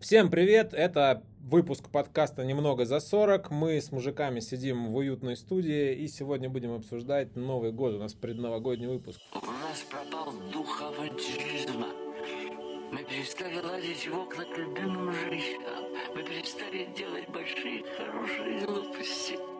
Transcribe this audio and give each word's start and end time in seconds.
Всем 0.00 0.30
привет! 0.30 0.72
Это 0.72 1.22
выпуск 1.42 1.90
подкаста 1.90 2.42
«Немного 2.42 2.86
за 2.86 2.96
40». 2.96 3.48
Мы 3.50 3.82
с 3.82 3.92
мужиками 3.92 4.40
сидим 4.40 4.92
в 4.92 4.96
уютной 4.96 5.36
студии 5.36 5.94
и 5.94 6.08
сегодня 6.08 6.48
будем 6.48 6.72
обсуждать 6.72 7.36
Новый 7.36 7.70
год. 7.70 7.92
У 7.92 7.98
нас 7.98 8.14
предновогодний 8.14 8.86
выпуск. 8.86 9.20
У 9.34 9.44
нас 9.44 9.84
пропал 9.90 10.32
дух 10.50 10.80
авантюризма. 10.80 11.88
Мы 12.90 13.04
перестали 13.04 13.60
ладить 13.60 14.08
в 14.08 14.18
окна 14.18 14.44
к 14.46 14.56
любимым 14.56 15.12
женщинам. 15.12 15.92
Мы 16.16 16.22
перестали 16.22 16.88
делать 16.96 17.28
большие 17.28 17.84
хорошие 17.98 18.64
глупости. 18.64 19.59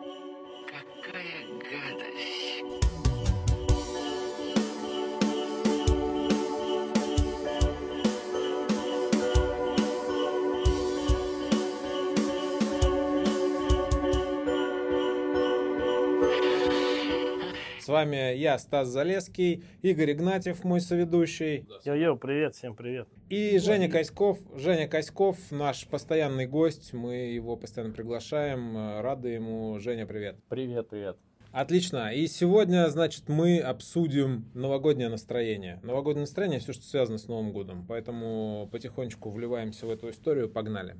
Вами 17.91 18.35
я, 18.35 18.57
Стас 18.57 18.87
Залеский, 18.87 19.63
Игорь 19.81 20.13
Игнатьев, 20.13 20.63
мой 20.63 20.81
соведущий, 20.81 21.67
Йо-йо, 21.85 22.15
привет, 22.17 22.55
всем 22.55 22.75
привет. 22.75 23.07
и 23.29 23.59
Женя 23.59 23.89
Коськов. 23.89 24.39
Женя 24.55 24.87
Коськов, 24.87 25.37
наш 25.51 25.85
постоянный 25.87 26.47
гость, 26.47 26.93
мы 26.93 27.15
его 27.15 27.55
постоянно 27.57 27.93
приглашаем, 27.93 29.01
рады 29.01 29.29
ему. 29.29 29.77
Женя, 29.79 30.05
привет. 30.07 30.37
Привет, 30.49 30.89
привет. 30.89 31.17
Отлично. 31.51 32.13
И 32.13 32.27
сегодня, 32.27 32.87
значит, 32.89 33.27
мы 33.27 33.59
обсудим 33.59 34.45
новогоднее 34.53 35.09
настроение. 35.09 35.81
Новогоднее 35.83 36.21
настроение 36.21 36.59
все, 36.59 36.71
что 36.71 36.83
связано 36.85 37.17
с 37.17 37.27
Новым 37.27 37.51
годом. 37.51 37.85
Поэтому 37.89 38.69
потихонечку 38.71 39.29
вливаемся 39.29 39.85
в 39.85 39.89
эту 39.89 40.09
историю. 40.09 40.49
Погнали. 40.49 40.95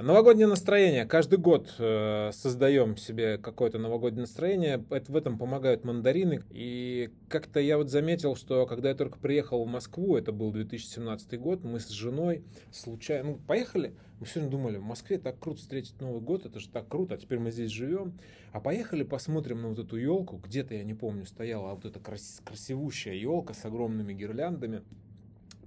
Новогоднее 0.00 0.46
настроение. 0.46 1.06
Каждый 1.06 1.40
год 1.40 1.74
э, 1.76 2.30
создаем 2.32 2.96
себе 2.96 3.36
какое-то 3.36 3.78
новогоднее 3.78 4.20
настроение. 4.20 4.84
Это, 4.90 5.10
в 5.10 5.16
этом 5.16 5.36
помогают 5.36 5.84
мандарины. 5.84 6.40
И 6.50 7.10
как-то 7.28 7.58
я 7.58 7.78
вот 7.78 7.90
заметил, 7.90 8.36
что 8.36 8.64
когда 8.66 8.90
я 8.90 8.94
только 8.94 9.18
приехал 9.18 9.64
в 9.64 9.66
Москву, 9.66 10.16
это 10.16 10.30
был 10.30 10.52
2017 10.52 11.40
год, 11.40 11.64
мы 11.64 11.80
с 11.80 11.88
женой 11.88 12.44
случайно 12.70 13.30
ну, 13.30 13.38
поехали. 13.44 13.92
Мы 14.20 14.26
сегодня 14.26 14.50
думали, 14.50 14.76
в 14.76 14.84
Москве 14.84 15.18
так 15.18 15.40
круто 15.40 15.58
встретить 15.58 16.00
Новый 16.00 16.20
год, 16.20 16.46
это 16.46 16.60
же 16.60 16.68
так 16.68 16.86
круто, 16.86 17.14
а 17.14 17.18
теперь 17.18 17.40
мы 17.40 17.50
здесь 17.50 17.72
живем. 17.72 18.20
А 18.52 18.60
поехали 18.60 19.02
посмотрим 19.02 19.62
на 19.62 19.68
вот 19.70 19.80
эту 19.80 19.96
елку. 19.96 20.36
Где-то, 20.36 20.74
я 20.74 20.84
не 20.84 20.94
помню, 20.94 21.26
стояла 21.26 21.72
а 21.72 21.74
вот 21.74 21.86
эта 21.86 21.98
крас- 21.98 22.40
красивущая 22.44 23.14
елка 23.14 23.52
с 23.52 23.64
огромными 23.64 24.12
гирляндами. 24.12 24.82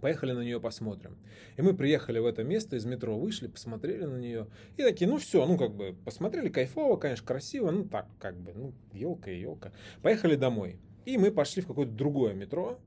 Поехали 0.01 0.31
на 0.31 0.41
нее 0.41 0.59
посмотрим. 0.59 1.15
И 1.57 1.61
мы 1.61 1.75
приехали 1.75 2.19
в 2.19 2.25
это 2.25 2.43
место, 2.43 2.75
из 2.75 2.85
метро 2.85 3.17
вышли, 3.17 3.47
посмотрели 3.47 4.05
на 4.05 4.17
нее. 4.17 4.47
И 4.75 4.81
такие, 4.83 5.09
ну 5.09 5.17
все, 5.17 5.45
ну 5.45 5.57
как 5.57 5.75
бы 5.75 5.95
посмотрели, 6.03 6.49
кайфово, 6.49 6.97
конечно, 6.97 7.25
красиво, 7.25 7.69
ну 7.69 7.85
так, 7.85 8.07
как 8.19 8.35
бы, 8.35 8.51
ну 8.53 8.73
елка 8.93 9.31
и 9.31 9.39
елка. 9.39 9.71
Поехали 10.01 10.35
домой. 10.35 10.79
И 11.05 11.17
мы 11.17 11.31
пошли 11.31 11.61
в 11.61 11.67
какое-то 11.67 11.91
другое 11.91 12.33
метро 12.33 12.79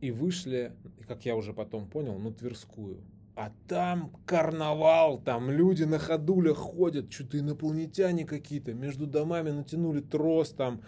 и 0.00 0.10
вышли, 0.10 0.72
как 1.06 1.24
я 1.24 1.36
уже 1.36 1.52
потом 1.52 1.88
понял, 1.88 2.18
на 2.18 2.32
Тверскую. 2.32 3.02
А 3.34 3.50
там 3.66 4.12
карнавал, 4.26 5.18
там 5.18 5.50
люди 5.50 5.84
на 5.84 5.98
ходулях 5.98 6.58
ходят, 6.58 7.10
что-то 7.10 7.38
инопланетяне 7.38 8.26
какие-то, 8.26 8.74
между 8.74 9.06
домами 9.06 9.50
натянули 9.50 10.00
трос, 10.00 10.50
там 10.50 10.82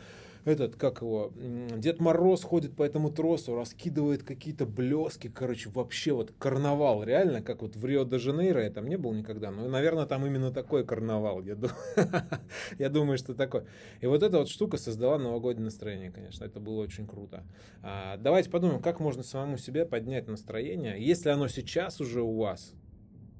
этот, 0.44 0.76
как 0.76 1.00
его, 1.00 1.32
Дед 1.76 2.00
Мороз 2.00 2.42
ходит 2.42 2.76
по 2.76 2.82
этому 2.82 3.10
тросу, 3.10 3.54
раскидывает 3.54 4.22
какие-то 4.22 4.66
блески, 4.66 5.28
короче, 5.28 5.70
вообще 5.70 6.12
вот 6.12 6.32
карнавал, 6.38 7.02
реально, 7.02 7.42
как 7.42 7.62
вот 7.62 7.76
в 7.76 7.84
Рио-де-Жанейро, 7.84 8.62
я 8.62 8.70
там 8.70 8.86
не 8.86 8.96
был 8.96 9.12
никогда, 9.12 9.50
но, 9.50 9.68
наверное, 9.68 10.06
там 10.06 10.26
именно 10.26 10.50
такой 10.50 10.84
карнавал, 10.84 11.42
я, 11.42 11.54
ду- 11.54 11.68
я 12.78 12.88
думаю, 12.88 13.18
что 13.18 13.34
такой. 13.34 13.64
И 14.00 14.06
вот 14.06 14.22
эта 14.22 14.38
вот 14.38 14.48
штука 14.48 14.76
создала 14.76 15.18
новогоднее 15.18 15.64
настроение, 15.64 16.10
конечно, 16.10 16.44
это 16.44 16.60
было 16.60 16.82
очень 16.82 17.06
круто. 17.06 17.44
А, 17.82 18.16
давайте 18.18 18.50
подумаем, 18.50 18.82
как 18.82 19.00
можно 19.00 19.22
самому 19.22 19.56
себе 19.56 19.86
поднять 19.86 20.28
настроение, 20.28 21.04
если 21.04 21.30
оно 21.30 21.48
сейчас 21.48 22.00
уже 22.00 22.22
у 22.22 22.36
вас, 22.36 22.74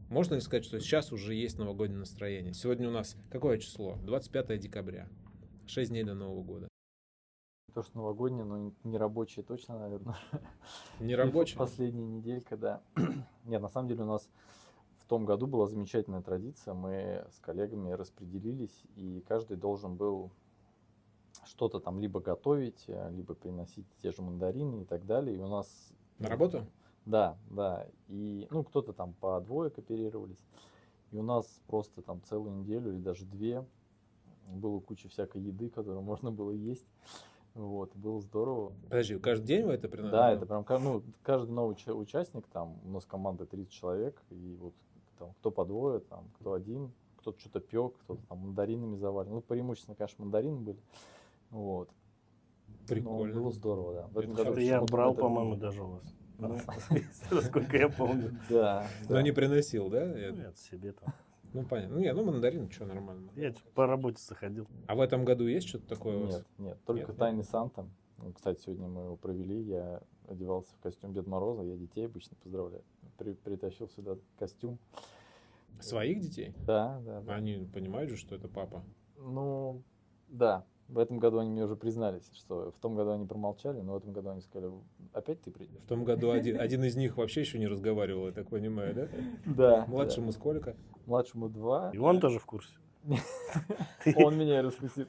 можно 0.09 0.35
ли 0.35 0.41
сказать, 0.41 0.65
что 0.65 0.79
сейчас 0.81 1.13
уже 1.13 1.35
есть 1.35 1.59
новогоднее 1.59 1.99
настроение? 1.99 2.55
Сегодня 2.55 2.89
у 2.89 2.93
нас 2.93 3.17
какое 3.31 3.59
число? 3.59 3.99
25 4.05 4.61
декабря. 4.61 5.09
6 5.67 5.91
дней 5.91 6.05
до 6.05 6.15
Нового 6.15 6.43
года. 6.43 6.69
То, 7.75 7.83
что 7.83 7.99
новогоднее, 7.99 8.45
но 8.45 8.73
не 8.85 8.99
рабочее 8.99 9.45
точно, 9.45 9.79
наверное. 9.79 10.17
Не 11.01 11.17
рабочее? 11.17 11.59
Последняя 11.59 12.07
неделька, 12.07 12.57
да. 12.57 12.81
Нет, 13.45 13.61
на 13.61 13.69
самом 13.69 13.89
деле 13.89 14.05
у 14.05 14.07
нас 14.07 14.31
в 14.99 15.07
том 15.07 15.25
году 15.25 15.49
была 15.49 15.67
замечательная 15.67 16.23
традиция. 16.23 16.73
Мы 16.73 17.27
с 17.33 17.41
коллегами 17.41 17.91
распределились, 17.91 18.85
и 18.95 19.25
каждый 19.27 19.57
должен 19.57 19.97
был 19.97 20.31
что-то 21.47 21.81
там 21.81 21.99
либо 21.99 22.21
готовить, 22.21 22.85
э, 22.87 23.11
либо 23.11 23.35
приносить 23.35 23.87
те 24.01 24.13
же 24.13 24.23
мандарины 24.23 24.83
и 24.83 24.85
так 24.85 25.05
далее. 25.05 25.37
И 25.37 25.41
у 25.41 25.49
нас... 25.49 25.93
На 26.21 26.29
работу? 26.29 26.65
Да, 27.05 27.37
да. 27.51 27.89
И, 28.09 28.47
ну, 28.51 28.63
кто-то 28.63 28.93
там 28.93 29.15
по 29.15 29.41
двое 29.41 29.71
кооперировались. 29.71 30.43
И 31.11 31.19
у 31.19 31.23
нас 31.23 31.61
просто 31.67 32.03
там 32.03 32.23
целую 32.23 32.55
неделю 32.61 32.93
или 32.93 33.01
даже 33.01 33.25
две 33.25 33.67
было 34.47 34.81
куча 34.81 35.09
всякой 35.09 35.43
еды, 35.43 35.69
которую 35.69 36.03
можно 36.03 36.31
было 36.31 36.51
есть. 36.51 36.87
Вот, 37.55 37.95
было 37.95 38.21
здорово. 38.21 38.73
Подожди, 38.89 39.17
каждый 39.19 39.47
день 39.47 39.65
вы 39.65 39.75
это 39.75 39.89
приносите? 39.89 40.17
Да, 40.17 40.33
это 40.33 40.45
прям 40.45 40.65
ну, 40.83 41.03
каждый 41.23 41.53
новый 41.53 41.75
уча- 41.75 41.95
участник, 41.95 42.47
там 42.49 42.79
у 42.85 42.89
нас 42.89 43.05
команда 43.05 43.47
30 43.47 43.71
человек, 43.73 44.21
и 44.31 44.57
вот 44.61 44.75
там, 45.19 45.33
кто 45.39 45.53
по 45.53 45.65
двое, 45.65 46.01
там, 46.01 46.25
кто 46.41 46.55
один, 46.55 46.91
кто-то 47.19 47.39
что-то 47.39 47.61
пек, 47.61 47.95
кто-то 48.03 48.21
там 48.29 48.39
мандаринами 48.39 48.97
завален. 48.97 49.35
Ну, 49.35 49.41
преимущественно, 49.41 49.95
конечно, 49.95 50.25
мандарины 50.25 50.59
были. 50.59 50.79
Вот. 51.51 51.91
Прикольно. 52.89 53.35
Но 53.35 53.41
было 53.41 53.53
здорово, 53.53 53.95
да. 53.95 54.07
В 54.09 54.19
этом 54.19 54.33
Это 54.33 54.45
году 54.45 54.61
я 54.61 54.81
брал, 54.83 55.13
это- 55.13 55.21
по-моему, 55.23 55.57
даже 55.57 55.83
у 55.83 55.87
вас. 55.93 56.15
Ну. 56.39 56.59
Насколько 57.31 57.77
я 57.77 57.89
помню. 57.89 58.37
Да, 58.51 58.89
Но 59.09 59.21
не 59.21 59.31
приносил, 59.31 59.89
да? 59.89 60.07
Нет, 60.07 60.59
себе 60.59 60.91
там. 60.93 61.15
Ну, 61.55 61.65
понятно. 61.65 61.95
Ну, 61.95 62.01
не, 62.01 62.13
ну, 62.13 62.25
мандарин, 62.25 62.69
что, 62.69 62.85
нормально. 62.85 63.31
Я 63.37 63.53
чё, 63.53 63.61
по 63.75 63.87
работе 63.87 64.21
заходил. 64.21 64.67
А 64.89 64.97
в 64.97 65.01
этом 65.01 65.25
году 65.25 65.47
есть 65.47 65.69
что-то 65.69 65.87
такое 65.87 66.17
у 66.17 66.25
вас? 66.27 66.35
Нет, 66.35 66.47
нет, 66.59 66.79
только 66.85 67.09
Нет? 67.13 67.17
Тайный 67.17 67.45
Санта. 67.45 67.87
Ну, 68.19 68.33
Кстати, 68.33 68.61
сегодня 68.61 68.89
мы 68.89 69.03
его 69.03 69.17
провели, 69.17 69.63
я 69.63 70.03
одевался 70.29 70.75
в 70.75 70.81
костюм 70.81 71.15
Дед 71.15 71.27
Мороза, 71.29 71.63
я 71.63 71.77
детей 71.77 72.07
обычно 72.07 72.37
поздравляю. 72.43 72.83
При- 73.19 73.35
притащил 73.35 73.89
сюда 73.89 74.17
костюм. 74.39 74.79
Своих 75.81 76.21
детей? 76.21 76.55
Да, 76.67 77.01
да, 77.05 77.21
да. 77.21 77.35
Они 77.35 77.69
понимают 77.73 78.11
же, 78.11 78.17
что 78.17 78.35
это 78.35 78.49
папа. 78.49 78.83
Ну, 79.17 79.83
да. 80.29 80.65
В 80.89 80.99
этом 80.99 81.19
году 81.19 81.39
они 81.39 81.51
мне 81.51 81.65
уже 81.65 81.77
признались, 81.77 82.31
что 82.35 82.71
в 82.71 82.79
том 82.81 82.95
году 82.95 83.13
они 83.13 83.27
промолчали, 83.27 83.81
но 83.81 83.95
в 83.95 83.97
этом 83.97 84.13
году 84.13 84.31
они 84.31 84.43
сказали, 84.43 84.71
опять 85.13 85.41
ты 85.41 85.51
придешь? 85.51 85.81
В 85.83 85.89
том 85.89 86.05
году 86.05 86.31
один, 86.31 86.61
один 86.61 86.85
из 86.85 86.95
них 86.95 87.17
вообще 87.17 87.41
еще 87.41 87.59
не 87.59 87.67
разговаривал, 87.67 88.27
я 88.27 88.33
так 88.33 88.49
понимаю, 88.49 88.95
да? 88.95 89.09
Да. 89.47 89.85
Младшему 89.89 90.33
сколько? 90.33 90.73
да. 90.73 90.79
Младшему 91.07 91.49
два. 91.49 91.91
И 91.93 91.99
он 91.99 92.21
тоже 92.21 92.39
в 92.39 92.47
курсе. 92.47 92.75
Он 94.17 94.39
меня 94.39 94.61
и 94.61 94.63
раскусил. 94.63 95.07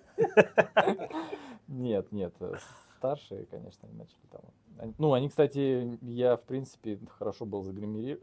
Нет, 1.67 2.11
нет. 2.11 2.33
э, 2.41 2.55
Старшие, 2.97 3.45
конечно, 3.45 3.87
они 3.87 3.97
начали 3.97 4.25
там. 4.29 4.93
Ну, 4.97 5.13
они, 5.13 5.29
кстати, 5.29 5.97
я, 6.01 6.35
в 6.35 6.43
принципе, 6.43 6.99
хорошо 7.07 7.45
был 7.45 7.63
загримири... 7.63 8.19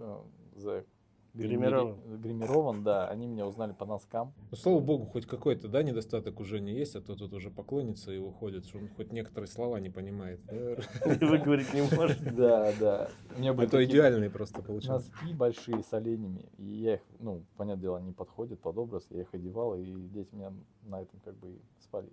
Гримирован. 1.34 1.98
Гримирован, 2.18 2.84
да. 2.84 3.08
Они 3.08 3.26
меня 3.26 3.46
узнали 3.46 3.72
по 3.72 3.86
носкам. 3.86 4.34
Ну, 4.50 4.56
слава 4.56 4.80
богу, 4.80 5.06
хоть 5.06 5.26
какой-то, 5.26 5.68
да, 5.68 5.82
недостаток 5.82 6.40
уже 6.40 6.60
не 6.60 6.72
есть, 6.74 6.94
а 6.94 7.00
то 7.00 7.16
тут 7.16 7.32
уже 7.32 7.50
поклонница 7.50 8.12
и 8.12 8.18
уходит, 8.18 8.66
что 8.66 8.78
он 8.78 8.88
хоть 8.88 9.12
некоторые 9.12 9.48
слова 9.48 9.78
не 9.78 9.88
понимает. 9.88 10.40
да? 10.46 11.16
Выговорить 11.26 11.72
не 11.72 11.82
может. 11.82 12.22
Да, 12.32 12.72
да. 12.78 13.08
У 13.34 13.40
меня 13.40 13.54
были 13.54 13.66
то 13.66 13.78
такие- 13.78 13.90
идеальный 13.92 14.30
просто 14.30 14.62
получился. 14.62 15.10
Носки 15.10 15.34
большие 15.34 15.82
с 15.82 15.92
оленями. 15.92 16.50
И 16.58 16.64
я 16.64 16.94
их, 16.94 17.00
ну, 17.18 17.42
понятное 17.56 17.82
дело, 17.82 17.96
они 17.98 18.12
подходят 18.12 18.60
под 18.60 18.76
образ. 18.78 19.06
Я 19.10 19.22
их 19.22 19.32
одевал, 19.32 19.74
и 19.76 19.84
дети 19.84 20.34
меня 20.34 20.52
на 20.82 21.00
этом 21.02 21.18
как 21.24 21.36
бы 21.38 21.58
спалили. 21.80 22.12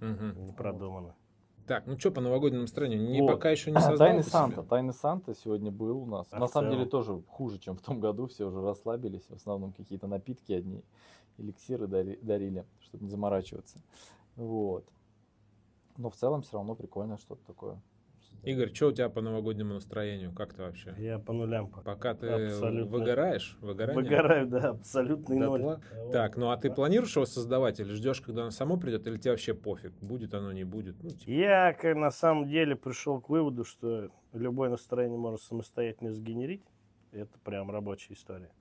Мгм. 0.00 0.52
Так, 1.68 1.86
ну 1.86 1.98
что 1.98 2.10
по 2.10 2.20
новогоднему 2.20 2.62
настроению? 2.62 3.08
Не, 3.10 3.20
Вот. 3.20 3.32
пока 3.32 3.50
еще 3.50 3.70
не 3.70 3.76
создал 3.80 3.98
Тайный 3.98 4.22
ты 4.22 4.30
Санта. 4.30 4.56
себе? 4.56 4.68
Тайный 4.68 4.94
Санта 4.94 5.34
сегодня 5.34 5.70
был 5.70 5.98
у 6.02 6.06
нас. 6.06 6.26
А 6.30 6.38
На 6.38 6.48
самом 6.48 6.70
деле 6.70 6.86
тоже 6.86 7.20
хуже, 7.28 7.58
чем 7.58 7.76
в 7.76 7.80
том 7.82 8.00
году. 8.00 8.26
Все 8.26 8.46
уже 8.46 8.60
расслабились. 8.62 9.26
В 9.28 9.34
основном 9.34 9.72
какие-то 9.72 10.06
напитки 10.06 10.52
одни. 10.52 10.82
Эликсиры 11.36 11.86
дари- 11.86 12.18
дарили, 12.22 12.64
чтобы 12.80 13.04
не 13.04 13.10
заморачиваться. 13.10 13.78
Вот. 14.36 14.84
Но 15.96 16.10
в 16.10 16.16
целом 16.16 16.42
все 16.42 16.54
равно 16.56 16.74
прикольно 16.74 17.18
что-то 17.18 17.44
такое. 17.46 17.80
Игорь, 18.44 18.72
что 18.72 18.88
у 18.88 18.92
тебя 18.92 19.08
по 19.08 19.20
новогоднему 19.20 19.74
настроению? 19.74 20.32
Как 20.32 20.54
ты 20.54 20.62
вообще? 20.62 20.94
Я 20.98 21.18
по 21.18 21.32
нулям. 21.32 21.68
по- 21.68 21.82
Пока 21.82 22.14
ты 22.14 22.28
Абсолютно. 22.28 22.84
выгораешь? 22.98 23.56
Выгорание? 23.60 24.02
Выгораю, 24.02 24.46
да, 24.46 24.68
абсолютный 24.70 25.36
ноль. 25.38 25.60
Дотла? 25.60 26.10
Так, 26.12 26.36
ну 26.36 26.50
а 26.50 26.56
ты 26.56 26.70
планируешь 26.70 27.14
его 27.16 27.26
создавать 27.26 27.80
или 27.80 27.92
ждешь, 27.92 28.20
когда 28.20 28.42
оно 28.42 28.50
само 28.50 28.76
придет, 28.76 29.06
или 29.06 29.16
тебе 29.18 29.32
вообще 29.32 29.54
пофиг, 29.54 29.92
будет 30.00 30.34
оно, 30.34 30.52
не 30.52 30.64
будет? 30.64 31.02
Ну, 31.02 31.10
типа, 31.10 31.30
Я 31.30 31.76
на 31.94 32.10
самом 32.10 32.48
деле 32.48 32.76
пришел 32.76 33.20
к 33.20 33.28
выводу, 33.28 33.64
что 33.64 34.10
любое 34.32 34.70
настроение 34.70 35.18
можно 35.18 35.38
самостоятельно 35.38 36.12
сгенерить. 36.12 36.62
это 37.12 37.38
прям 37.40 37.70
рабочая 37.70 38.14
история. 38.14 38.52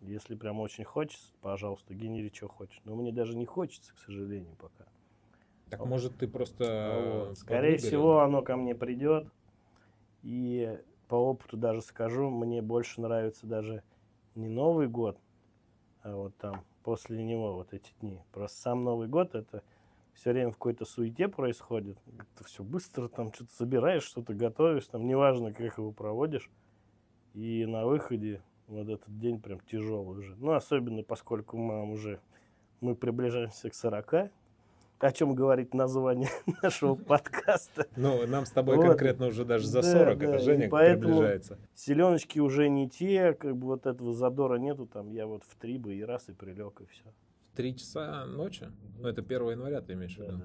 Если 0.00 0.34
прям 0.34 0.58
очень 0.58 0.82
хочется, 0.84 1.32
пожалуйста, 1.42 1.94
генери, 1.94 2.32
что 2.34 2.48
хочешь. 2.48 2.80
Но 2.84 2.96
мне 2.96 3.12
даже 3.12 3.36
не 3.36 3.46
хочется, 3.46 3.94
к 3.94 3.98
сожалению, 3.98 4.56
пока. 4.58 4.84
Так 5.72 5.80
Вот. 5.80 5.88
может 5.88 6.18
ты 6.18 6.28
просто... 6.28 7.24
Вот. 7.24 7.32
э, 7.32 7.34
Скорее 7.34 7.78
всего, 7.78 8.20
оно 8.20 8.42
ко 8.42 8.56
мне 8.56 8.74
придет. 8.74 9.26
И 10.22 10.78
по 11.08 11.14
опыту 11.14 11.56
даже 11.56 11.80
скажу, 11.80 12.28
мне 12.28 12.60
больше 12.60 13.00
нравится 13.00 13.46
даже 13.46 13.82
не 14.34 14.48
Новый 14.48 14.86
год, 14.86 15.18
а 16.02 16.14
вот 16.14 16.36
там 16.36 16.62
после 16.82 17.24
него 17.24 17.54
вот 17.54 17.72
эти 17.72 17.90
дни. 18.02 18.20
Просто 18.32 18.60
сам 18.60 18.84
Новый 18.84 19.08
год 19.08 19.34
это 19.34 19.62
все 20.12 20.32
время 20.32 20.50
в 20.50 20.58
какой-то 20.58 20.84
суете 20.84 21.26
происходит. 21.26 21.96
Ты 22.36 22.44
все 22.44 22.62
быстро 22.62 23.08
там 23.08 23.32
что-то 23.32 23.54
собираешь, 23.54 24.02
что-то 24.02 24.34
готовишь, 24.34 24.84
там 24.88 25.06
неважно, 25.06 25.54
как 25.54 25.78
его 25.78 25.90
проводишь. 25.90 26.50
И 27.32 27.64
на 27.64 27.86
выходе 27.86 28.42
вот 28.66 28.90
этот 28.90 29.18
день 29.18 29.40
прям 29.40 29.60
тяжелый 29.60 30.18
уже. 30.18 30.36
Ну, 30.36 30.52
особенно 30.52 31.02
поскольку 31.02 31.56
мы 31.56 31.90
уже 31.90 32.20
мы 32.82 32.94
приближаемся 32.94 33.70
к 33.70 33.74
40, 33.74 34.30
о 35.02 35.12
чем 35.12 35.34
говорит 35.34 35.74
название 35.74 36.28
нашего 36.62 36.94
подкаста. 37.10 37.86
Ну, 37.96 38.26
нам 38.26 38.46
с 38.46 38.50
тобой 38.50 38.76
Вот. 38.76 38.86
конкретно 38.86 39.26
уже 39.26 39.44
даже 39.44 39.66
за 39.66 39.82
Да, 39.82 39.92
40, 39.92 40.18
да, 40.18 40.24
это 40.26 40.38
Женя 40.38 40.68
поэтому- 40.70 41.14
приближается. 41.14 41.58
Селеночки 41.74 42.38
уже 42.38 42.68
не 42.68 42.88
те, 42.88 43.34
как 43.34 43.56
бы 43.56 43.66
вот 43.66 43.86
этого 43.86 44.12
задора 44.12 44.56
нету, 44.56 44.86
там 44.86 45.10
я 45.10 45.26
вот 45.26 45.42
в 45.44 45.56
три 45.56 45.78
бы 45.78 45.94
и 45.94 46.02
раз 46.02 46.28
и 46.28 46.32
прилег, 46.32 46.80
и 46.80 46.86
все. 46.86 47.04
Три 47.56 47.76
часа 47.76 48.24
ночи? 48.26 48.66
Ну, 48.98 49.08
это 49.08 49.22
1 49.22 49.50
января 49.50 49.80
ты 49.82 49.92
имеешь 49.94 50.16
в 50.16 50.20
виду? 50.22 50.40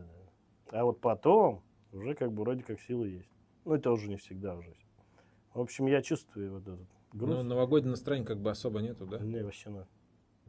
А 0.71 0.83
вот 0.83 0.99
потом 0.99 1.63
уже 1.93 2.15
как 2.15 2.31
бы 2.33 2.41
вроде 2.43 2.63
как 2.63 2.79
силы 2.81 3.07
есть. 3.09 3.29
Ну, 3.63 3.75
это 3.75 3.91
уже 3.91 4.09
не 4.09 4.17
всегда 4.17 4.55
уже. 4.55 4.73
В 5.53 5.61
общем, 5.61 5.85
я 5.87 6.01
чувствую 6.01 6.51
вот 6.53 6.63
этот 6.63 6.87
груз. 7.13 7.29
Ну, 7.37 7.43
новогоднее 7.43 7.91
настроение 7.91 8.27
как 8.27 8.39
бы 8.39 8.49
особо 8.51 8.81
нету, 8.81 9.05
да? 9.05 9.19
Мне 9.19 9.43
вообще 9.43 9.69
надо. 9.69 9.87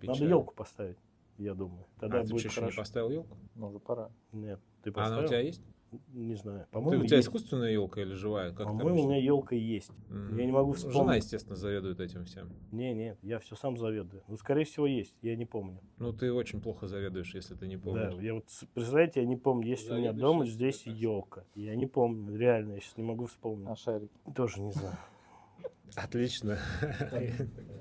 Печаль. 0.01 0.15
Надо 0.21 0.29
елку 0.31 0.55
поставить, 0.55 0.97
я 1.39 1.55
думаю. 1.55 1.87
Тогда 1.99 2.21
а, 2.21 2.23
ты 2.25 2.31
будет 2.31 2.41
что, 2.41 2.49
еще 2.49 2.61
не 2.61 2.65
хорошо. 2.67 2.81
поставил 2.83 3.11
елку? 3.11 3.37
Ну, 3.55 3.69
уже 3.69 3.79
пора. 3.79 4.11
Нет, 4.33 4.61
ты 4.83 4.91
А 4.91 4.93
поставил? 4.93 5.17
она 5.19 5.25
у 5.25 5.29
тебя 5.29 5.41
есть? 5.41 5.63
Не 6.13 6.35
знаю. 6.35 6.67
Ты, 6.67 6.73
По-моему, 6.73 7.03
у 7.05 7.07
тебя 7.07 7.17
есть. 7.17 7.29
искусственная 7.29 7.71
елка 7.73 8.03
или 8.03 8.13
живая? 8.13 8.51
Как 8.51 8.59
ты 8.59 8.65
По-моему, 8.65 9.05
у 9.05 9.07
меня 9.07 9.17
елка 9.17 9.55
есть. 9.57 9.91
М. 10.11 10.37
я 10.37 10.45
не 10.45 10.53
могу 10.53 10.73
Ну, 10.73 10.77
Жена, 10.77 10.91
вспомнить. 10.91 11.17
естественно, 11.23 11.57
заведует 11.57 11.99
этим 12.01 12.27
всем. 12.27 12.51
Не, 12.73 12.93
нет, 12.93 13.19
я 13.23 13.39
все 13.39 13.57
сам 13.57 13.79
заведую. 13.79 14.23
Ну, 14.29 14.37
скорее 14.37 14.65
всего, 14.65 14.87
есть, 14.87 15.17
я 15.23 15.35
не 15.35 15.47
помню. 15.47 15.81
Ну, 15.99 16.13
ты 16.13 16.31
очень 16.31 16.61
плохо 16.61 16.89
заведуешь, 16.89 17.35
если 17.35 17.55
ты 17.55 17.67
не 17.67 17.79
помнишь. 17.79 18.15
Да, 18.17 18.21
я 18.21 18.35
вот, 18.35 18.45
представляете, 18.75 19.21
я 19.23 19.27
не 19.27 19.37
помню, 19.37 19.67
есть 19.67 19.89
у 19.89 19.95
меня 19.95 20.13
Заведуешь 20.13 20.21
дома 20.21 20.45
здесь 20.47 20.87
елка. 20.87 21.45
Я 21.55 21.75
не 21.75 21.87
помню, 21.87 22.37
реально, 22.37 22.75
я 22.75 22.81
сейчас 22.81 22.99
не 22.99 23.05
могу 23.05 23.25
вспомнить. 23.25 23.69
А 23.71 23.75
шарики? 23.75 24.13
Тоже 24.37 24.61
не 24.61 24.73
знаю. 24.73 24.97
Отлично. 25.97 26.59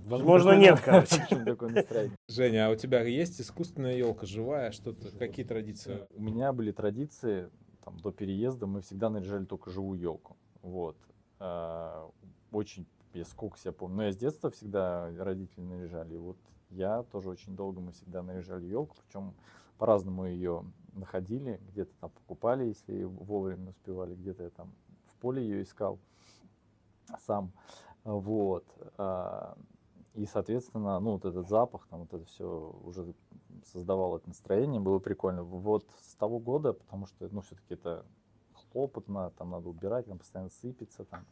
Возможно, 0.05 0.57
нет, 0.57 0.79
короче. 0.79 1.21
Женя, 2.27 2.67
а 2.67 2.71
у 2.71 2.75
тебя 2.75 3.03
есть 3.03 3.41
искусственная 3.41 3.95
елка 3.97 4.25
живая? 4.25 4.71
Что-то? 4.71 5.15
Какие 5.17 5.45
традиции? 5.45 6.07
У 6.11 6.21
меня 6.21 6.53
были 6.53 6.71
традиции, 6.71 7.49
там, 7.83 7.99
до 7.99 8.11
переезда 8.11 8.67
мы 8.67 8.81
всегда 8.81 9.09
наряжали 9.09 9.45
только 9.45 9.69
живую 9.69 9.99
елку. 9.99 10.37
Вот. 10.61 10.97
А, 11.39 12.09
Очень, 12.51 12.87
я 13.13 13.25
сколько 13.25 13.57
себя 13.57 13.73
помню. 13.73 13.97
Но 13.97 14.03
я 14.05 14.11
с 14.11 14.17
детства 14.17 14.49
всегда 14.49 15.09
родители 15.17 15.61
наряжали. 15.61 16.15
И 16.15 16.17
вот 16.17 16.37
я 16.69 17.03
тоже 17.03 17.29
очень 17.29 17.55
долго 17.55 17.81
мы 17.81 17.91
всегда 17.91 18.23
наряжали 18.23 18.65
елку, 18.65 18.95
причем 19.05 19.33
по-разному 19.77 20.25
ее 20.25 20.65
находили, 20.93 21.59
где-то 21.71 21.91
там 21.99 22.09
покупали, 22.09 22.65
если 22.65 23.03
вовремя 23.03 23.69
успевали, 23.69 24.15
где-то 24.15 24.43
я 24.43 24.49
там 24.49 24.73
в 25.05 25.15
поле 25.15 25.41
ее 25.43 25.61
искал 25.61 25.99
сам. 27.25 27.51
Вот. 28.07 28.63
А, 28.97 29.57
И, 30.15 30.25
соответственно, 30.25 30.99
ну, 30.99 31.11
вот 31.11 31.25
этот 31.25 31.47
запах, 31.47 31.85
там, 31.89 31.99
вот 31.99 32.13
это 32.13 32.25
все 32.25 32.73
уже 32.83 33.13
создавало 33.65 34.17
это 34.17 34.29
настроение, 34.29 34.79
было 34.81 34.99
прикольно. 34.99 35.43
Вот 35.43 35.85
с 36.01 36.15
того 36.15 36.39
года, 36.39 36.73
потому 36.73 37.05
что, 37.05 37.27
ну, 37.31 37.41
все-таки 37.41 37.73
это 37.73 38.05
хлопотно, 38.71 39.31
там 39.37 39.51
надо 39.51 39.69
убирать, 39.69 40.07
там 40.07 40.17
постоянно 40.17 40.49
сыпется, 40.49 41.03
там. 41.05 41.25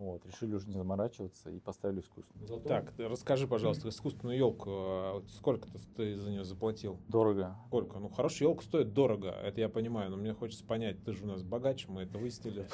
Вот, 0.00 0.24
решили 0.24 0.54
уже 0.54 0.66
не 0.66 0.72
заморачиваться 0.72 1.50
и 1.50 1.60
поставили 1.60 2.00
искусственную. 2.00 2.62
Так, 2.62 2.90
ты 2.92 3.06
расскажи, 3.06 3.46
пожалуйста, 3.46 3.90
искусственную 3.90 4.38
елку. 4.38 4.70
вот 4.70 5.28
Сколько 5.28 5.68
ты, 5.94 6.16
за 6.16 6.30
нее 6.30 6.42
заплатил? 6.42 6.98
Дорого. 7.08 7.54
Сколько? 7.66 7.98
Ну, 7.98 8.08
хорошая 8.08 8.48
елка 8.48 8.62
стоит 8.62 8.94
дорого, 8.94 9.28
это 9.28 9.60
я 9.60 9.68
понимаю, 9.68 10.10
но 10.10 10.16
мне 10.16 10.32
хочется 10.32 10.64
понять, 10.64 11.04
ты 11.04 11.12
же 11.12 11.24
у 11.24 11.26
нас 11.26 11.42
богач, 11.42 11.86
мы 11.86 12.04
это 12.04 12.16
выяснили. 12.16 12.66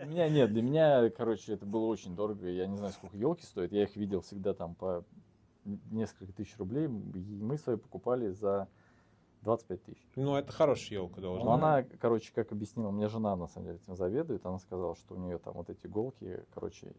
У 0.00 0.06
меня 0.06 0.28
нет, 0.28 0.52
для 0.52 0.62
меня, 0.62 1.10
короче, 1.10 1.54
это 1.54 1.66
было 1.66 1.86
очень 1.86 2.14
дорого. 2.14 2.48
Я 2.48 2.68
не 2.68 2.76
знаю, 2.76 2.92
сколько 2.92 3.16
елки 3.16 3.44
стоят. 3.44 3.72
Я 3.72 3.82
их 3.82 3.96
видел 3.96 4.20
всегда 4.20 4.54
там 4.54 4.76
по 4.76 5.04
несколько 5.64 6.32
тысяч 6.32 6.56
рублей. 6.58 6.84
И 6.84 6.88
мы 6.88 7.58
свои 7.58 7.76
покупали 7.76 8.30
за 8.30 8.68
25 9.42 9.82
тысяч. 9.84 10.08
Ну, 10.16 10.36
это 10.36 10.52
хорошая 10.52 10.98
елка 11.00 11.20
должна 11.20 11.44
Но 11.44 11.54
быть. 11.54 11.62
она, 11.62 11.82
короче, 12.00 12.32
как 12.32 12.52
объяснила, 12.52 12.90
меня 12.90 13.08
жена, 13.08 13.36
на 13.36 13.46
самом 13.48 13.66
деле, 13.66 13.78
этим 13.82 13.96
заведует. 13.96 14.44
Она 14.46 14.58
сказала, 14.58 14.94
что 14.96 15.14
у 15.14 15.18
нее 15.18 15.38
там 15.38 15.54
вот 15.54 15.68
эти 15.68 15.86
иголки, 15.86 16.44
короче, 16.54 16.94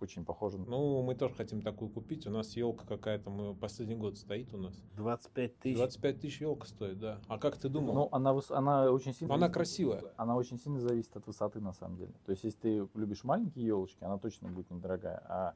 очень 0.00 0.24
похожи 0.24 0.56
на... 0.58 0.64
Ну, 0.66 1.02
мы 1.02 1.14
тоже 1.14 1.34
хотим 1.34 1.62
такую 1.62 1.90
купить. 1.90 2.26
У 2.26 2.30
нас 2.30 2.56
елка 2.56 2.86
какая-то, 2.86 3.28
мы 3.30 3.54
последний 3.54 3.96
год 3.96 4.16
стоит 4.16 4.52
у 4.54 4.56
нас. 4.56 4.74
25 4.96 5.58
тысяч. 5.58 5.76
25 5.76 6.20
тысяч 6.20 6.40
елка 6.40 6.66
стоит, 6.66 6.98
да. 6.98 7.20
А 7.28 7.38
как 7.38 7.58
ты 7.58 7.68
думал? 7.68 7.94
Ну, 7.94 8.08
она, 8.12 8.32
выс- 8.32 8.52
она 8.54 8.90
очень 8.90 9.12
сильно... 9.12 9.28
Ну, 9.28 9.34
она 9.34 9.48
красивая. 9.50 10.02
Она 10.16 10.36
очень 10.36 10.58
сильно 10.58 10.80
зависит 10.80 11.14
от 11.16 11.26
высоты, 11.26 11.60
на 11.60 11.72
самом 11.72 11.96
деле. 11.96 12.12
То 12.24 12.30
есть, 12.32 12.44
если 12.44 12.58
ты 12.58 12.88
любишь 12.94 13.24
маленькие 13.24 13.66
елочки, 13.66 14.02
она 14.04 14.16
точно 14.18 14.48
будет 14.48 14.70
недорогая. 14.70 15.22
А 15.28 15.54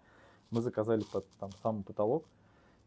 мы 0.51 0.61
заказали 0.61 1.05
под 1.11 1.27
там 1.39 1.51
самый 1.63 1.83
потолок, 1.83 2.27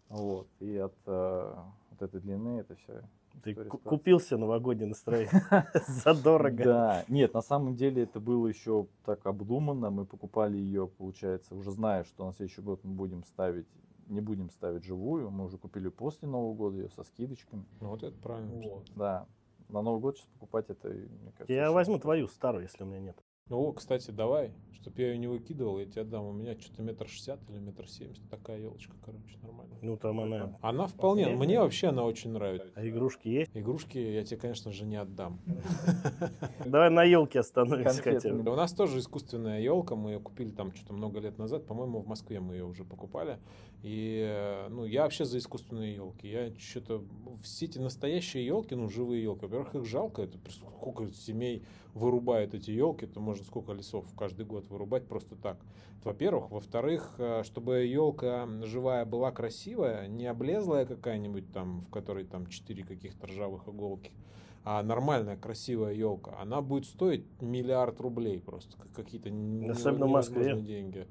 вот, 0.10 0.48
и 0.60 0.78
от 0.78 0.96
э, 1.06 1.56
вот 1.92 2.02
этой 2.02 2.22
длины 2.22 2.60
это 2.60 2.76
все. 2.76 3.02
Ты 3.44 3.54
купился 3.56 4.38
новогоднее 4.38 4.88
настроение. 4.88 5.44
Задорого. 5.88 6.63
Да, 6.63 7.06
нет, 7.07 7.34
на 7.34 7.42
самом 7.42 7.75
деле 7.75 8.04
это 8.04 8.19
было 8.19 8.48
еще 8.48 8.88
так 9.06 9.25
обдуманно. 9.25 9.89
Мы 9.89 10.06
покупали 10.06 10.57
ее, 10.57 10.88
получается, 10.88 11.56
уже 11.56 11.72
зная, 11.72 12.04
что 12.04 12.25
на 12.25 12.34
следующий 12.34 12.62
год 12.62 12.84
мы 12.84 12.94
будем 12.94 13.24
ставить, 13.24 13.68
не 14.07 14.22
будем 14.22 14.50
ставить 14.50 14.84
живую. 14.84 15.30
Мы 15.30 15.45
уже 15.45 15.57
купили 15.57 15.89
после 15.89 16.28
Нового 16.28 16.54
года 16.54 16.78
ее 16.78 16.89
со 16.89 17.04
скидочками. 17.04 17.66
Ну, 17.81 17.89
вот 17.89 18.04
это 18.04 18.18
правильно. 18.18 18.81
Да, 18.95 19.28
на 19.69 19.81
Новый 19.81 20.01
год 20.01 20.18
сейчас 20.18 20.28
покупать 20.28 20.69
это, 20.69 20.88
мне 20.89 21.31
кажется, 21.31 21.54
Я 21.54 21.72
возьму 21.72 21.95
круто. 21.95 22.04
твою 22.04 22.28
старую, 22.28 22.63
если 22.63 22.84
у 22.84 22.88
меня 22.88 23.00
нет. 23.00 23.18
Ну, 23.50 23.72
кстати, 23.72 24.12
давай, 24.12 24.52
чтобы 24.74 25.02
я 25.02 25.12
ее 25.12 25.18
не 25.18 25.28
выкидывал, 25.28 25.80
я 25.80 25.86
тебе 25.86 26.04
дам. 26.04 26.26
У 26.26 26.34
меня 26.34 26.60
что-то 26.60 26.82
метр 26.82 27.08
шестьдесят 27.08 27.40
или 27.50 27.60
метр 27.60 27.88
семьдесят. 27.88 28.30
Такая 28.30 28.60
елочка, 28.60 28.94
короче, 29.06 29.38
нормально. 29.42 29.76
Ну, 29.82 29.98
там 29.98 30.20
она... 30.20 30.58
Она 30.62 30.88
вполне, 30.88 31.27
мне 31.30 31.60
вообще 31.60 31.88
она 31.88 32.04
очень 32.04 32.32
нравится. 32.32 32.72
А 32.75 32.88
игрушки 32.88 33.27
есть? 33.27 33.51
Игрушки 33.54 33.98
я 33.98 34.24
тебе, 34.24 34.38
конечно 34.38 34.72
же, 34.72 34.86
не 34.86 34.98
отдам. 34.98 35.39
Давай 36.67 36.89
на 36.89 37.03
елке 37.03 37.39
остановимся 37.39 38.01
хотя 38.01 38.33
бы. 38.33 38.51
У 38.51 38.55
нас 38.55 38.74
тоже 38.74 39.00
искусственная 39.00 39.62
елка, 39.62 39.95
мы 39.95 40.12
ее 40.12 40.19
купили 40.19 40.51
там 40.51 40.74
что-то 40.74 40.93
много 40.93 41.19
лет 41.19 41.38
назад, 41.38 41.65
по-моему, 41.65 42.00
в 42.00 42.07
Москве 42.07 42.39
мы 42.39 42.55
ее 42.55 42.65
уже 42.65 42.83
покупали. 42.83 43.39
И, 43.83 44.25
э, 44.27 44.67
ну, 44.69 44.86
я 44.86 45.03
вообще 45.03 45.25
за 45.25 45.38
искусственные 45.38 45.95
елки. 45.95 46.27
Я 46.27 46.51
что-то 46.57 47.03
все 47.43 47.65
эти 47.65 47.79
настоящие 47.79 48.45
елки, 48.45 48.75
ну, 48.75 48.89
живые 48.89 49.24
елки, 49.24 49.45
во-первых, 49.45 49.75
их 49.75 49.86
жалко, 49.86 50.24
это 50.24 50.38
сколько 50.50 51.07
семей 51.13 51.63
вырубает 51.93 52.53
эти 52.53 52.71
елки, 52.71 53.05
то 53.05 53.19
можно 53.19 53.43
сколько 53.43 53.74
лесов 53.74 54.05
каждый 54.17 54.45
год 54.45 54.67
вырубать 54.69 55.07
просто 55.07 55.36
так. 55.36 55.57
Во-первых, 56.03 56.51
во-вторых, 56.51 57.15
э, 57.17 57.43
чтобы 57.43 57.86
елка 57.86 58.47
живая 58.63 59.05
была 59.05 59.31
красивая, 59.31 60.07
не 60.07 60.25
облезлая 60.25 60.86
какая-нибудь 60.86 61.51
там, 61.51 61.81
в 61.81 61.89
которой 61.91 62.25
там 62.25 62.47
четыре 62.47 62.83
каких-то 62.83 63.27
ржавых 63.27 63.67
иголки, 63.67 64.12
а 64.69 64.83
нормальная 64.83 65.38
красивая 65.38 65.93
елка, 65.93 66.36
она 66.41 66.62
будет 66.62 66.83
стоить 66.86 67.24
миллиард 67.41 68.01
рублей 68.01 68.41
просто, 68.41 68.75
как 68.77 68.91
какие-то 68.91 69.29
Особенно 69.71 70.07
в 70.07 70.09
Москве. 70.09 70.59
деньги. 70.59 71.07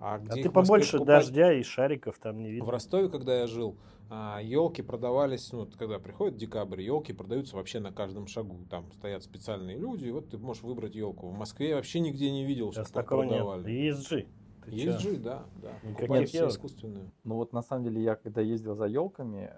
А, 0.00 0.16
А 0.16 0.18
где 0.18 0.42
ты 0.42 0.50
в 0.50 0.54
Москве 0.54 0.62
побольше 0.62 0.92
покупать? 0.98 1.06
дождя 1.20 1.52
и 1.52 1.62
шариков 1.62 2.18
там 2.18 2.42
не 2.42 2.48
В 2.48 2.52
видно. 2.52 2.70
Ростове, 2.72 3.08
когда 3.08 3.38
я 3.38 3.46
жил, 3.46 3.76
елки 4.10 4.82
продавались, 4.82 5.52
ну, 5.52 5.68
когда 5.78 6.00
приходит 6.00 6.36
декабрь, 6.36 6.82
елки 6.82 7.12
продаются 7.12 7.54
вообще 7.54 7.78
на 7.78 7.92
каждом 7.92 8.26
шагу. 8.26 8.66
Там 8.68 8.90
стоят 8.90 9.22
специальные 9.22 9.78
люди, 9.78 10.06
и 10.06 10.10
вот 10.10 10.28
ты 10.30 10.38
можешь 10.38 10.64
выбрать 10.64 10.96
елку. 10.96 11.28
В 11.28 11.32
Москве 11.38 11.68
я 11.68 11.76
вообще 11.76 12.00
нигде 12.00 12.32
не 12.32 12.44
видел, 12.44 12.72
что 12.72 12.80
Сейчас 12.82 12.90
такого 12.90 13.22
нет. 13.22 13.34
продавали. 13.38 13.72
ESG. 13.72 14.26
Ты 14.64 14.70
чё? 14.72 14.90
ESG, 14.90 15.18
да, 15.20 15.44
да. 15.62 15.70
Покупали 15.94 16.24
все 16.26 16.48
искусственные. 16.48 17.12
Ну 17.22 17.36
вот 17.36 17.52
на 17.52 17.62
самом 17.62 17.84
деле 17.84 18.02
я 18.02 18.16
когда 18.16 18.40
ездил 18.40 18.74
за 18.74 18.86
елками 18.86 19.52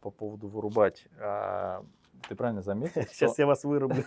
по 0.00 0.10
поводу 0.12 0.46
вырубать, 0.46 1.08
а, 1.20 1.84
ты 2.32 2.36
правильно 2.36 2.62
заметил. 2.62 3.02
Сейчас 3.12 3.38
я 3.38 3.46
вас 3.46 3.62
вырублю. 3.64 4.04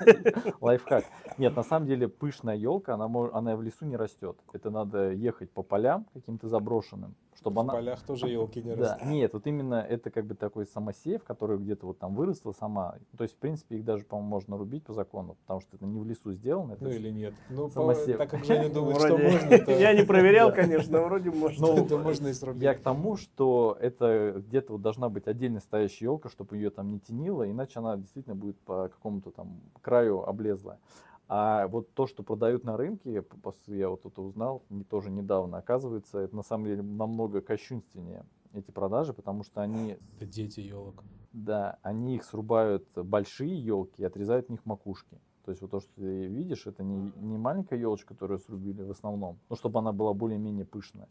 Лайфхак. 0.60 1.04
Нет, 1.36 1.54
на 1.56 1.62
самом 1.62 1.86
деле 1.86 2.08
пышная 2.08 2.56
елка, 2.56 2.94
она, 2.94 3.04
она 3.32 3.54
в 3.54 3.62
лесу 3.62 3.84
не 3.84 3.96
растет. 3.96 4.38
Это 4.54 4.70
надо 4.70 5.12
ехать 5.12 5.50
по 5.50 5.62
полям 5.62 6.06
каким-то 6.14 6.48
заброшенным, 6.48 7.14
чтобы 7.36 7.56
В 7.56 7.60
она... 7.60 7.72
полях 7.74 8.02
тоже 8.02 8.28
елки 8.28 8.62
не 8.62 8.74
Да, 8.74 8.92
растут. 8.94 9.08
нет, 9.08 9.32
вот 9.32 9.46
именно 9.46 9.74
это 9.74 10.10
как 10.10 10.26
бы 10.26 10.34
такой 10.34 10.66
самосев, 10.66 11.22
который 11.24 11.58
где-то 11.58 11.86
вот 11.86 11.98
там 11.98 12.14
выросла 12.14 12.52
сама. 12.52 12.96
То 13.16 13.24
есть, 13.24 13.34
в 13.36 13.38
принципе, 13.38 13.76
их 13.76 13.84
даже, 13.84 14.04
по-моему, 14.04 14.30
можно 14.30 14.56
рубить 14.56 14.84
по 14.84 14.92
закону, 14.92 15.36
потому 15.42 15.60
что 15.60 15.76
это 15.76 15.86
не 15.86 16.00
в 16.00 16.04
лесу 16.06 16.32
сделано. 16.32 16.72
Это 16.72 16.84
Ну 16.84 16.90
или 16.90 17.10
нет. 17.10 17.34
Ну, 17.50 17.66
по- 17.68 17.72
Самосев. 17.74 18.16
так 18.18 18.30
как 18.30 18.44
Женя 18.44 18.70
думает, 18.70 18.96
что 18.98 19.16
можно, 19.18 19.70
Я 19.78 19.92
не 19.94 20.04
проверял, 20.04 20.48
Да. 20.50 20.56
конечно, 20.56 20.98
но 21.00 21.04
вроде 21.04 21.30
можно. 21.30 21.66
Ну, 21.66 21.86
то 21.86 21.98
можно 21.98 22.28
и 22.28 22.32
срубить. 22.32 22.62
Я 22.62 22.74
к 22.74 22.80
тому, 22.80 23.16
что 23.16 23.76
это 23.80 24.42
где-то 24.46 24.72
вот 24.72 24.82
должна 24.82 25.08
быть 25.08 25.26
отдельно 25.28 25.60
стоящая 25.60 26.06
елка, 26.06 26.28
чтобы 26.30 26.56
ее 26.56 26.70
там 26.70 26.90
не 26.90 26.98
тянило, 27.00 27.48
иначе 27.50 27.78
она 27.80 27.96
действительно 27.96 28.34
будет 28.34 28.58
по 28.60 28.88
какому-то 28.88 29.30
там 29.30 29.60
краю 29.82 30.26
облезлая. 30.26 30.78
А 31.28 31.66
вот 31.66 31.92
то, 31.94 32.06
что 32.06 32.22
продают 32.22 32.62
на 32.64 32.76
рынке, 32.76 33.24
я 33.66 33.88
вот 33.88 34.06
это 34.06 34.22
узнал, 34.22 34.62
не 34.68 34.84
тоже 34.84 35.10
недавно, 35.10 35.58
оказывается, 35.58 36.18
это 36.20 36.36
на 36.36 36.42
самом 36.42 36.66
деле 36.66 36.82
намного 36.82 37.40
кощунственнее 37.40 38.24
эти 38.52 38.70
продажи, 38.70 39.12
потому 39.12 39.42
что 39.42 39.60
они, 39.60 39.98
Это 40.16 40.26
дети 40.26 40.60
елок. 40.60 41.02
да, 41.32 41.78
они 41.82 42.14
их 42.14 42.24
срубают 42.24 42.86
большие 42.94 43.58
елки 43.58 44.02
и 44.02 44.04
отрезают 44.04 44.46
в 44.46 44.50
них 44.50 44.64
макушки. 44.64 45.18
То 45.44 45.50
есть 45.50 45.62
вот 45.62 45.70
то, 45.70 45.80
что 45.80 45.90
ты 45.96 46.26
видишь, 46.26 46.66
это 46.66 46.82
не, 46.82 47.12
не 47.16 47.38
маленькая 47.38 47.78
елочка, 47.78 48.14
которую 48.14 48.38
срубили 48.38 48.82
в 48.82 48.90
основном, 48.90 49.38
ну, 49.48 49.56
чтобы 49.56 49.78
она 49.78 49.92
была 49.92 50.12
более-менее 50.12 50.64
пышная. 50.64 51.08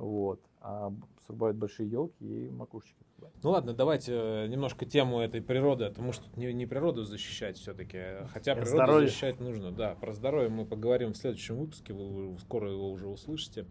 Вот. 0.00 0.40
А 0.62 0.92
срубают 1.26 1.58
большие 1.58 1.88
елки 1.90 2.24
и 2.24 2.50
макушечки. 2.50 2.96
Ну 3.42 3.50
ладно, 3.50 3.74
давайте 3.74 4.12
э, 4.14 4.46
немножко 4.48 4.86
тему 4.86 5.20
этой 5.20 5.42
природы, 5.42 5.90
потому 5.90 6.12
что 6.12 6.24
не, 6.38 6.52
не 6.54 6.66
природу 6.66 7.04
защищать 7.04 7.58
все-таки, 7.58 7.98
хотя 8.32 8.52
Это 8.52 8.62
природу 8.62 8.76
здоровье. 8.84 9.08
защищать 9.08 9.40
нужно. 9.40 9.72
Да, 9.72 9.94
про 9.94 10.14
здоровье 10.14 10.48
мы 10.48 10.64
поговорим 10.64 11.12
в 11.12 11.18
следующем 11.18 11.56
выпуске, 11.56 11.92
вы, 11.92 12.32
вы 12.32 12.38
скоро 12.38 12.70
его 12.70 12.90
уже 12.90 13.08
услышите. 13.08 13.66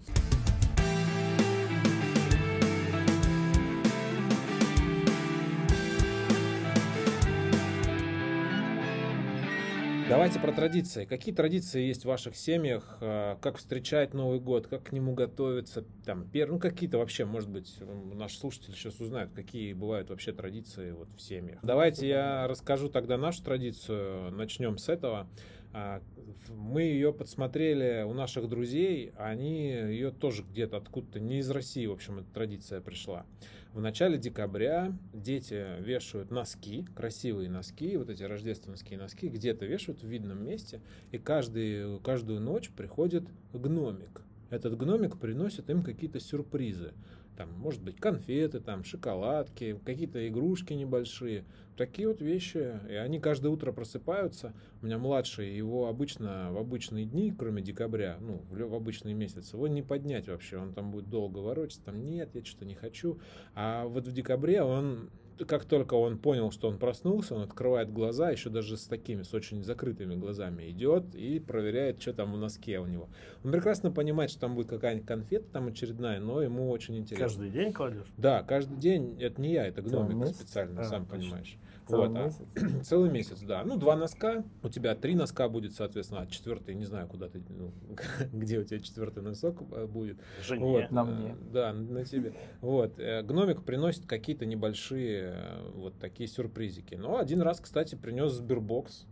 Давайте 10.19 10.41
про 10.41 10.51
традиции. 10.51 11.05
Какие 11.05 11.33
традиции 11.33 11.81
есть 11.81 12.01
в 12.01 12.07
ваших 12.09 12.35
семьях? 12.35 12.97
э, 12.99 13.37
Как 13.39 13.55
встречать 13.55 14.13
Новый 14.13 14.41
год? 14.41 14.67
Как 14.67 14.83
к 14.83 14.91
нему 14.91 15.13
готовиться? 15.13 15.85
Там, 16.03 16.27
пер... 16.27 16.49
Ну, 16.51 16.59
какие-то 16.59 16.97
вообще, 16.97 17.23
может 17.23 17.49
быть, 17.49 17.73
наши 18.15 18.37
слушатели 18.37 18.75
сейчас 18.75 18.99
узнают, 18.99 19.31
какие 19.31 19.71
бывают 19.71 20.09
вообще 20.09 20.33
традиции 20.33 20.91
вот 20.91 21.07
в 21.15 21.21
семьях. 21.21 21.59
Давайте 21.63 22.05
я 22.05 22.49
расскажу 22.49 22.89
тогда 22.89 23.17
нашу 23.17 23.41
традицию. 23.45 24.31
Начнем 24.31 24.77
с 24.77 24.89
этого. 24.89 25.29
А, 25.71 26.01
Мы 26.49 26.81
ее 26.81 27.13
подсмотрели 27.13 28.03
у 28.03 28.13
наших 28.13 28.49
друзей, 28.49 29.13
они 29.17 29.69
ее 29.69 30.11
тоже 30.11 30.43
где-то 30.43 30.75
откуда-то, 30.75 31.21
не 31.21 31.39
из 31.39 31.49
России, 31.49 31.85
в 31.85 31.93
общем, 31.93 32.19
эта 32.19 32.27
традиция 32.33 32.81
пришла. 32.81 33.25
В 33.73 33.81
начале 33.81 34.17
декабря 34.17 34.97
дети 35.13 35.79
вешают 35.79 36.31
носки, 36.31 36.87
красивые 36.95 37.51
носки, 37.51 37.97
вот 37.97 38.09
эти 38.09 38.23
рождественские 38.23 38.97
носки, 38.97 39.29
где-то 39.29 39.67
вешают 39.67 40.01
в 40.01 40.07
видном 40.07 40.43
месте, 40.43 40.81
и 41.11 41.19
каждый, 41.19 41.99
каждую 41.99 42.41
ночь 42.41 42.71
приходит 42.71 43.25
гномик. 43.53 44.23
Этот 44.49 44.75
гномик 44.75 45.19
приносит 45.19 45.69
им 45.69 45.83
какие-то 45.83 46.19
сюрпризы. 46.19 46.93
Там, 47.39 47.53
может 47.53 47.81
быть, 47.81 47.95
конфеты, 47.95 48.59
там, 48.59 48.83
шоколадки, 48.83 49.79
какие-то 49.85 50.27
игрушки 50.27 50.73
небольшие. 50.73 51.45
Такие 51.77 52.09
вот 52.09 52.19
вещи. 52.19 52.77
И 52.89 52.93
они 52.95 53.21
каждое 53.21 53.47
утро 53.47 53.71
просыпаются. 53.71 54.53
У 54.81 54.85
меня 54.85 54.97
младший, 54.97 55.55
его 55.55 55.87
обычно 55.87 56.51
в 56.51 56.57
обычные 56.57 57.05
дни, 57.05 57.31
кроме 57.31 57.61
декабря, 57.61 58.17
ну, 58.19 58.43
в, 58.49 58.57
в 58.57 58.75
обычные 58.75 59.15
месяцы, 59.15 59.55
его 59.55 59.69
не 59.69 59.81
поднять 59.81 60.27
вообще. 60.27 60.57
Он 60.57 60.73
там 60.73 60.91
будет 60.91 61.09
долго 61.09 61.37
ворочаться, 61.37 61.81
там, 61.85 62.03
нет, 62.03 62.31
я 62.33 62.43
что-то 62.43 62.65
не 62.65 62.75
хочу. 62.75 63.21
А 63.55 63.85
вот 63.85 64.05
в 64.05 64.11
декабре 64.11 64.61
он, 64.61 65.09
как 65.47 65.65
только 65.65 65.93
он 65.93 66.17
понял, 66.17 66.51
что 66.51 66.67
он 66.67 66.77
проснулся, 66.77 67.35
он 67.35 67.43
открывает 67.43 67.91
глаза, 67.91 68.29
еще 68.31 68.49
даже 68.49 68.77
с 68.77 68.85
такими, 68.85 69.23
с 69.23 69.33
очень 69.33 69.63
закрытыми 69.63 70.15
глазами, 70.15 70.69
идет 70.69 71.15
и 71.15 71.39
проверяет, 71.39 72.01
что 72.01 72.13
там 72.13 72.33
в 72.33 72.37
носке 72.37 72.79
у 72.79 72.85
него. 72.85 73.09
Он 73.43 73.51
прекрасно 73.51 73.91
понимает, 73.91 74.31
что 74.31 74.41
там 74.41 74.55
будет 74.55 74.67
какая-нибудь 74.69 75.07
конфета 75.07 75.45
там 75.51 75.67
очередная, 75.67 76.19
но 76.19 76.41
ему 76.41 76.69
очень 76.69 76.97
интересно. 76.97 77.25
Каждый 77.27 77.49
день 77.49 77.73
кладешь? 77.73 78.07
Да, 78.17 78.43
каждый 78.43 78.77
день, 78.77 79.17
это 79.21 79.41
не 79.41 79.53
я, 79.53 79.67
это 79.67 79.81
гномик 79.81 80.27
специально, 80.27 80.81
А, 80.81 80.83
сам 80.83 81.05
точно. 81.05 81.19
понимаешь. 81.21 81.57
Целый 81.89 82.07
Вот, 82.09 82.17
а- 82.17 82.25
месяц. 82.25 82.41
Целый 82.87 83.09
месяц, 83.09 83.39
да. 83.41 83.63
Ну, 83.65 83.75
два 83.77 83.95
носка, 83.95 84.43
у 84.61 84.69
тебя 84.69 84.93
три 84.95 85.15
носка 85.15 85.49
будет, 85.49 85.73
соответственно, 85.73 86.21
а 86.21 86.27
четвертый, 86.27 86.75
не 86.75 86.85
знаю, 86.85 87.07
куда 87.07 87.29
ты, 87.29 87.41
ну, 87.49 87.73
где 88.31 88.59
у 88.59 88.63
тебя 88.63 88.79
четвертый 88.79 89.23
носок 89.23 89.61
э, 89.71 89.87
будет. 89.87 90.19
Жене. 90.43 90.63
Вот, 90.63 90.91
На 90.91 91.01
э, 91.01 91.03
мне. 91.05 91.35
Да, 91.51 91.73
на 91.73 92.05
тебе. 92.05 92.33
Вот. 92.61 92.99
э, 92.99 93.23
Гномик 93.23 93.63
приносит 93.63 94.05
какие-то 94.05 94.45
небольшие 94.45 95.35
вот 95.73 95.97
такие 95.99 96.29
сюрпризики. 96.29 96.93
Но 96.95 97.17
один 97.17 97.41
раз, 97.41 97.59
кстати, 97.59 97.95
принес 97.95 98.33
Сбербокс. 98.33 99.07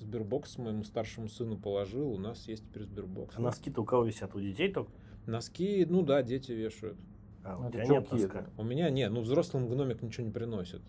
Сбербокс 0.00 0.56
моему 0.58 0.84
старшему 0.84 1.28
сыну 1.28 1.58
положил. 1.58 2.10
У 2.12 2.18
нас 2.18 2.48
есть 2.48 2.64
теперь 2.64 2.84
Сбербокс. 2.84 3.36
А 3.36 3.40
носки-то 3.42 3.82
у 3.82 3.84
кого 3.84 4.04
висят? 4.04 4.34
У 4.34 4.40
детей 4.40 4.72
только? 4.72 4.90
Носки, 5.26 5.86
ну 5.88 6.02
да, 6.02 6.22
дети 6.22 6.52
вешают. 6.52 6.98
А, 7.44 7.58
Ну, 7.58 7.68
у 7.68 7.70
тебя 7.70 7.84
нет 7.86 8.10
носка. 8.10 8.46
У 8.56 8.64
меня 8.64 8.88
нет, 8.90 9.10
ну 9.12 9.20
взрослым 9.20 9.68
гномик 9.68 10.00
ничего 10.02 10.26
не 10.26 10.32
приносит. 10.32 10.80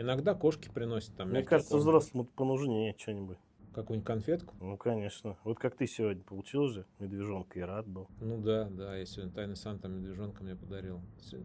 Иногда 0.00 0.34
кошки 0.34 0.70
приносят 0.72 1.14
там 1.16 1.28
Мне 1.28 1.42
кажется, 1.42 1.72
корм. 1.72 1.82
взрослому 1.82 2.24
понужнее 2.24 2.94
что-нибудь. 2.98 3.36
какую-нибудь 3.74 4.06
конфетку. 4.06 4.54
Ну, 4.60 4.76
конечно. 4.76 5.36
Вот 5.44 5.58
как 5.60 5.76
ты 5.76 5.86
сегодня 5.86 6.24
получил 6.24 6.66
же 6.68 6.86
медвежонка 6.98 7.58
и 7.60 7.62
рад 7.62 7.86
был. 7.86 8.08
Ну 8.20 8.38
да, 8.40 8.64
да, 8.68 8.96
я 8.96 9.04
сегодня 9.06 9.30
тайный 9.32 9.54
Санта 9.54 9.86
медвежонка 9.88 10.42
мне 10.42 10.56
подарил. 10.56 11.00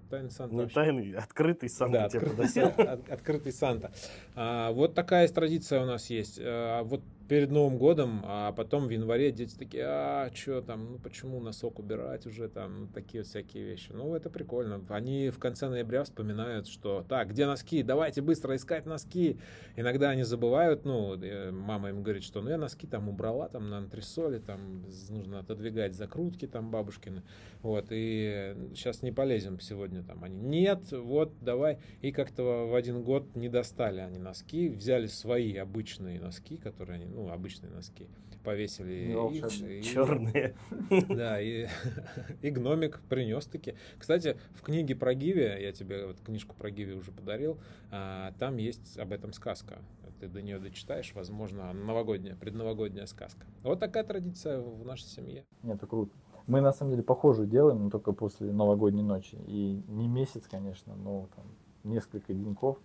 Тайный 0.09 0.31
Санта 0.31 0.55
Не 0.55 0.61
вообще- 0.61 0.73
тайный, 0.73 1.11
открытый 1.13 1.69
сам 1.69 1.91
Да, 1.91 2.09
тебе 2.09 2.21
открытый. 2.21 2.47
Сан- 2.47 2.73
от- 2.79 3.09
открытый 3.11 3.51
Санта. 3.51 3.91
А, 4.35 4.71
вот 4.71 4.95
такая 4.95 5.27
традиция 5.27 5.83
у 5.83 5.85
нас 5.85 6.09
есть. 6.09 6.39
А, 6.41 6.81
вот 6.83 7.03
перед 7.27 7.51
Новым 7.51 7.77
годом, 7.77 8.21
а 8.23 8.51
потом 8.51 8.87
в 8.87 8.89
январе 8.89 9.31
дети 9.31 9.55
такие, 9.57 9.83
а 9.85 10.29
что 10.33 10.61
там, 10.61 10.91
ну 10.91 10.99
почему 10.99 11.39
носок 11.39 11.79
убирать 11.79 12.25
уже 12.25 12.47
там, 12.49 12.81
ну, 12.81 12.87
такие 12.87 13.23
вот 13.23 13.29
всякие 13.29 13.65
вещи. 13.65 13.91
Ну 13.91 14.15
это 14.15 14.29
прикольно. 14.29 14.81
Они 14.89 15.29
в 15.29 15.39
конце 15.39 15.69
ноября 15.69 16.03
вспоминают, 16.03 16.67
что 16.67 17.05
так, 17.07 17.29
где 17.29 17.45
носки, 17.45 17.83
давайте 17.83 18.21
быстро 18.21 18.55
искать 18.55 18.85
носки. 18.85 19.39
Иногда 19.75 20.09
они 20.09 20.23
забывают, 20.23 20.85
ну 20.85 21.15
э, 21.15 21.51
мама 21.51 21.89
им 21.89 22.03
говорит, 22.03 22.23
что 22.23 22.41
ну 22.41 22.49
я 22.49 22.57
носки 22.57 22.85
там 22.87 23.09
убрала, 23.09 23.49
там 23.49 23.69
на 23.69 23.77
антресоле, 23.77 24.39
там 24.39 24.85
нужно 25.09 25.39
отодвигать 25.39 25.95
закрутки 25.95 26.47
там 26.47 26.69
бабушкины. 26.69 27.23
Вот, 27.61 27.87
и 27.89 28.55
сейчас 28.75 29.01
не 29.01 29.11
полезем 29.11 29.59
сегодня 29.59 30.03
там. 30.03 30.23
Они, 30.23 30.37
нет, 30.37 30.91
вот, 30.91 31.33
давай. 31.41 31.79
И 32.01 32.11
как-то 32.11 32.67
в 32.67 32.75
один 32.75 33.03
год 33.03 33.35
не 33.35 33.49
достали 33.49 34.01
они 34.01 34.19
носки, 34.19 34.69
взяли 34.69 35.07
свои 35.07 35.55
обычные 35.55 36.19
носки, 36.19 36.57
которые 36.57 36.97
они, 36.97 37.14
ну, 37.15 37.29
обычные 37.31 37.71
носки, 37.71 38.07
повесили. 38.43 39.09
Их, 39.09 39.15
волшебные. 39.15 39.79
и- 39.79 39.83
Черные. 39.83 40.55
Да, 41.09 41.39
и, 41.41 41.67
и 42.41 42.49
гномик 42.51 42.99
принес 43.09 43.45
таки. 43.45 43.75
Кстати, 43.97 44.37
в 44.53 44.61
книге 44.61 44.95
про 44.95 45.13
Гиви, 45.13 45.41
я 45.61 45.71
тебе 45.71 46.05
вот 46.07 46.19
книжку 46.19 46.55
про 46.55 46.69
Гиви 46.69 46.93
уже 46.93 47.11
подарил, 47.11 47.57
а, 47.91 48.33
там 48.37 48.57
есть 48.57 48.97
об 48.99 49.13
этом 49.13 49.31
сказка. 49.33 49.79
Ты 50.19 50.27
до 50.27 50.41
нее 50.41 50.59
дочитаешь, 50.59 51.13
возможно, 51.15 51.71
новогодняя, 51.73 52.35
предновогодняя 52.35 53.05
сказка. 53.05 53.45
Вот 53.63 53.79
такая 53.79 54.03
традиция 54.03 54.59
в 54.59 54.85
нашей 54.85 55.05
семье. 55.07 55.45
Нет, 55.63 55.77
это 55.77 55.87
круто. 55.87 56.11
Мы 56.47 56.61
на 56.61 56.71
самом 56.73 56.91
деле 56.91 57.03
похожую 57.03 57.47
делаем, 57.47 57.83
но 57.85 57.89
только 57.89 58.11
после 58.13 58.51
новогодней 58.51 59.03
ночи. 59.03 59.37
И 59.47 59.81
не 59.87 60.07
месяц, 60.07 60.43
конечно, 60.49 60.95
но 60.95 61.27
там 61.35 61.45
несколько 61.83 62.33
деньков. 62.33 62.77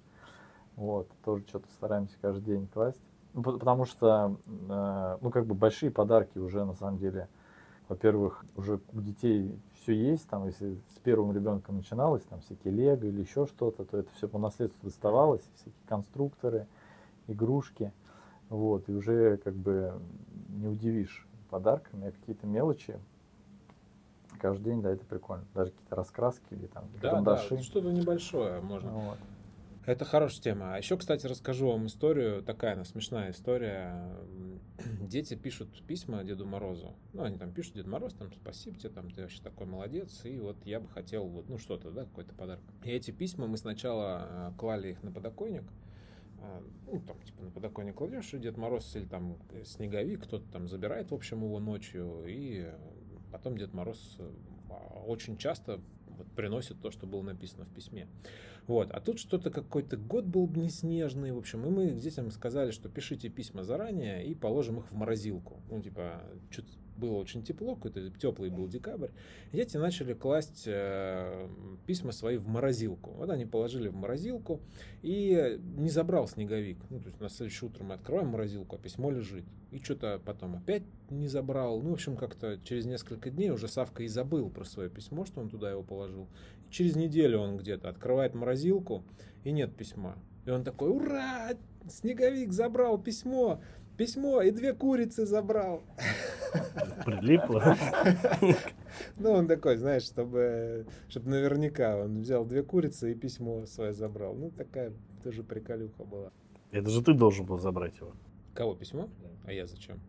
Вот, 0.76 1.08
тоже 1.24 1.44
что-то 1.46 1.68
стараемся 1.72 2.16
каждый 2.22 2.44
день 2.56 2.66
класть. 2.68 3.02
Ну, 3.34 3.42
по- 3.42 3.52
Потому 3.52 3.84
что, 3.84 4.36
э, 4.46 5.18
ну, 5.20 5.30
как 5.30 5.46
бы 5.46 5.54
большие 5.54 5.90
подарки 5.90 6.38
уже 6.38 6.64
на 6.64 6.74
самом 6.74 6.98
деле. 6.98 7.28
Во-первых, 7.88 8.44
уже 8.56 8.80
у 8.92 9.00
детей 9.00 9.58
все 9.74 9.92
есть, 9.94 10.28
там, 10.28 10.46
если 10.46 10.74
с 10.94 10.98
первым 11.02 11.32
ребенком 11.32 11.76
начиналось, 11.76 12.22
там, 12.22 12.40
всякие 12.40 12.72
лего 12.72 13.04
или 13.04 13.20
еще 13.20 13.46
что-то, 13.46 13.84
то 13.84 13.98
это 13.98 14.08
все 14.14 14.28
по 14.28 14.38
наследству 14.38 14.88
доставалось, 14.88 15.42
всякие 15.56 15.74
конструкторы, 15.88 16.66
игрушки, 17.26 17.92
вот, 18.48 18.88
и 18.88 18.92
уже 18.92 19.38
как 19.38 19.54
бы 19.54 19.92
не 20.50 20.68
удивишь 20.68 21.26
подарками, 21.50 22.08
а 22.08 22.12
какие-то 22.12 22.46
мелочи 22.46 22.96
каждый 24.40 24.64
день, 24.64 24.82
да, 24.82 24.90
это 24.90 25.04
прикольно. 25.04 25.44
Даже 25.54 25.70
какие-то 25.72 25.96
раскраски 25.96 26.44
или 26.50 26.66
там 26.66 26.84
Да, 27.02 27.10
карандаши. 27.10 27.56
да, 27.56 27.62
что-то 27.62 27.90
небольшое 27.90 28.60
можно. 28.60 28.90
Вот. 28.90 29.18
Это 29.90 30.04
хорошая 30.04 30.40
тема. 30.40 30.74
А 30.74 30.78
еще, 30.78 30.96
кстати, 30.96 31.26
расскажу 31.26 31.66
вам 31.66 31.88
историю, 31.88 32.44
такая 32.44 32.74
она 32.74 32.84
смешная 32.84 33.32
история. 33.32 34.16
Дети 35.00 35.34
пишут 35.34 35.84
письма 35.84 36.22
Деду 36.22 36.46
Морозу. 36.46 36.94
Ну, 37.12 37.24
они 37.24 37.36
там 37.38 37.52
пишут, 37.52 37.74
Дед 37.74 37.88
Мороз, 37.88 38.14
там, 38.14 38.32
спасибо 38.32 38.78
тебе, 38.78 38.90
там, 38.90 39.10
ты 39.10 39.22
вообще 39.22 39.42
такой 39.42 39.66
молодец, 39.66 40.24
и 40.24 40.38
вот 40.38 40.64
я 40.64 40.78
бы 40.78 40.86
хотел, 40.86 41.26
вот, 41.26 41.48
ну, 41.48 41.58
что-то, 41.58 41.90
да, 41.90 42.04
какой-то 42.04 42.32
подарок. 42.36 42.62
И 42.84 42.90
эти 42.90 43.10
письма 43.10 43.48
мы 43.48 43.56
сначала 43.56 44.52
э, 44.52 44.58
клали 44.58 44.92
их 44.92 45.02
на 45.02 45.10
подоконник, 45.10 45.64
А, 46.38 46.62
ну, 46.86 47.00
там, 47.00 47.20
типа, 47.22 47.42
на 47.42 47.50
подоконник 47.50 47.96
кладешь, 47.96 48.32
и 48.32 48.38
Дед 48.38 48.56
Мороз 48.56 48.94
или 48.94 49.06
там 49.06 49.38
снеговик, 49.64 50.22
кто-то 50.22 50.48
там 50.52 50.68
забирает, 50.68 51.10
в 51.10 51.14
общем, 51.14 51.42
его 51.42 51.58
ночью, 51.58 52.26
и 52.28 52.72
потом 53.32 53.58
Дед 53.58 53.74
Мороз 53.74 54.18
а, 54.70 55.00
очень 55.00 55.36
часто 55.36 55.80
вот, 56.20 56.30
приносит 56.32 56.80
то, 56.80 56.90
что 56.90 57.06
было 57.06 57.22
написано 57.22 57.64
в 57.64 57.74
письме. 57.74 58.06
Вот. 58.66 58.90
А 58.92 59.00
тут 59.00 59.18
что-то 59.18 59.50
какой-то 59.50 59.96
год 59.96 60.24
был 60.24 60.48
не 60.48 60.70
снежный, 60.70 61.32
в 61.32 61.38
общем, 61.38 61.66
и 61.66 61.70
мы 61.70 61.90
детям 61.90 62.30
сказали, 62.30 62.70
что 62.70 62.88
пишите 62.88 63.28
письма 63.28 63.64
заранее 63.64 64.24
и 64.24 64.34
положим 64.34 64.78
их 64.80 64.90
в 64.90 64.94
морозилку. 64.94 65.60
Ну, 65.70 65.80
типа, 65.80 66.22
что-то 66.50 66.68
было 67.00 67.16
очень 67.16 67.42
тепло, 67.42 67.74
какой-то 67.74 68.10
теплый 68.10 68.50
был 68.50 68.68
декабрь. 68.68 69.08
Дети 69.52 69.76
начали 69.76 70.12
класть 70.12 70.64
э, 70.66 71.48
письма 71.86 72.12
свои 72.12 72.36
в 72.36 72.46
морозилку. 72.46 73.10
Вот 73.12 73.30
они 73.30 73.46
положили 73.46 73.88
в 73.88 73.96
морозилку, 73.96 74.60
и 75.02 75.58
не 75.76 75.90
забрал 75.90 76.28
снеговик. 76.28 76.78
Ну, 76.90 77.00
то 77.00 77.06
есть 77.06 77.20
на 77.20 77.28
следующее 77.28 77.70
утро 77.70 77.82
мы 77.82 77.94
открываем 77.94 78.28
морозилку, 78.28 78.76
а 78.76 78.78
письмо 78.78 79.10
лежит. 79.10 79.44
И 79.70 79.78
что-то 79.78 80.20
потом 80.24 80.56
опять 80.56 80.82
не 81.08 81.26
забрал. 81.26 81.80
Ну, 81.80 81.90
в 81.90 81.94
общем, 81.94 82.16
как-то 82.16 82.58
через 82.64 82.86
несколько 82.86 83.30
дней 83.30 83.50
уже 83.50 83.66
Савка 83.66 84.02
и 84.02 84.08
забыл 84.08 84.50
про 84.50 84.64
свое 84.64 84.90
письмо, 84.90 85.24
что 85.24 85.40
он 85.40 85.48
туда 85.48 85.70
его 85.70 85.82
положил. 85.82 86.28
И 86.68 86.72
через 86.72 86.96
неделю 86.96 87.38
он 87.38 87.56
где-то 87.56 87.88
открывает 87.88 88.34
морозилку, 88.34 89.02
и 89.44 89.52
нет 89.52 89.74
письма. 89.74 90.16
И 90.46 90.50
он 90.50 90.64
такой, 90.64 90.90
ура, 90.90 91.50
снеговик 91.88 92.52
забрал 92.52 92.98
письмо, 92.98 93.60
письмо, 94.00 94.40
и 94.40 94.50
две 94.50 94.72
курицы 94.72 95.26
забрал. 95.26 95.82
Прилипло. 97.04 97.76
Ну, 99.18 99.32
он 99.32 99.46
такой, 99.46 99.76
знаешь, 99.76 100.04
чтобы, 100.04 100.86
чтобы 101.08 101.28
наверняка 101.28 101.98
он 101.98 102.22
взял 102.22 102.46
две 102.46 102.62
курицы 102.62 103.12
и 103.12 103.14
письмо 103.14 103.66
свое 103.66 103.92
забрал. 103.92 104.34
Ну, 104.34 104.50
такая 104.50 104.92
тоже 105.22 105.42
приколюха 105.42 106.04
была. 106.04 106.32
Это 106.70 106.88
же 106.88 107.02
ты 107.02 107.12
должен 107.12 107.44
был 107.44 107.58
забрать 107.58 107.98
его. 107.98 108.14
Кого 108.54 108.74
письмо? 108.74 109.10
А 109.44 109.52
я 109.52 109.66
зачем? 109.66 110.00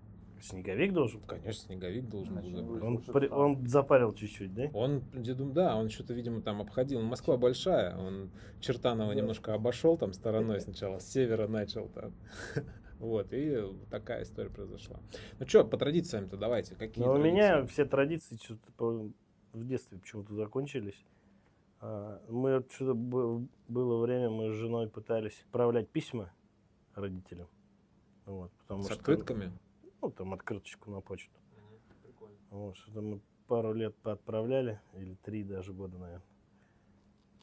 Снеговик 0.42 0.94
должен? 0.94 1.20
Конечно, 1.28 1.66
снеговик 1.66 2.08
должен 2.08 2.36
был. 2.36 2.50
Забрать. 2.50 2.84
Он, 2.84 2.98
при- 2.98 3.28
да. 3.28 3.36
он 3.36 3.68
запарил 3.68 4.14
чуть-чуть, 4.14 4.54
да? 4.54 4.70
Он, 4.74 5.04
да, 5.54 5.76
он 5.76 5.90
что-то, 5.90 6.14
видимо, 6.14 6.42
там 6.42 6.62
обходил. 6.62 7.02
Москва 7.02 7.36
большая, 7.38 7.98
он 7.98 8.32
Чертанова 8.62 9.12
немножко 9.12 9.54
обошел 9.54 9.98
там 9.98 10.14
стороной 10.14 10.62
сначала, 10.62 11.00
с 11.00 11.12
севера 11.12 11.48
начал 11.48 11.90
там. 11.90 12.14
Вот, 13.02 13.34
и 13.34 13.58
такая 13.90 14.22
история 14.22 14.52
произошла. 14.52 15.00
Ну 15.40 15.48
что, 15.48 15.66
по 15.66 15.76
традициям-то 15.76 16.38
давайте, 16.38 16.76
какие 16.76 17.04
Но 17.04 17.14
у 17.14 17.18
меня 17.18 17.66
все 17.66 17.84
традиции 17.86 18.38
что-то 18.42 18.72
по- 18.74 19.10
в 19.54 19.66
детстве 19.66 19.98
почему-то 19.98 20.36
закончились. 20.36 21.04
А, 21.80 22.22
Мы 22.30 22.64
что-то 22.70 22.94
бы- 22.94 23.48
было 23.68 24.00
время, 24.00 24.30
мы 24.30 24.52
с 24.52 24.56
женой 24.56 24.88
пытались 24.88 25.42
отправлять 25.48 25.90
письма 25.90 26.32
родителям. 26.94 27.48
Вот, 28.28 28.52
потому 28.60 28.84
С 28.84 28.86
что, 28.86 28.96
открытками? 28.96 29.52
Ну, 30.00 30.12
там 30.12 30.34
открыточку 30.36 30.92
на 30.92 31.02
почту. 31.02 31.34
Вот, 32.52 32.78
что-то 32.78 33.02
мы 33.02 33.20
пару 33.48 33.74
лет 33.74 33.96
поотправляли, 34.04 34.80
или 34.96 35.16
три 35.24 35.44
даже 35.44 35.74
года, 35.74 35.98
наверное. 35.98 36.26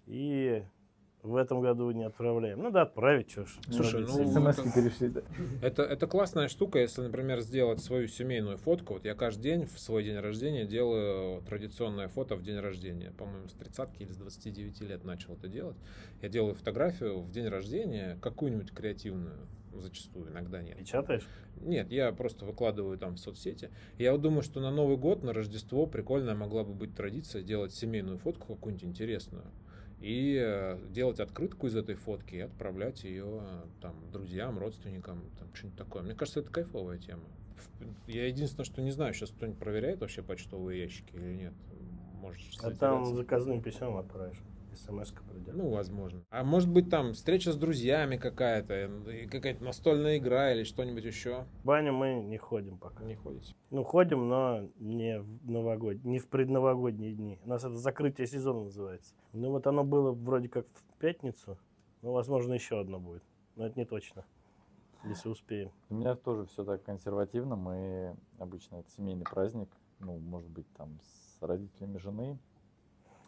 И 0.06 0.62
в 1.22 1.34
этом 1.36 1.60
году 1.60 1.90
не 1.90 2.04
отправляем. 2.04 2.62
Ну 2.62 2.70
да, 2.70 2.82
отправить, 2.82 3.30
что 3.30 3.44
ж. 3.44 3.58
Слушай, 3.70 4.04
традиция. 4.04 4.40
ну, 4.40 4.52
СМС 4.52 4.74
перешли, 4.74 5.08
да. 5.08 5.22
Это, 5.62 5.82
это 5.82 6.06
классная 6.06 6.48
штука, 6.48 6.78
если, 6.78 7.02
например, 7.02 7.40
сделать 7.40 7.80
свою 7.80 8.08
семейную 8.08 8.56
фотку. 8.56 8.94
Вот 8.94 9.04
я 9.04 9.14
каждый 9.14 9.42
день 9.42 9.66
в 9.66 9.78
свой 9.78 10.04
день 10.04 10.18
рождения 10.18 10.64
делаю 10.64 11.42
традиционное 11.42 12.08
фото 12.08 12.36
в 12.36 12.42
день 12.42 12.58
рождения. 12.58 13.12
По-моему, 13.18 13.48
с 13.48 13.54
30 13.54 13.88
или 13.98 14.12
с 14.12 14.16
29 14.16 14.80
лет 14.82 15.04
начал 15.04 15.34
это 15.34 15.48
делать. 15.48 15.76
Я 16.22 16.28
делаю 16.28 16.54
фотографию 16.54 17.20
в 17.20 17.30
день 17.30 17.48
рождения, 17.48 18.18
какую-нибудь 18.22 18.72
креативную, 18.72 19.38
зачастую, 19.74 20.30
иногда 20.30 20.62
нет. 20.62 20.78
Печатаешь? 20.78 21.26
Нет, 21.60 21.90
я 21.90 22.12
просто 22.12 22.44
выкладываю 22.44 22.96
там 22.96 23.16
в 23.16 23.18
соцсети. 23.18 23.70
Я 23.98 24.12
вот 24.12 24.22
думаю, 24.22 24.42
что 24.42 24.60
на 24.60 24.70
Новый 24.70 24.96
год, 24.96 25.24
на 25.24 25.32
Рождество 25.32 25.86
прикольная 25.86 26.36
могла 26.36 26.62
бы 26.62 26.74
быть 26.74 26.94
традиция 26.94 27.42
делать 27.42 27.74
семейную 27.74 28.18
фотку 28.18 28.54
какую-нибудь 28.54 28.84
интересную. 28.84 29.46
И 30.00 30.38
э, 30.40 30.78
делать 30.90 31.18
открытку 31.18 31.66
из 31.66 31.74
этой 31.74 31.96
фотки 31.96 32.36
и 32.36 32.40
отправлять 32.40 33.02
ее 33.02 33.40
э, 33.42 33.62
там 33.80 33.94
друзьям, 34.12 34.58
родственникам, 34.58 35.20
там 35.38 35.48
что-нибудь 35.54 35.78
такое. 35.78 36.02
Мне 36.02 36.14
кажется, 36.14 36.40
это 36.40 36.50
кайфовая 36.50 36.98
тема. 36.98 37.24
Я 38.06 38.26
единственное, 38.26 38.64
что 38.64 38.80
не 38.80 38.92
знаю, 38.92 39.12
сейчас 39.14 39.30
кто-нибудь 39.30 39.58
проверяет 39.58 40.00
вообще 40.00 40.22
почтовые 40.22 40.82
ящики 40.82 41.14
или 41.14 41.34
нет. 41.34 41.54
Можешь 42.20 42.50
А 42.62 42.70
там 42.70 43.14
заказным 43.14 43.60
письмом 43.60 43.96
отправишь. 43.96 44.38
СМС-ка 44.78 45.22
придет. 45.24 45.54
Ну, 45.54 45.70
возможно. 45.70 46.22
А 46.30 46.44
может 46.44 46.70
быть, 46.70 46.90
там 46.90 47.12
встреча 47.12 47.52
с 47.52 47.56
друзьями 47.56 48.16
какая-то, 48.16 48.90
какая-то 49.30 49.62
настольная 49.64 50.18
игра 50.18 50.52
или 50.52 50.64
что-нибудь 50.64 51.04
еще. 51.04 51.46
В 51.62 51.66
баню 51.66 51.92
мы 51.92 52.14
не 52.14 52.38
ходим 52.38 52.78
пока. 52.78 53.04
Не 53.04 53.14
ходите. 53.14 53.54
Ну, 53.70 53.84
ходим, 53.84 54.28
но 54.28 54.68
не 54.78 55.20
в 55.20 55.50
новогод... 55.50 56.04
не 56.04 56.18
в 56.18 56.28
предновогодние 56.28 57.14
дни. 57.14 57.38
У 57.44 57.48
нас 57.48 57.64
это 57.64 57.74
закрытие 57.74 58.26
сезона 58.26 58.64
называется. 58.64 59.14
Ну, 59.32 59.50
вот 59.50 59.66
оно 59.66 59.84
было 59.84 60.12
вроде 60.12 60.48
как 60.48 60.66
в 60.66 60.98
пятницу. 60.98 61.58
Ну, 62.02 62.12
возможно, 62.12 62.54
еще 62.54 62.80
одно 62.80 62.98
будет. 63.00 63.22
Но 63.56 63.66
это 63.66 63.78
не 63.78 63.84
точно. 63.84 64.24
Если 65.04 65.28
успеем. 65.28 65.70
У 65.90 65.94
меня 65.94 66.16
тоже 66.16 66.46
все 66.46 66.64
так 66.64 66.82
консервативно. 66.82 67.56
Мы 67.56 68.16
обычно 68.38 68.76
это 68.76 68.90
семейный 68.90 69.24
праздник. 69.24 69.68
Ну, 70.00 70.18
может 70.18 70.50
быть, 70.50 70.66
там 70.74 71.00
с 71.02 71.42
родителями 71.42 71.98
жены. 71.98 72.38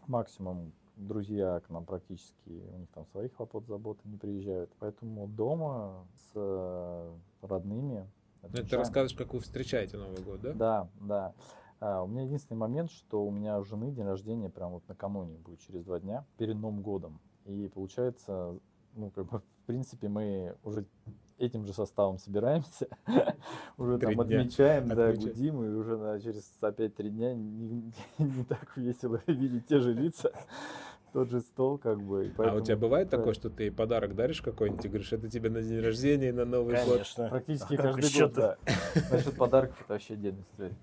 Максимум 0.06 0.72
друзья 1.00 1.60
к 1.60 1.70
нам 1.70 1.84
практически, 1.84 2.62
у 2.72 2.78
них 2.78 2.88
там 2.94 3.06
своих 3.06 3.34
хлопот, 3.34 3.66
заботы 3.66 4.00
не 4.04 4.16
приезжают. 4.16 4.70
Поэтому 4.78 5.26
дома 5.26 6.06
с 6.14 6.32
э, 6.34 7.12
родными. 7.42 8.06
Ну, 8.42 8.48
это 8.48 8.52
ты 8.52 8.58
отмечаем. 8.58 8.80
рассказываешь, 8.80 9.16
как 9.16 9.34
вы 9.34 9.40
встречаете 9.40 9.96
Новый 9.96 10.22
год, 10.22 10.40
да? 10.40 10.52
Да, 10.52 10.88
да. 11.00 11.34
А, 11.80 12.02
у 12.02 12.06
меня 12.06 12.22
единственный 12.22 12.58
момент, 12.58 12.90
что 12.90 13.24
у 13.24 13.30
меня 13.30 13.58
у 13.58 13.64
жены 13.64 13.90
день 13.90 14.04
рождения 14.04 14.50
прям 14.50 14.72
вот 14.72 14.86
накануне 14.88 15.38
будет 15.38 15.60
через 15.60 15.82
два 15.84 15.98
дня, 15.98 16.26
перед 16.36 16.56
Новым 16.56 16.82
годом. 16.82 17.20
И 17.46 17.68
получается, 17.72 18.58
ну, 18.94 19.10
как 19.10 19.26
бы, 19.26 19.38
в 19.38 19.66
принципе, 19.66 20.08
мы 20.08 20.56
уже 20.62 20.84
этим 21.38 21.64
же 21.64 21.72
составом 21.72 22.18
собираемся, 22.18 22.86
уже 23.78 23.98
Три 23.98 24.14
там 24.14 24.26
дня 24.26 24.40
отмечаем, 24.40 24.88
да, 24.88 25.12
гудим, 25.12 25.64
и 25.64 25.68
уже 25.68 25.96
на- 25.96 26.20
через 26.20 26.52
опять 26.60 26.94
три 26.94 27.08
дня 27.08 27.34
не, 27.34 27.92
не 28.18 28.44
так 28.44 28.76
весело 28.76 29.20
видеть 29.26 29.66
те 29.66 29.80
же 29.80 29.94
лица, 29.94 30.32
тот 31.12 31.30
же 31.30 31.40
стол, 31.40 31.78
как 31.78 32.00
бы. 32.00 32.26
и 32.26 32.28
А 32.28 32.32
у 32.32 32.34
поэтому, 32.36 32.64
тебя 32.64 32.76
бывает 32.76 33.08
да, 33.08 33.18
такое, 33.18 33.34
что 33.34 33.50
ты 33.50 33.70
подарок 33.70 34.14
даришь 34.14 34.40
какой-нибудь 34.42 34.84
и 34.84 34.88
говоришь, 34.88 35.12
это 35.12 35.28
тебе 35.28 35.50
на 35.50 35.62
день 35.62 35.80
рождения 35.80 36.28
и 36.28 36.32
на 36.32 36.44
Новый 36.44 36.76
год? 36.76 36.92
Конечно. 36.94 37.28
Практически 37.28 37.74
А 37.74 37.82
каждый 37.82 38.20
год, 38.20 38.32
да. 38.34 38.56
Насчет 39.10 39.36
подарков 39.36 39.80
это 39.82 39.92
вообще 39.94 40.14
отдельная 40.14 40.42
история. 40.42 40.76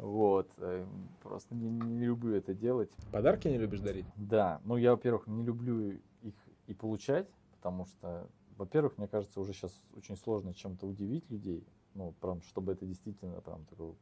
Вот. 0.00 0.48
э, 0.58 0.84
Просто 1.22 1.54
не, 1.54 1.68
не 1.68 2.06
люблю 2.06 2.34
это 2.34 2.54
делать. 2.54 2.90
Подарки 3.12 3.48
не 3.48 3.58
любишь 3.58 3.80
дарить? 3.80 4.06
Да, 4.16 4.60
ну 4.64 4.76
я, 4.76 4.92
во-первых, 4.92 5.26
не 5.26 5.42
люблю 5.44 5.98
их 6.22 6.34
и 6.66 6.74
получать, 6.74 7.28
потому 7.56 7.86
что, 7.86 8.28
во-первых, 8.56 8.98
мне 8.98 9.08
кажется, 9.08 9.40
уже 9.40 9.52
сейчас 9.52 9.72
очень 9.96 10.16
сложно 10.16 10.54
чем-то 10.54 10.86
удивить 10.86 11.30
людей, 11.30 11.66
ну, 11.94 12.12
прям, 12.20 12.42
чтобы 12.42 12.72
это 12.72 12.86
действительно 12.86 13.40
прям 13.40 13.64
такой, 13.66 13.94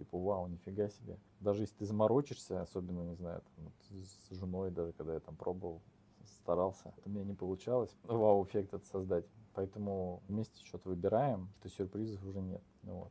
типа, 0.00 0.18
вау, 0.18 0.46
нифига 0.48 0.88
себе. 0.88 1.18
Даже 1.40 1.62
если 1.62 1.76
ты 1.76 1.84
заморочишься, 1.84 2.62
особенно, 2.62 3.02
не 3.02 3.14
знаю, 3.14 3.42
там, 3.42 3.64
вот 3.66 3.74
с 3.90 4.34
женой 4.34 4.70
даже, 4.70 4.92
когда 4.92 5.14
я 5.14 5.20
там 5.20 5.36
пробовал, 5.36 5.82
старался, 6.42 6.94
у 7.04 7.10
меня 7.10 7.24
не 7.24 7.34
получалось 7.34 7.94
вау-эффект 8.04 8.72
это 8.74 8.86
создать. 8.86 9.26
Поэтому 9.52 10.22
вместе 10.28 10.64
что-то 10.64 10.88
выбираем, 10.88 11.48
что 11.58 11.68
сюрпризов 11.68 12.24
уже 12.24 12.40
нет. 12.40 12.62
Вот. 12.82 13.10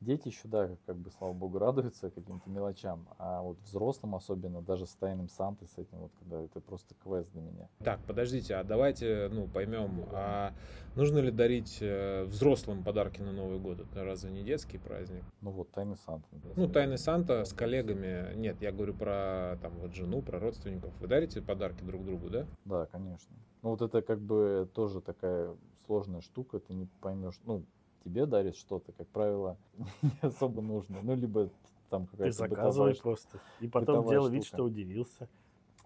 Дети 0.00 0.28
еще, 0.28 0.46
да, 0.48 0.68
как- 0.84 0.96
бы, 0.96 1.10
слава 1.10 1.32
богу, 1.32 1.58
радуются 1.58 2.10
каким-то 2.10 2.48
мелочам, 2.50 3.06
а 3.18 3.42
вот 3.42 3.58
взрослым 3.64 4.14
особенно, 4.14 4.60
даже 4.62 4.86
с 4.86 4.94
тайным 4.94 5.28
Сантой, 5.28 5.68
с 5.68 5.78
этим 5.78 5.98
вот, 5.98 6.12
когда 6.18 6.40
это 6.42 6.60
просто 6.60 6.94
квест 7.02 7.32
для 7.32 7.42
меня. 7.42 7.68
Так, 7.78 8.00
подождите, 8.06 8.54
а 8.56 8.64
давайте, 8.64 9.28
ну, 9.32 9.48
поймем, 9.48 10.06
а 10.12 10.52
нужно 10.94 11.18
ли 11.18 11.30
дарить 11.30 11.78
э, 11.80 12.24
взрослым 12.24 12.82
подарки 12.84 13.20
на 13.22 13.32
Новый 13.32 13.58
год? 13.58 13.80
Это 13.80 14.04
разве 14.04 14.30
не 14.30 14.42
детский 14.42 14.78
праздник? 14.78 15.24
Ну 15.40 15.50
вот, 15.50 15.70
тайный 15.72 15.96
Санта. 15.96 16.26
например. 16.32 16.56
Ну, 16.56 16.68
тайный 16.68 16.98
Санта 16.98 17.44
с 17.44 17.52
коллегами. 17.52 18.34
Нет, 18.34 18.60
я 18.60 18.72
говорю 18.72 18.94
про 18.94 19.58
там 19.62 19.72
вот 19.78 19.94
жену, 19.94 20.22
про 20.22 20.38
родственников. 20.38 20.92
Вы 21.00 21.06
дарите 21.06 21.40
подарки 21.40 21.82
друг 21.82 22.04
другу, 22.04 22.28
да? 22.28 22.46
Да, 22.64 22.86
конечно. 22.86 23.34
Ну 23.62 23.70
вот 23.70 23.82
это 23.82 24.02
как 24.02 24.20
бы 24.20 24.68
тоже 24.74 25.00
такая 25.00 25.56
сложная 25.86 26.20
штука, 26.20 26.58
ты 26.58 26.74
не 26.74 26.86
поймешь, 27.00 27.38
ну, 27.44 27.64
тебе 28.06 28.24
дарят 28.26 28.56
что-то, 28.56 28.92
как 28.92 29.08
правило, 29.08 29.56
не 30.02 30.18
особо 30.22 30.62
нужно. 30.62 31.00
Ну, 31.02 31.16
либо 31.16 31.50
там 31.90 32.06
Ты 32.06 32.12
какая-то 32.12 32.36
заказывай 32.36 32.92
бытовая 32.92 32.94
просто. 32.94 33.40
И 33.60 33.68
потом 33.68 34.06
делай 34.06 34.30
вид, 34.30 34.44
что 34.44 34.64
удивился. 34.64 35.28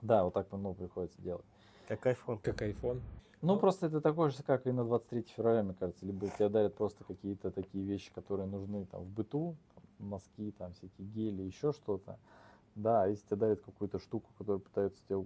Да, 0.03 0.25
вот 0.25 0.35
так 0.35 0.47
ну, 0.53 0.75
приходится 0.75 1.21
делать. 1.23 1.45
Как 1.89 2.05
айфон. 2.07 2.39
Как 2.39 2.61
iPhone. 2.61 3.01
Ну, 3.41 3.59
просто 3.59 3.87
это 3.87 4.03
такое 4.03 4.29
же, 4.31 4.43
как 4.43 4.67
и 4.67 4.71
на 4.71 4.85
23 4.85 5.23
февраля, 5.35 5.63
мне 5.63 5.75
кажется. 5.75 6.05
Либо 6.05 6.29
тебе 6.29 6.51
дарят 6.51 6.75
просто 6.75 7.05
какие-то 7.05 7.51
такие 7.51 7.85
вещи, 7.85 8.13
которые 8.15 8.47
нужны 8.47 8.85
там 8.85 9.03
в 9.03 9.09
быту, 9.09 9.57
там, 9.75 10.11
носки, 10.11 10.51
там 10.53 10.75
всякие 10.75 11.07
гели, 11.07 11.43
еще 11.43 11.73
что-то. 11.73 12.19
Да, 12.75 13.05
а 13.05 13.07
если 13.09 13.27
тебе 13.27 13.37
дарят 13.37 13.61
какую-то 13.63 13.99
штуку, 13.99 14.31
которую 14.37 14.61
пытаются 14.61 15.03
тебе 15.09 15.25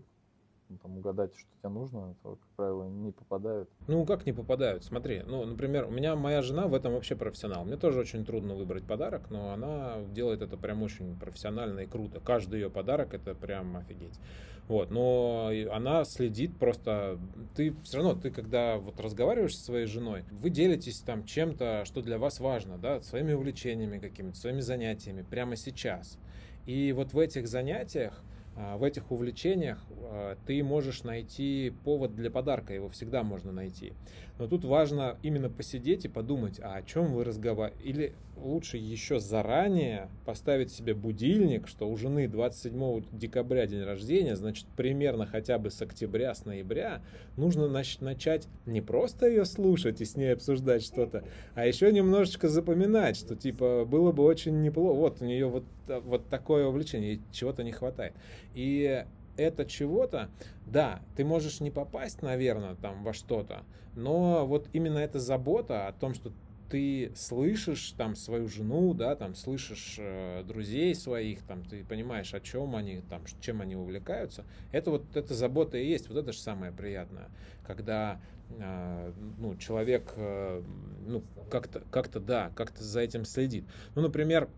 там, 0.83 0.99
угадать, 0.99 1.33
что 1.37 1.49
тебе 1.59 1.69
нужно, 1.71 2.15
то, 2.23 2.37
как 2.37 2.49
правило, 2.57 2.89
не 2.89 3.13
попадают. 3.13 3.69
Ну, 3.87 4.05
как 4.05 4.27
не 4.27 4.33
попадают? 4.33 4.85
Смотри, 4.85 5.23
ну, 5.27 5.45
например, 5.45 5.87
у 5.87 5.91
меня 5.91 6.17
моя 6.17 6.43
жена 6.43 6.67
в 6.67 6.75
этом 6.75 6.95
вообще 6.95 7.17
профессионал. 7.17 7.65
Мне 7.65 7.77
тоже 7.77 8.01
очень 8.01 8.25
трудно 8.25 8.55
выбрать 8.55 8.85
подарок, 8.85 9.31
но 9.31 9.53
она 9.53 9.99
делает 10.13 10.43
это 10.43 10.57
прям 10.57 10.83
очень 10.83 11.19
профессионально 11.19 11.81
и 11.81 11.87
круто. 11.87 12.21
Каждый 12.21 12.61
ее 12.61 12.71
подарок 12.71 13.15
это 13.15 13.35
прям 13.35 13.77
офигеть. 13.77 14.19
Вот, 14.67 14.91
но 14.91 15.51
она 15.73 16.05
следит 16.05 16.57
просто, 16.59 17.19
ты 17.55 17.75
все 17.83 17.99
равно, 17.99 18.15
ты 18.15 18.31
когда 18.31 18.79
вот 18.79 18.99
разговариваешь 18.99 19.57
со 19.59 19.63
своей 19.63 19.85
женой, 19.85 20.25
вы 20.31 20.49
делитесь 20.49 21.01
там 21.01 21.27
чем-то, 21.27 21.85
что 21.85 22.01
для 22.01 22.19
вас 22.19 22.41
важно, 22.41 22.79
да, 22.79 23.03
своими 23.03 23.35
увлечениями 23.35 23.99
какими-то, 23.99 24.39
своими 24.39 24.61
занятиями 24.61 25.21
прямо 25.21 25.57
сейчас. 25.57 26.19
И 26.65 26.93
вот 26.93 27.13
в 27.13 27.19
этих 27.19 27.47
занятиях 27.47 28.23
а, 28.23 28.34
в 28.57 28.85
этих 28.85 29.11
увлечениях 29.11 29.85
а, 29.91 30.37
ты 30.47 30.63
можешь 30.63 31.03
найти 31.03 31.73
повод 31.85 32.15
для 32.15 32.31
подарка, 32.31 32.73
его 32.73 32.89
всегда 32.89 33.23
можно 33.23 33.53
найти. 33.53 33.93
Но 34.39 34.47
тут 34.47 34.65
важно 34.65 35.19
именно 35.23 35.51
посидеть 35.51 36.05
и 36.05 36.09
подумать, 36.09 36.61
а 36.61 36.75
о 36.75 36.83
чем 36.83 37.13
вы 37.13 37.25
разговариваете. 37.25 37.85
Или 37.85 38.15
лучше 38.37 38.77
еще 38.77 39.21
заранее 39.21 40.09
поставить 40.25 40.71
себе 40.71 40.95
будильник, 40.95 41.69
что 41.69 41.89
у 41.89 41.97
жены 41.97 42.29
27 42.29 43.05
декабря 43.13 43.67
день 43.67 43.83
рождения, 43.83 44.37
значит 44.37 44.67
примерно 44.77 45.27
хотя 45.27 45.59
бы 45.59 45.71
с 45.71 45.81
октября, 45.81 46.35
с 46.35 46.45
ноября 46.45 47.03
нужно 47.37 47.69
начать 47.69 48.49
не 48.67 48.81
просто 48.81 49.29
ее 49.29 49.45
слушать 49.45 50.01
и 50.01 50.05
с 50.05 50.17
ней 50.17 50.33
обсуждать 50.33 50.83
что-то, 50.83 51.25
а 51.55 51.67
еще 51.67 51.93
немножечко 51.93 52.49
запоминать, 52.49 53.17
что 53.17 53.37
типа 53.37 53.85
было 53.85 54.13
бы 54.13 54.25
очень 54.25 54.63
неплохо. 54.63 54.95
Вот 54.95 55.23
у 55.23 55.25
нее 55.25 55.47
вот, 55.47 55.65
вот 55.87 56.29
такое 56.29 56.67
увлечение, 56.67 57.21
чего-то 57.33 57.63
не 57.63 57.73
хватает. 57.73 58.15
И 58.55 59.05
это 59.37 59.65
чего-то, 59.65 60.29
да, 60.67 61.01
ты 61.17 61.25
можешь 61.25 61.61
не 61.61 61.71
попасть, 61.71 62.23
наверное, 62.23 62.77
там 62.77 63.03
во 63.03 63.13
что-то, 63.13 63.65
но 63.97 64.47
вот 64.47 64.69
именно 64.73 64.99
эта 64.99 65.19
забота 65.19 65.89
о 65.89 65.93
том, 65.93 66.15
что 66.15 66.33
ты 66.71 67.13
слышишь 67.17 67.93
там 67.97 68.17
свою 68.17 68.49
жену, 68.49 68.95
да, 68.95 69.17
там 69.17 69.35
слышишь 69.35 69.97
э, 69.99 70.43
друзей 70.47 70.95
своих, 70.95 71.43
там 71.43 71.65
ты 71.65 71.85
понимаешь, 71.85 72.35
о 72.35 72.41
чем 72.41 72.77
они, 72.77 73.03
там, 73.09 73.23
чем 73.41 73.61
они 73.61 73.77
увлекаются, 73.77 74.45
это 74.73 74.91
вот 74.91 75.17
эта 75.17 75.35
забота 75.35 75.79
и 75.79 75.87
есть, 75.87 76.09
вот 76.09 76.19
это 76.19 76.33
же 76.33 76.39
самое 76.39 76.73
приятное, 76.73 77.29
когда 77.67 78.21
э, 78.51 79.13
ну, 79.39 79.57
человек, 79.57 80.13
э, 80.17 80.63
ну, 81.07 81.23
как-то, 81.51 81.83
как-то, 81.91 82.21
да, 82.21 82.51
как-то 82.55 82.83
за 82.83 83.01
этим 83.01 83.25
следит. 83.25 83.65
Ну, 83.95 84.03
например, 84.03 84.49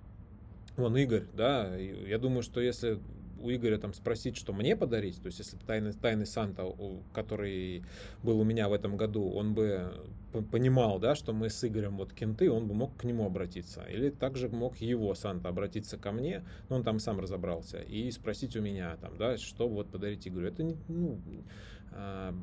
Вон 0.77 0.97
Игорь, 0.97 1.25
да, 1.35 1.75
я 1.77 2.19
думаю, 2.19 2.43
что 2.43 2.61
если 2.61 2.99
у 3.41 3.51
Игоря 3.51 3.79
там 3.79 3.95
спросить, 3.95 4.37
что 4.37 4.53
мне 4.53 4.77
подарить, 4.77 5.21
то 5.21 5.27
есть 5.27 5.39
если 5.39 5.57
тайный, 5.57 5.93
тайный 5.93 6.27
Санта, 6.27 6.67
который 7.15 7.83
был 8.23 8.41
у 8.41 8.45
меня 8.45 8.69
в 8.69 8.73
этом 8.73 8.97
году, 8.97 9.31
он 9.31 9.55
бы 9.55 9.93
понимал, 10.43 10.99
да, 10.99 11.15
что 11.15 11.33
мы 11.33 11.51
с 11.51 11.67
Игорем 11.67 11.97
вот 11.97 12.13
кенты, 12.13 12.51
он 12.51 12.67
бы 12.67 12.75
мог 12.75 12.97
к 12.97 13.05
нему 13.05 13.27
обратиться. 13.27 13.83
Или 13.85 14.11
также 14.11 14.49
мог 14.49 14.77
его 14.79 15.15
Санта 15.15 15.49
обратиться 15.49 15.99
ко 15.99 16.13
мне, 16.13 16.45
но 16.69 16.77
он 16.77 16.85
там 16.85 16.99
сам 16.99 17.21
разобрался, 17.21 17.79
и 17.79 18.11
спросить 18.11 18.57
у 18.57 18.61
меня, 18.61 18.97
там, 19.01 19.17
да, 19.19 19.37
что 19.37 19.69
вот 19.69 19.91
подарить 19.91 20.27
Игорю. 20.27 20.49
Это, 20.49 20.65
ну, 20.89 21.19
а, 21.93 22.35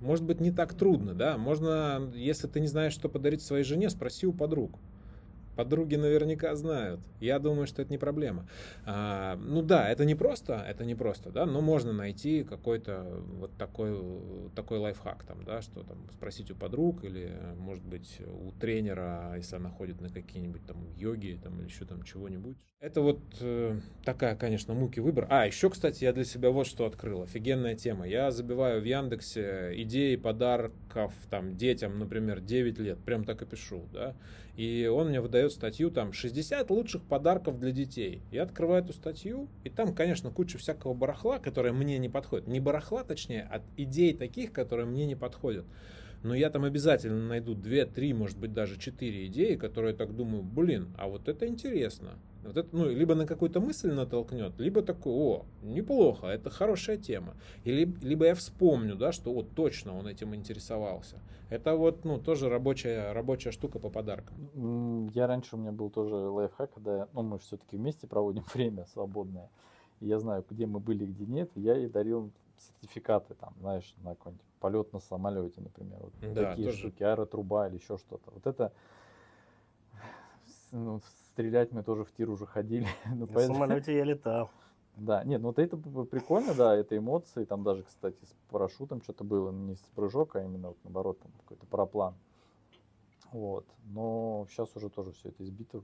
может 0.00 0.24
быть, 0.24 0.40
не 0.40 0.50
так 0.50 0.74
трудно, 0.74 1.14
да, 1.14 1.38
можно, 1.38 2.10
если 2.14 2.46
ты 2.48 2.60
не 2.60 2.66
знаешь, 2.66 2.92
что 2.92 3.08
подарить 3.08 3.42
своей 3.42 3.64
жене, 3.64 3.90
спроси 3.90 4.26
у 4.26 4.32
подруг. 4.32 4.78
Подруги 5.56 5.96
наверняка 5.96 6.54
знают. 6.56 7.00
Я 7.20 7.38
думаю, 7.38 7.66
что 7.66 7.82
это 7.82 7.90
не 7.90 7.98
проблема. 7.98 8.48
А, 8.84 9.36
ну 9.36 9.62
да, 9.62 9.88
это 9.88 10.04
не 10.04 10.14
просто, 10.14 10.54
это 10.54 10.84
не 10.84 10.94
просто, 10.94 11.30
да, 11.30 11.46
но 11.46 11.60
можно 11.60 11.92
найти 11.92 12.44
какой-то 12.44 13.22
вот 13.38 13.56
такой, 13.56 13.94
такой 14.54 14.78
лайфхак, 14.78 15.24
там, 15.24 15.44
да, 15.44 15.62
что 15.62 15.82
там 15.82 16.08
спросить 16.12 16.50
у 16.50 16.56
подруг 16.56 17.04
или, 17.04 17.32
может 17.56 17.84
быть, 17.84 18.20
у 18.26 18.52
тренера, 18.52 19.34
если 19.36 19.56
она 19.56 19.70
ходит 19.70 20.00
на 20.00 20.08
какие-нибудь 20.08 20.66
там 20.66 20.88
йоги 20.96 21.38
там, 21.42 21.58
или 21.60 21.66
еще 21.66 21.84
там 21.84 22.02
чего-нибудь. 22.02 22.56
Это 22.84 23.00
вот 23.00 23.20
э, 23.40 23.80
такая, 24.04 24.36
конечно, 24.36 24.74
муки 24.74 25.00
выбор. 25.00 25.26
А, 25.30 25.46
еще, 25.46 25.70
кстати, 25.70 26.04
я 26.04 26.12
для 26.12 26.26
себя 26.26 26.50
вот 26.50 26.66
что 26.66 26.84
открыл. 26.84 27.22
Офигенная 27.22 27.76
тема. 27.76 28.06
Я 28.06 28.30
забиваю 28.30 28.82
в 28.82 28.84
Яндексе 28.84 29.72
идеи 29.84 30.16
подарков 30.16 31.14
там 31.30 31.56
детям, 31.56 31.98
например, 31.98 32.40
9 32.40 32.78
лет. 32.78 32.98
Прям 32.98 33.24
так 33.24 33.40
и 33.40 33.46
пишу, 33.46 33.86
да. 33.90 34.14
И 34.56 34.86
он 34.86 35.08
мне 35.08 35.22
выдает 35.22 35.52
статью 35.52 35.90
там 35.90 36.12
60 36.12 36.68
лучших 36.68 37.02
подарков 37.04 37.58
для 37.58 37.70
детей. 37.70 38.20
Я 38.30 38.42
открываю 38.42 38.84
эту 38.84 38.92
статью, 38.92 39.48
и 39.64 39.70
там, 39.70 39.94
конечно, 39.94 40.30
куча 40.30 40.58
всякого 40.58 40.92
барахла, 40.92 41.38
которое 41.38 41.72
мне 41.72 41.96
не 41.96 42.10
подходит. 42.10 42.48
Не 42.48 42.60
барахла, 42.60 43.02
точнее, 43.02 43.48
а 43.50 43.62
идей 43.78 44.12
таких, 44.12 44.52
которые 44.52 44.84
мне 44.84 45.06
не 45.06 45.16
подходят. 45.16 45.64
Но 46.24 46.34
я 46.34 46.48
там 46.48 46.64
обязательно 46.64 47.28
найду 47.28 47.54
2, 47.54 47.84
3, 47.84 48.14
может 48.14 48.38
быть, 48.38 48.54
даже 48.54 48.78
4 48.78 49.26
идеи, 49.26 49.56
которые 49.56 49.92
я 49.92 49.96
так 49.96 50.16
думаю, 50.16 50.42
блин, 50.42 50.88
а 50.96 51.06
вот 51.06 51.28
это 51.28 51.46
интересно. 51.46 52.14
Вот 52.42 52.56
это, 52.56 52.68
ну, 52.72 52.88
либо 52.88 53.14
на 53.14 53.26
какую-то 53.26 53.60
мысль 53.60 53.92
натолкнет, 53.92 54.58
либо 54.58 54.80
такой, 54.80 55.12
о, 55.12 55.44
неплохо, 55.62 56.28
это 56.28 56.48
хорошая 56.48 56.96
тема. 56.96 57.34
Или, 57.64 57.94
либо 58.00 58.24
я 58.24 58.34
вспомню, 58.34 58.96
да, 58.96 59.12
что 59.12 59.34
вот 59.34 59.54
точно 59.54 59.98
он 59.98 60.08
этим 60.08 60.34
интересовался. 60.34 61.16
Это 61.50 61.76
вот, 61.76 62.06
ну, 62.06 62.18
тоже 62.18 62.48
рабочая, 62.48 63.12
рабочая 63.12 63.50
штука 63.50 63.78
по 63.78 63.90
подаркам. 63.90 65.10
Я 65.14 65.26
раньше 65.26 65.56
у 65.56 65.58
меня 65.58 65.72
был 65.72 65.90
тоже 65.90 66.14
лайфхак, 66.14 66.72
когда, 66.72 67.06
ну, 67.12 67.22
мы 67.22 67.38
все-таки 67.38 67.76
вместе 67.76 68.06
проводим 68.06 68.44
время 68.54 68.86
свободное. 68.86 69.50
Я 70.00 70.18
знаю, 70.18 70.42
где 70.48 70.64
мы 70.64 70.80
были, 70.80 71.04
где 71.04 71.26
нет. 71.26 71.50
Я 71.54 71.74
ей 71.74 71.88
дарил 71.88 72.32
сертификаты, 72.58 73.34
там, 73.34 73.54
знаешь, 73.60 73.94
на 74.02 74.14
какой-нибудь 74.14 74.46
полет 74.60 74.92
на 74.92 75.00
самолете, 75.00 75.60
например. 75.60 75.98
Вот 76.00 76.12
да, 76.20 76.50
такие 76.50 76.68
тоже. 76.68 76.78
штуки, 76.78 77.02
аэротруба 77.02 77.68
или 77.68 77.76
еще 77.76 77.98
что-то. 77.98 78.30
Вот 78.30 78.46
это 78.46 78.72
ну, 80.74 81.00
стрелять 81.30 81.72
мы 81.72 81.82
тоже 81.82 82.04
в 82.04 82.12
тир 82.12 82.30
уже 82.30 82.46
ходили. 82.46 82.86
ну, 83.06 83.26
На 83.26 83.26
поэтому... 83.26 83.54
самолете 83.54 83.96
я 83.96 84.04
летал. 84.04 84.50
Да, 84.96 85.24
нет, 85.24 85.40
ну 85.40 85.48
вот 85.48 85.58
это 85.58 85.76
прикольно, 85.76 86.54
да, 86.54 86.76
это 86.76 86.96
эмоции, 86.96 87.44
там 87.44 87.64
даже, 87.64 87.82
кстати, 87.82 88.24
с 88.24 88.34
парашютом 88.48 89.02
что-то 89.02 89.24
было, 89.24 89.50
не 89.50 89.74
с 89.74 89.80
прыжок, 89.96 90.36
а 90.36 90.42
именно 90.44 90.68
вот 90.68 90.76
наоборот, 90.84 91.18
там 91.18 91.32
какой-то 91.32 91.66
параплан. 91.66 92.14
Вот, 93.32 93.66
но 93.86 94.46
сейчас 94.48 94.68
уже 94.76 94.90
тоже 94.90 95.10
все 95.10 95.30
это 95.30 95.42
избито. 95.42 95.82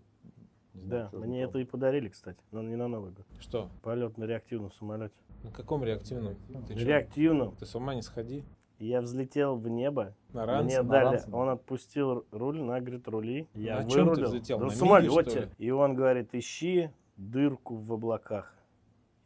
Не 0.74 0.82
знаю, 0.82 1.08
да, 1.10 1.18
мне 1.18 1.42
это 1.42 1.58
и 1.58 1.64
подарили, 1.64 2.08
кстати, 2.08 2.38
но 2.52 2.62
не 2.62 2.76
на 2.76 2.86
Новый 2.86 3.10
год. 3.10 3.26
Что? 3.40 3.68
Полет 3.82 4.16
на 4.16 4.24
реактивном 4.24 4.70
самолете. 4.70 5.16
На 5.42 5.50
каком 5.50 5.82
реактивном? 5.84 6.36
Ты 6.66 6.74
реактивном. 6.74 7.56
Ты 7.56 7.66
с 7.66 7.74
ума 7.74 7.94
не 7.94 8.02
сходи. 8.02 8.44
Я 8.78 9.00
взлетел 9.02 9.56
в 9.56 9.68
небо. 9.68 10.14
На 10.32 10.46
ранце, 10.46 10.64
Мне 10.64 10.82
на 10.82 10.88
дали, 10.88 11.04
ранце. 11.16 11.30
он 11.32 11.48
отпустил 11.50 12.26
руль, 12.30 12.60
на, 12.62 12.80
говорит, 12.80 13.06
рули. 13.08 13.48
Я 13.54 13.82
на 13.82 13.90
чем 13.90 14.06
вырулил. 14.06 14.24
ты 14.24 14.28
взлетел? 14.30 14.58
Да 14.58 14.64
на 14.64 14.68
Миге, 14.68 14.78
самолете. 14.78 15.40
ли? 15.40 15.48
И 15.58 15.70
он 15.70 15.94
говорит, 15.94 16.34
ищи 16.34 16.90
дырку 17.16 17.76
в 17.76 17.92
облаках. 17.92 18.54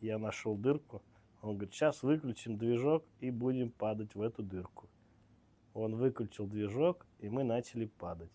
Я 0.01 0.19
нашел 0.19 0.57
дырку. 0.57 1.03
Он 1.41 1.55
говорит, 1.57 1.73
сейчас 1.73 2.03
выключим 2.03 2.57
движок 2.59 3.05
и 3.21 3.31
будем 3.31 3.71
падать 3.71 4.15
в 4.15 4.23
эту 4.23 4.43
дырку. 4.43 4.89
Он 5.73 5.95
выключил 5.97 6.47
движок, 6.47 7.07
и 7.19 7.29
мы 7.29 7.45
начали 7.45 7.87
падать. 7.87 8.31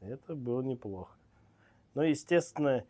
Это 0.00 0.34
было 0.34 0.62
неплохо. 0.62 1.16
Но, 1.94 2.04
естественно, 2.04 2.84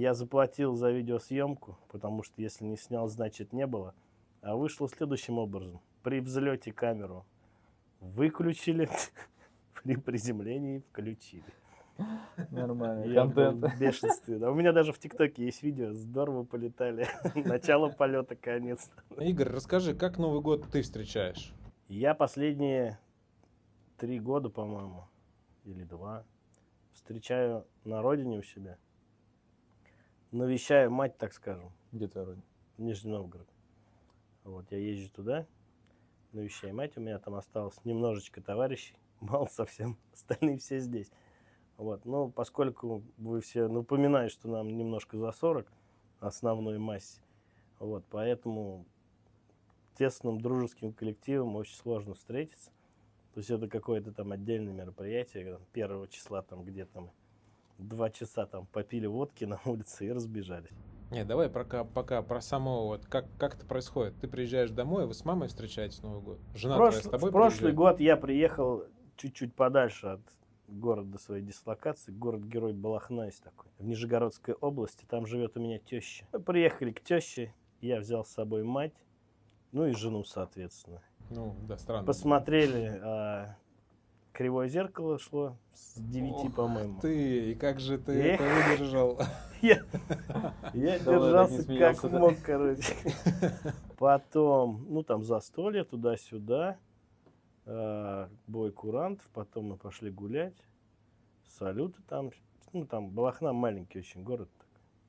я 0.00 0.14
заплатил 0.14 0.74
за 0.74 0.90
видеосъемку, 0.90 1.78
потому 1.88 2.22
что 2.22 2.42
если 2.42 2.64
не 2.64 2.76
снял, 2.76 3.08
значит 3.08 3.52
не 3.52 3.66
было. 3.66 3.94
А 4.42 4.54
вышло 4.54 4.88
следующим 4.88 5.38
образом 5.38 5.80
при 6.02 6.20
взлете 6.20 6.72
камеру 6.72 7.24
выключили, 8.00 8.88
при 9.82 9.96
приземлении 9.96 10.84
включили. 10.90 11.44
Нормально. 12.50 13.04
Я 13.04 13.22
Контент. 13.22 13.58
был 13.58 13.68
в 13.70 13.78
бешенстве. 13.80 14.38
Да, 14.38 14.50
у 14.50 14.54
меня 14.54 14.72
даже 14.72 14.92
в 14.92 14.98
ТикТоке 14.98 15.46
есть 15.46 15.62
видео. 15.62 15.94
Здорово 15.94 16.44
полетали. 16.44 17.08
Начало 17.34 17.88
полета, 17.88 18.36
конец. 18.36 18.90
Игорь, 19.18 19.48
расскажи, 19.48 19.94
как 19.94 20.18
Новый 20.18 20.42
год 20.42 20.66
ты 20.70 20.82
встречаешь? 20.82 21.54
Я 21.88 22.14
последние 22.14 22.98
три 23.96 24.20
года, 24.20 24.50
по-моему, 24.50 25.08
или 25.64 25.84
два, 25.84 26.24
встречаю 26.92 27.66
на 27.84 28.02
родине 28.02 28.38
у 28.38 28.42
себя. 28.42 28.76
Навещаю 30.32 30.90
мать, 30.90 31.16
так 31.18 31.32
скажем. 31.32 31.70
Где 31.92 32.08
твоя 32.08 32.26
родина? 32.26 32.44
Нижний 32.78 33.12
Новгород. 33.12 33.48
Вот, 34.42 34.70
я 34.70 34.78
езжу 34.78 35.10
туда, 35.12 35.46
навещаю 36.32 36.74
мать, 36.74 36.96
у 36.96 37.00
меня 37.00 37.18
там 37.18 37.34
осталось 37.34 37.76
немножечко 37.84 38.40
товарищей, 38.40 38.94
мало 39.20 39.46
совсем, 39.46 39.96
остальные 40.12 40.58
все 40.58 40.78
здесь. 40.78 41.10
Вот, 41.76 42.04
ну, 42.04 42.30
поскольку 42.30 43.02
вы 43.18 43.40
все 43.40 43.68
напоминаете, 43.68 44.32
что 44.34 44.48
нам 44.48 44.76
немножко 44.76 45.16
за 45.16 45.32
40 45.32 45.66
основной 46.20 46.78
массе, 46.78 47.20
вот, 47.78 48.04
поэтому 48.08 48.86
тесным 49.96 50.40
дружеским 50.40 50.92
коллективом 50.92 51.56
очень 51.56 51.76
сложно 51.76 52.14
встретиться. 52.14 52.70
То 53.34 53.40
есть 53.40 53.50
это 53.50 53.68
какое-то 53.68 54.12
там 54.12 54.32
отдельное 54.32 54.72
мероприятие, 54.72 55.58
первого 55.72 56.08
числа 56.08 56.42
там 56.42 56.64
где-то 56.64 57.00
мы 57.00 57.10
два 57.78 58.10
часа 58.10 58.46
там 58.46 58.66
попили 58.66 59.06
водки 59.06 59.44
на 59.44 59.60
улице 59.64 60.06
и 60.06 60.12
разбежались. 60.12 60.70
Не, 61.10 61.24
давай 61.24 61.48
пока, 61.48 61.84
пока 61.84 62.20
про 62.22 62.40
самого, 62.40 62.86
вот 62.86 63.06
как, 63.06 63.26
как 63.38 63.54
это 63.54 63.64
происходит. 63.64 64.18
Ты 64.20 64.26
приезжаешь 64.26 64.70
домой, 64.70 65.06
вы 65.06 65.14
с 65.14 65.24
мамой 65.24 65.48
встречаетесь 65.48 66.02
Новый 66.02 66.20
год? 66.20 66.38
Жена 66.54 66.76
Прош- 66.76 66.90
твоя 66.90 67.02
с 67.04 67.08
тобой 67.08 67.30
в 67.30 67.32
прошлый 67.32 67.58
приезжает? 67.58 67.76
год 67.76 68.00
я 68.00 68.16
приехал 68.16 68.84
чуть-чуть 69.16 69.54
подальше 69.54 70.06
от 70.08 70.20
города 70.66 71.16
своей 71.18 71.44
дислокации. 71.44 72.10
Город-герой 72.10 72.72
Балахна 72.72 73.26
есть 73.26 73.40
такой. 73.42 73.70
В 73.78 73.84
Нижегородской 73.84 74.54
области. 74.54 75.04
Там 75.08 75.26
живет 75.26 75.56
у 75.56 75.60
меня 75.60 75.78
теща. 75.78 76.26
Мы 76.32 76.40
приехали 76.40 76.90
к 76.90 77.00
теще. 77.00 77.54
Я 77.80 78.00
взял 78.00 78.24
с 78.24 78.30
собой 78.30 78.64
мать. 78.64 78.94
Ну 79.70 79.86
и 79.86 79.92
жену, 79.92 80.24
соответственно. 80.24 81.02
Ну, 81.30 81.54
да, 81.68 81.78
странно. 81.78 82.04
Посмотрели, 82.04 83.00
а, 83.02 83.56
Кривое 84.36 84.68
зеркало 84.68 85.18
шло 85.18 85.56
с 85.72 85.98
9, 85.98 86.32
Ох 86.34 86.54
по-моему. 86.54 87.00
Ты, 87.00 87.52
и 87.52 87.54
как 87.54 87.80
же 87.80 87.96
ты 87.96 88.12
Эх. 88.12 88.38
это 88.38 88.70
выдержал? 88.70 89.18
Я, 89.62 89.82
я 90.74 90.98
держался 90.98 91.64
как 91.78 92.02
да? 92.02 92.18
мог, 92.18 92.34
короче. 92.42 92.94
Потом, 93.98 94.84
ну 94.90 95.02
там 95.02 95.24
застолье 95.24 95.84
туда-сюда, 95.84 96.76
э, 97.64 98.28
бой 98.46 98.72
курантов, 98.72 99.26
потом 99.32 99.70
мы 99.70 99.78
пошли 99.78 100.10
гулять, 100.10 100.62
салюты 101.46 102.02
там, 102.06 102.30
ну 102.74 102.84
там 102.84 103.08
Балахна 103.08 103.54
маленький 103.54 104.00
очень 104.00 104.22
город, 104.22 104.50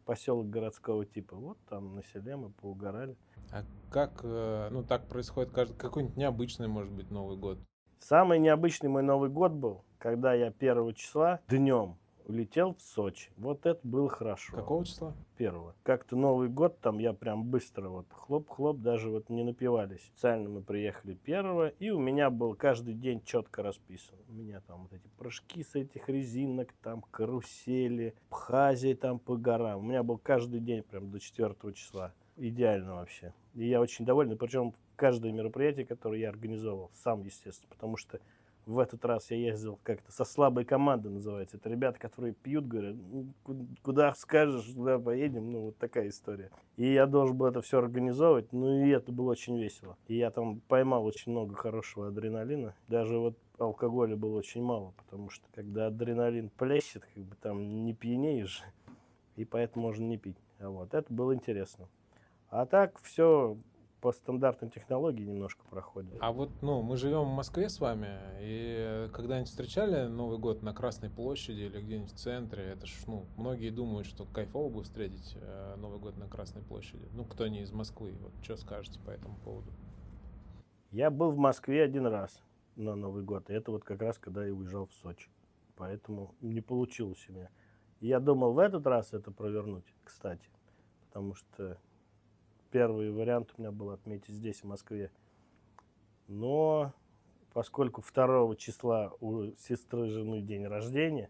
поселок 0.05 0.49
городского 0.49 1.05
типа, 1.05 1.35
вот 1.35 1.57
там 1.67 1.95
на 1.95 2.03
селе 2.03 2.37
мы 2.37 2.51
поугорали. 2.51 3.17
А 3.51 3.65
как, 3.91 4.21
э, 4.23 4.69
ну, 4.71 4.83
так 4.83 5.09
происходит 5.09 5.51
каждый, 5.51 5.75
какой-нибудь 5.75 6.15
необычный, 6.15 6.69
может 6.69 6.93
быть, 6.93 7.11
Новый 7.11 7.35
год? 7.35 7.59
Самый 7.99 8.39
необычный 8.39 8.89
мой 8.89 9.03
Новый 9.03 9.29
год 9.29 9.51
был, 9.51 9.83
когда 9.97 10.33
я 10.33 10.51
первого 10.51 10.93
числа 10.93 11.39
днем 11.47 11.97
улетел 12.27 12.75
в 12.75 12.81
Сочи. 12.81 13.31
Вот 13.37 13.65
это 13.65 13.79
было 13.83 14.09
хорошо. 14.09 14.55
Какого 14.55 14.85
числа? 14.85 15.15
первого. 15.37 15.75
Как-то 15.83 16.15
Новый 16.15 16.49
год, 16.49 16.79
там 16.81 16.97
я 16.97 17.13
прям 17.13 17.43
быстро 17.45 17.89
вот 17.89 18.07
хлоп-хлоп, 18.11 18.79
даже 18.81 19.09
вот 19.09 19.29
не 19.29 19.43
напивались. 19.43 20.01
Специально 20.01 20.49
мы 20.49 20.61
приехали 20.61 21.13
первого, 21.13 21.69
и 21.69 21.89
у 21.91 21.99
меня 21.99 22.29
был 22.29 22.55
каждый 22.55 22.95
день 22.95 23.21
четко 23.23 23.63
расписан. 23.63 24.17
У 24.27 24.33
меня 24.33 24.61
там 24.61 24.83
вот 24.83 24.93
эти 24.93 25.07
прыжки 25.17 25.63
с 25.63 25.75
этих 25.75 26.09
резинок, 26.09 26.73
там 26.81 27.01
карусели, 27.11 28.15
пхази 28.29 28.95
там 28.95 29.19
по 29.19 29.37
горам. 29.37 29.79
У 29.79 29.83
меня 29.83 30.03
был 30.03 30.17
каждый 30.17 30.59
день 30.59 30.83
прям 30.83 31.11
до 31.11 31.19
4 31.19 31.55
числа. 31.73 32.13
Идеально 32.35 32.95
вообще. 32.95 33.33
И 33.55 33.67
я 33.67 33.81
очень 33.81 34.05
доволен. 34.05 34.37
Причем 34.37 34.73
каждое 34.97 35.31
мероприятие, 35.31 35.85
которое 35.85 36.19
я 36.19 36.29
организовал, 36.29 36.91
сам, 36.93 37.23
естественно, 37.23 37.69
потому 37.69 37.95
что 37.95 38.19
в 38.65 38.79
этот 38.79 39.05
раз 39.05 39.31
я 39.31 39.37
ездил 39.37 39.79
как-то 39.81 40.11
со 40.11 40.25
слабой 40.25 40.65
командой, 40.65 41.07
называется. 41.07 41.55
Это 41.55 41.69
ребята, 41.69 41.99
которые 41.99 42.33
пьют, 42.33 42.67
говорят, 42.67 42.95
«Ну, 42.95 43.33
ку- 43.43 43.65
куда 43.81 44.11
скажешь, 44.13 44.65
туда 44.73 44.99
поедем. 44.99 45.49
Ну, 45.49 45.61
вот 45.67 45.77
такая 45.77 46.09
история. 46.09 46.51
И 46.75 46.91
я 46.91 47.05
должен 47.05 47.37
был 47.37 47.45
это 47.45 47.61
все 47.61 47.77
организовывать. 47.79 48.51
Ну, 48.51 48.85
и 48.85 48.89
это 48.89 49.13
было 49.13 49.31
очень 49.31 49.57
весело. 49.57 49.97
И 50.09 50.17
я 50.17 50.31
там 50.31 50.59
поймал 50.67 51.05
очень 51.05 51.31
много 51.31 51.55
хорошего 51.55 52.09
адреналина. 52.09 52.75
Даже 52.89 53.17
вот 53.17 53.37
алкоголя 53.57 54.17
было 54.17 54.37
очень 54.37 54.61
мало, 54.61 54.91
потому 54.97 55.29
что 55.29 55.45
когда 55.55 55.87
адреналин 55.87 56.49
плещет, 56.49 57.07
как 57.15 57.23
бы 57.23 57.37
там 57.37 57.85
не 57.85 57.93
пьянеешь, 57.93 58.63
и 59.37 59.45
поэтому 59.45 59.85
можно 59.85 60.03
не 60.03 60.17
пить. 60.17 60.37
А 60.59 60.69
вот 60.69 60.93
это 60.93 61.11
было 61.13 61.33
интересно. 61.33 61.87
А 62.49 62.65
так 62.65 62.99
все 63.01 63.57
по 64.07 64.13
стандартным 64.13 64.69
технологиям 64.69 65.33
немножко 65.33 65.65
проходит. 65.69 66.15
А 66.21 66.31
вот, 66.31 66.49
ну, 66.61 66.81
мы 66.81 66.95
живем 66.95 67.25
в 67.25 67.35
Москве 67.35 67.67
с 67.67 67.81
вами, 67.81 68.07
и 68.39 69.09
когда-нибудь 69.11 69.49
встречали 69.49 70.07
Новый 70.07 70.37
год 70.37 70.63
на 70.63 70.73
Красной 70.73 71.09
площади 71.09 71.63
или 71.63 71.81
где-нибудь 71.81 72.13
в 72.13 72.15
центре? 72.15 72.63
Это 72.63 72.85
ж, 72.85 72.93
ну, 73.05 73.25
многие 73.35 73.69
думают, 73.69 74.07
что 74.07 74.23
кайфово 74.23 74.69
бы 74.69 74.83
встретить 74.83 75.35
э, 75.41 75.75
Новый 75.75 75.99
год 75.99 76.15
на 76.15 76.29
Красной 76.29 76.61
площади. 76.61 77.05
Ну, 77.11 77.25
кто 77.25 77.47
не 77.47 77.63
из 77.63 77.73
Москвы, 77.73 78.13
вот 78.21 78.31
что 78.41 78.55
скажете 78.55 78.97
по 79.01 79.09
этому 79.09 79.35
поводу? 79.39 79.73
Я 80.91 81.11
был 81.11 81.31
в 81.31 81.37
Москве 81.37 81.83
один 81.83 82.07
раз 82.07 82.41
на 82.77 82.95
Новый 82.95 83.23
год. 83.23 83.49
И 83.49 83.53
это 83.53 83.71
вот 83.71 83.83
как 83.83 84.01
раз, 84.01 84.17
когда 84.17 84.45
я 84.45 84.53
уезжал 84.53 84.87
в 84.87 84.93
Сочи. 84.93 85.29
Поэтому 85.75 86.33
не 86.39 86.61
получилось 86.61 87.25
у 87.27 87.33
меня. 87.33 87.49
Я 87.99 88.21
думал 88.21 88.53
в 88.53 88.59
этот 88.59 88.87
раз 88.87 89.11
это 89.11 89.31
провернуть, 89.31 89.93
кстати. 90.05 90.49
Потому 91.07 91.33
что 91.33 91.77
первый 92.71 93.11
вариант 93.11 93.53
у 93.57 93.61
меня 93.61 93.71
был 93.71 93.91
отметить 93.91 94.33
здесь, 94.33 94.61
в 94.61 94.67
Москве. 94.67 95.11
Но 96.27 96.93
поскольку 97.53 98.01
2 98.01 98.55
числа 98.55 99.13
у 99.19 99.51
сестры 99.57 100.09
жены 100.09 100.41
день 100.41 100.65
рождения 100.67 101.29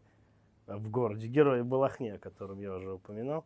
а 0.65 0.77
в 0.77 0.89
городе 0.89 1.27
Героя 1.27 1.63
Балахне, 1.63 2.15
о 2.15 2.19
котором 2.19 2.59
я 2.59 2.75
уже 2.75 2.93
упоминал, 2.93 3.45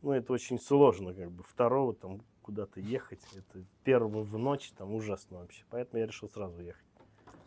ну, 0.00 0.12
это 0.12 0.32
очень 0.32 0.60
сложно, 0.60 1.12
как 1.12 1.30
бы, 1.30 1.42
второго 1.42 1.94
там 1.94 2.22
куда-то 2.42 2.80
ехать, 2.80 3.20
это 3.34 3.64
первого 3.84 4.22
в 4.22 4.38
ночь, 4.38 4.70
там 4.76 4.94
ужасно 4.94 5.38
вообще, 5.38 5.64
поэтому 5.70 6.00
я 6.00 6.06
решил 6.06 6.28
сразу 6.28 6.60
ехать. 6.60 6.84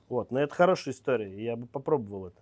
Вот, 0.10 0.32
но 0.32 0.40
это 0.40 0.54
хорошая 0.54 0.94
история, 0.94 1.44
я 1.44 1.56
бы 1.56 1.66
попробовал 1.66 2.28
это. 2.28 2.42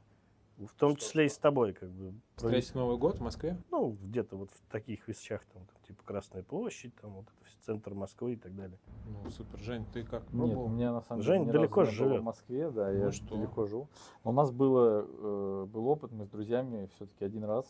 В 0.57 0.73
том 0.75 0.95
числе 0.95 1.25
и 1.25 1.29
с 1.29 1.37
тобой, 1.37 1.73
как 1.73 1.89
бы. 1.89 2.13
Встретить 2.35 2.75
Новый 2.75 2.97
год 2.97 3.17
в 3.17 3.21
Москве? 3.21 3.57
Ну, 3.71 3.97
где-то 4.01 4.37
вот 4.37 4.51
в 4.51 4.71
таких 4.71 5.07
вещах, 5.07 5.43
там, 5.45 5.65
там, 5.65 5.75
типа 5.87 6.03
Красная 6.03 6.43
площадь, 6.43 6.93
там, 7.01 7.11
вот 7.13 7.25
это 7.25 7.65
центр 7.65 7.93
Москвы 7.93 8.33
и 8.33 8.35
так 8.35 8.55
далее. 8.55 8.77
Ну, 9.23 9.29
супер. 9.29 9.57
Жень, 9.59 9.85
ты 9.91 10.03
как 10.03 10.21
Нет, 10.31 10.31
пробовал? 10.31 10.65
у 10.65 10.69
меня 10.69 10.91
на 10.93 11.01
самом 11.01 11.21
Жень 11.21 11.45
деле 11.45 11.47
ни 11.47 11.51
далеко 11.53 11.85
живет. 11.85 12.21
в 12.21 12.23
Москве, 12.23 12.69
да, 12.69 12.91
Ну 12.91 12.97
я 12.97 13.11
что? 13.11 13.35
далеко 13.35 13.65
живу. 13.65 13.87
Но 14.23 14.31
у 14.31 14.33
нас 14.33 14.51
было, 14.51 15.05
э, 15.07 15.65
был 15.65 15.87
опыт, 15.87 16.11
мы 16.11 16.25
с 16.25 16.29
друзьями 16.29 16.87
все-таки 16.95 17.25
один 17.25 17.45
раз, 17.45 17.65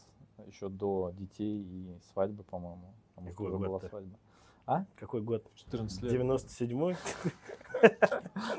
еще 0.46 0.68
до 0.70 1.12
детей 1.14 1.62
и 1.62 1.98
свадьбы, 2.12 2.44
по-моему. 2.44 2.94
Что 3.16 3.26
Какой 3.26 3.48
уже 3.48 3.58
была 3.58 3.68
год-то? 3.70 3.88
свадьба. 3.90 4.18
А? 4.66 4.86
Какой 4.96 5.22
год? 5.22 5.46
14 5.56 6.02
лет. 6.04 6.14
97-й? 6.14 6.96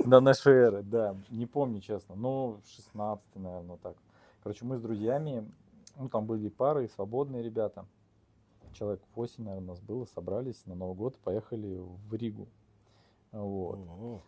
До 0.06 0.20
нашей 0.20 0.52
эры, 0.52 0.82
да. 0.82 1.16
Не 1.30 1.46
помню, 1.46 1.80
честно. 1.80 2.14
Ну, 2.14 2.60
16 2.66 3.36
наверное, 3.36 3.76
так. 3.78 3.96
Короче, 4.44 4.66
мы 4.66 4.76
с 4.76 4.82
друзьями, 4.82 5.50
ну, 5.96 6.10
там 6.10 6.26
были 6.26 6.50
пары, 6.50 6.86
свободные 6.88 7.42
ребята. 7.42 7.86
Человек 8.74 9.00
8, 9.14 9.42
наверное, 9.42 9.68
нас 9.68 9.80
было, 9.80 10.04
собрались 10.04 10.66
на 10.66 10.74
Новый 10.74 10.94
год, 10.94 11.18
поехали 11.20 11.78
в 11.78 12.14
Ригу. 12.14 12.46
Вот. 13.32 14.20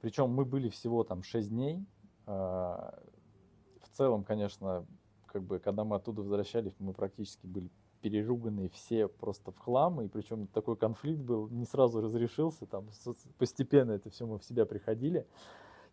Причем 0.00 0.30
мы 0.30 0.44
были 0.44 0.68
всего 0.68 1.02
там 1.02 1.24
6 1.24 1.48
дней. 1.48 1.84
А, 2.26 2.96
В 3.80 3.88
целом, 3.96 4.22
конечно, 4.22 4.86
как 5.26 5.42
бы, 5.42 5.58
когда 5.58 5.82
мы 5.82 5.96
оттуда 5.96 6.22
возвращались, 6.22 6.76
мы 6.78 6.92
практически 6.92 7.48
были 7.48 7.68
переруганы 8.02 8.68
все 8.68 9.08
просто 9.08 9.50
в 9.50 9.58
хлам, 9.58 10.00
и 10.00 10.06
причем 10.06 10.46
такой 10.46 10.76
конфликт 10.76 11.22
был, 11.22 11.48
не 11.48 11.64
сразу 11.64 12.00
разрешился, 12.00 12.66
там 12.66 12.86
постепенно 13.36 13.90
это 13.90 14.10
все 14.10 14.26
мы 14.26 14.38
в 14.38 14.44
себя 14.44 14.64
приходили, 14.64 15.26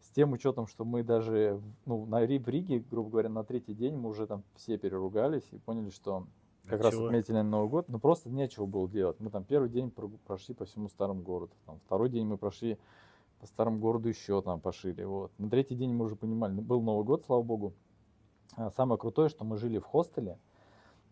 с 0.03 0.09
тем 0.09 0.33
учетом, 0.33 0.67
что 0.67 0.85
мы 0.85 1.01
даже, 1.01 1.59
ну, 1.85 2.05
на 2.05 2.19
в 2.19 2.49
Риге, 2.49 2.83
грубо 2.91 3.09
говоря, 3.09 3.29
на 3.29 3.43
третий 3.43 3.73
день 3.73 3.95
мы 3.95 4.09
уже 4.09 4.27
там 4.27 4.43
все 4.55 4.77
переругались 4.77 5.47
и 5.51 5.57
поняли, 5.57 5.89
что 5.89 6.27
как 6.67 6.81
А 6.81 6.83
раз 6.83 6.93
чего? 6.93 7.05
отметили 7.05 7.39
Новый 7.41 7.69
год, 7.69 7.89
но 7.89 7.99
просто 7.99 8.29
нечего 8.29 8.65
было 8.65 8.87
делать. 8.87 9.19
Мы 9.19 9.29
там 9.29 9.43
первый 9.43 9.69
день 9.69 9.91
прошли 9.91 10.53
по 10.53 10.65
всему 10.65 10.89
старому 10.89 11.21
городу, 11.21 11.53
там, 11.65 11.79
второй 11.85 12.09
день 12.09 12.27
мы 12.27 12.37
прошли 12.37 12.77
по 13.39 13.47
старому 13.47 13.79
городу 13.79 14.09
еще 14.09 14.41
там 14.41 14.59
пошили, 14.59 15.03
вот. 15.03 15.31
На 15.37 15.49
третий 15.49 15.75
день 15.75 15.93
мы 15.93 16.05
уже 16.05 16.15
понимали, 16.15 16.53
ну, 16.53 16.61
был 16.61 16.81
Новый 16.81 17.05
год, 17.05 17.23
слава 17.25 17.41
богу. 17.41 17.73
А 18.55 18.69
Самое 18.71 18.99
крутое, 18.99 19.29
что 19.29 19.45
мы 19.45 19.57
жили 19.57 19.79
в 19.79 19.85
хостеле, 19.85 20.37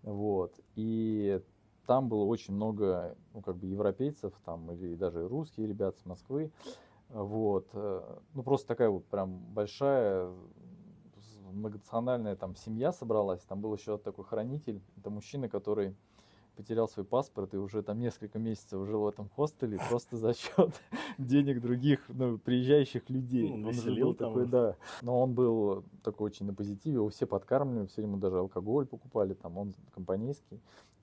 вот, 0.03 0.53
и 0.75 1.41
там 1.87 2.09
было 2.09 2.25
очень 2.25 2.53
много, 2.53 3.15
ну, 3.33 3.41
как 3.41 3.55
бы 3.55 3.67
европейцев, 3.67 4.33
там, 4.45 4.69
или 4.71 4.95
даже 4.95 5.27
русские 5.27 5.67
ребята 5.67 5.97
с 5.99 6.05
Москвы, 6.05 6.51
вот, 7.13 7.67
э, 7.73 8.17
ну, 8.33 8.43
просто 8.43 8.67
такая 8.67 8.89
вот 8.89 9.05
прям 9.05 9.39
большая 9.53 10.31
многонациональная 11.51 12.35
там 12.35 12.55
семья 12.55 12.91
собралась, 12.91 13.41
там 13.41 13.61
был 13.61 13.75
еще 13.75 13.97
такой 13.97 14.25
хранитель, 14.25 14.81
это 14.97 15.09
мужчина, 15.09 15.49
который 15.49 15.95
потерял 16.55 16.87
свой 16.87 17.05
паспорт 17.05 17.53
и 17.53 17.57
уже 17.57 17.81
там 17.81 17.99
несколько 17.99 18.37
месяцев 18.37 18.85
жил 18.85 19.01
в 19.01 19.07
этом 19.07 19.29
хостеле 19.29 19.79
просто 19.89 20.17
за 20.17 20.33
счет 20.33 20.73
денег 21.17 21.61
других 21.61 22.01
ну, 22.09 22.37
приезжающих 22.37 23.09
людей. 23.09 23.49
Ну, 23.49 23.67
Он 23.67 23.73
же 23.73 23.81
веселил 23.81 24.07
был 24.07 24.13
там 24.15 24.29
такой, 24.29 24.43
их. 24.43 24.49
да. 24.49 24.75
Но 25.01 25.21
он 25.21 25.33
был 25.33 25.83
такой 26.03 26.27
очень 26.27 26.45
на 26.45 26.53
позитиве, 26.53 26.95
его 26.95 27.09
все 27.09 27.25
подкармливали, 27.25 27.87
все 27.87 28.01
ему 28.01 28.17
даже 28.17 28.37
алкоголь 28.37 28.85
покупали, 28.85 29.33
там 29.33 29.57
он 29.57 29.73
компанейский. 29.93 30.59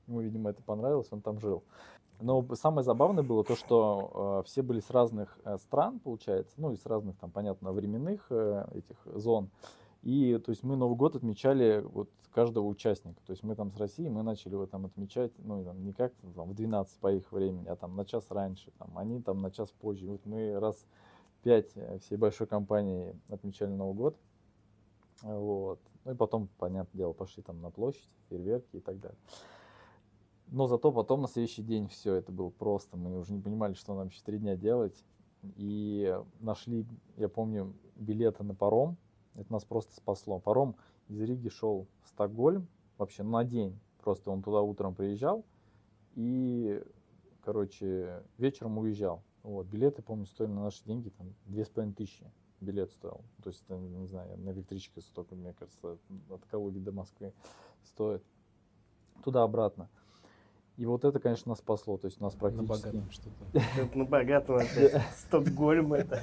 Ему, 0.08 0.20
видимо, 0.20 0.50
это 0.50 0.62
понравилось, 0.62 1.08
он 1.10 1.20
там 1.20 1.38
жил. 1.38 1.62
Но 2.20 2.44
самое 2.54 2.82
забавное 2.82 3.22
было 3.22 3.44
то, 3.44 3.54
что 3.54 4.40
э, 4.42 4.46
все 4.46 4.62
были 4.62 4.80
с 4.80 4.90
разных 4.90 5.38
э, 5.44 5.56
стран, 5.58 6.00
получается, 6.00 6.52
ну 6.56 6.72
и 6.72 6.76
с 6.76 6.84
разных 6.84 7.16
там, 7.18 7.30
понятно, 7.30 7.72
временных 7.72 8.26
э, 8.30 8.66
этих 8.72 8.96
зон. 9.04 9.50
И 10.02 10.40
то 10.44 10.50
есть 10.50 10.64
мы 10.64 10.76
Новый 10.76 10.96
год 10.96 11.14
отмечали 11.14 11.80
вот 11.80 12.08
каждого 12.32 12.66
участника. 12.66 13.20
То 13.26 13.32
есть 13.32 13.42
мы 13.42 13.54
там 13.54 13.72
с 13.72 13.76
Россией, 13.76 14.10
мы 14.10 14.22
начали 14.22 14.52
его 14.52 14.66
там 14.66 14.86
отмечать, 14.86 15.32
ну 15.38 15.64
там, 15.64 15.84
не 15.84 15.92
как 15.92 16.12
там, 16.34 16.50
в 16.50 16.54
12 16.54 16.98
по 16.98 17.12
их 17.12 17.30
времени, 17.30 17.68
а 17.68 17.76
там 17.76 17.94
на 17.94 18.04
час 18.04 18.24
раньше, 18.30 18.72
там, 18.78 18.96
они 18.96 19.20
там 19.20 19.40
на 19.40 19.50
час 19.50 19.70
позже. 19.70 20.06
Вот 20.06 20.24
мы 20.24 20.58
раз 20.58 20.86
пять 21.42 21.70
э, 21.76 21.98
всей 21.98 22.16
большой 22.16 22.46
компании 22.46 23.14
отмечали 23.28 23.70
Новый 23.70 23.94
год. 23.94 24.16
Вот. 25.22 25.80
Ну 26.04 26.12
и 26.12 26.14
потом, 26.14 26.48
понятное 26.58 26.96
дело, 26.96 27.12
пошли 27.12 27.42
там 27.42 27.60
на 27.60 27.70
площадь, 27.70 28.08
фейерверки 28.28 28.76
и 28.76 28.80
так 28.80 29.00
далее. 29.00 29.18
Но 30.50 30.66
зато 30.66 30.92
потом 30.92 31.22
на 31.22 31.28
следующий 31.28 31.62
день 31.62 31.88
все 31.88 32.14
это 32.14 32.32
было 32.32 32.50
просто. 32.50 32.96
Мы 32.96 33.18
уже 33.18 33.32
не 33.32 33.40
понимали, 33.40 33.74
что 33.74 33.94
нам 33.94 34.08
еще 34.08 34.20
три 34.24 34.38
дня 34.38 34.56
делать. 34.56 35.04
И 35.56 36.18
нашли, 36.40 36.86
я 37.16 37.28
помню, 37.28 37.74
билеты 37.96 38.42
на 38.44 38.54
паром. 38.54 38.96
Это 39.34 39.52
нас 39.52 39.64
просто 39.64 39.94
спасло. 39.94 40.40
Паром 40.40 40.76
из 41.08 41.20
Риги 41.20 41.48
шел 41.48 41.86
в 42.02 42.08
Стокгольм 42.08 42.66
вообще 42.96 43.22
на 43.22 43.44
день. 43.44 43.78
Просто 44.02 44.30
он 44.30 44.42
туда 44.42 44.62
утром 44.62 44.94
приезжал 44.94 45.44
и, 46.14 46.82
короче, 47.42 48.22
вечером 48.38 48.78
уезжал. 48.78 49.22
Вот, 49.42 49.66
билеты, 49.66 50.02
помню, 50.02 50.26
стоили 50.26 50.50
на 50.50 50.64
наши 50.64 50.82
деньги 50.84 51.10
там 51.10 51.34
две 51.46 51.64
с 51.64 51.68
половиной 51.68 51.94
тысячи 51.94 52.26
билет 52.60 52.90
стоил. 52.90 53.20
То 53.42 53.50
есть, 53.50 53.62
это, 53.64 53.76
не 53.76 54.06
знаю, 54.06 54.36
на 54.38 54.50
электричке 54.50 55.00
столько, 55.00 55.34
мне 55.34 55.52
кажется, 55.52 55.98
от 56.28 56.44
Калуги 56.46 56.78
до 56.78 56.92
Москвы 56.92 57.32
стоит. 57.84 58.22
Туда-обратно. 59.22 59.88
И 60.78 60.86
вот 60.86 61.04
это, 61.04 61.18
конечно, 61.18 61.50
нас 61.50 61.58
спасло. 61.58 61.98
То 61.98 62.06
есть 62.06 62.20
у 62.20 62.24
нас 62.24 62.34
На 62.34 62.38
практически... 62.38 62.66
богатом 62.68 63.10
что-то. 63.10 63.94
На 63.98 64.04
богатом 64.04 64.56
опять. 64.56 65.02
Стокгольм 65.16 65.92
это. 65.92 66.22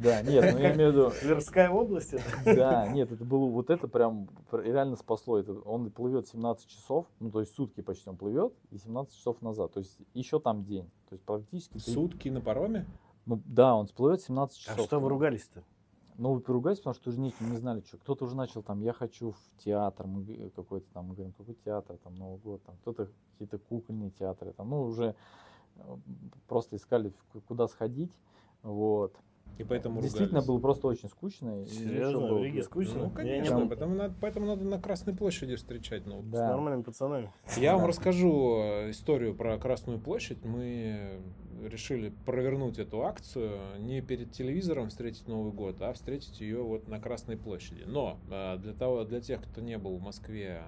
Да, 0.00 0.22
нет, 0.22 0.52
ну 0.52 0.58
я 0.58 0.74
имею 0.74 0.90
в 0.90 0.94
виду... 0.94 1.10
Тверская 1.20 1.70
область 1.70 2.12
это. 2.14 2.24
Да, 2.44 2.88
нет, 2.88 3.12
это 3.12 3.24
было 3.24 3.46
вот 3.48 3.70
это 3.70 3.86
прям 3.86 4.26
пр- 4.50 4.64
реально 4.64 4.96
спасло. 4.96 5.38
Это, 5.38 5.52
он 5.52 5.88
плывет 5.92 6.26
17 6.26 6.66
часов, 6.66 7.06
ну 7.20 7.30
то 7.30 7.38
есть 7.38 7.54
сутки 7.54 7.80
почти 7.80 8.10
он 8.10 8.16
плывет, 8.16 8.52
и 8.72 8.78
17 8.78 9.14
часов 9.16 9.40
назад. 9.40 9.72
То 9.72 9.78
есть 9.78 9.96
еще 10.14 10.40
там 10.40 10.64
день. 10.64 10.90
То 11.08 11.14
есть 11.14 11.24
практически... 11.24 11.78
Сутки 11.78 12.28
на 12.28 12.40
пароме? 12.40 12.86
Ну 13.24 13.40
да, 13.44 13.76
он 13.76 13.86
всплывет 13.86 14.20
17 14.20 14.58
А 14.66 14.70
часов. 14.72 14.86
что 14.86 14.98
вы 14.98 15.10
ругались-то? 15.10 15.62
Ну, 16.18 16.34
вы 16.34 16.40
поругались, 16.40 16.78
потому 16.78 16.94
что 16.94 17.10
уже 17.10 17.20
не, 17.20 17.34
не 17.40 17.56
знали, 17.56 17.80
что. 17.80 17.98
Кто-то 17.98 18.24
уже 18.24 18.36
начал 18.36 18.62
там, 18.62 18.80
я 18.82 18.92
хочу 18.92 19.32
в 19.32 19.64
театр, 19.64 20.06
мы 20.06 20.50
какой-то 20.54 20.86
там, 20.92 21.06
мы 21.06 21.14
говорим, 21.14 21.32
какой 21.32 21.54
театр, 21.54 21.96
там, 21.98 22.14
Новый 22.14 22.38
год, 22.38 22.62
там, 22.64 22.76
кто-то 22.82 23.08
какие-то 23.32 23.58
кукольные 23.58 24.10
театры, 24.10 24.52
там, 24.52 24.70
ну, 24.70 24.82
уже 24.82 25.14
э, 25.76 25.96
просто 26.48 26.76
искали, 26.76 27.12
куда 27.46 27.66
сходить, 27.66 28.12
вот. 28.62 29.16
И 29.58 29.64
поэтому 29.64 30.00
Действительно 30.00 30.40
ругались. 30.40 30.46
было 30.48 30.58
просто 30.58 30.86
очень 30.88 31.08
скучно. 31.08 31.62
и 31.62 31.64
Серьезно? 31.66 32.34
В 32.34 32.42
Риге 32.42 32.62
скучно? 32.62 33.04
Ну, 33.04 33.10
конечно, 33.10 33.60
был. 33.60 33.68
поэтому 33.68 33.94
надо, 33.94 34.14
поэтому 34.20 34.46
надо 34.46 34.64
на 34.64 34.80
Красной 34.80 35.14
площади 35.14 35.56
встречать 35.56 36.06
Новый 36.06 36.24
год. 36.24 36.34
С 36.34 36.38
Да. 36.38 36.48
нормальными 36.48 36.82
пацанами. 36.82 37.30
Я 37.58 37.72
вам 37.72 37.82
Да. 37.82 37.88
расскажу 37.88 38.56
э, 38.62 38.90
историю 38.90 39.34
про 39.34 39.58
Красную 39.58 39.98
площадь. 40.00 40.42
Мы 40.44 41.20
решили 41.62 42.12
провернуть 42.26 42.78
эту 42.78 43.02
акцию 43.04 43.60
не 43.78 44.00
перед 44.00 44.32
телевизором 44.32 44.88
встретить 44.88 45.28
Новый 45.28 45.52
год, 45.52 45.80
а 45.80 45.92
встретить 45.92 46.40
ее 46.40 46.60
вот 46.62 46.88
на 46.88 46.98
Красной 46.98 47.36
площади. 47.36 47.84
Но 47.86 48.18
э, 48.30 48.56
для 48.58 48.72
того, 48.72 49.04
для 49.04 49.20
тех, 49.20 49.42
кто 49.44 49.60
не 49.60 49.78
был 49.78 49.96
в 49.98 50.02
Москве 50.02 50.62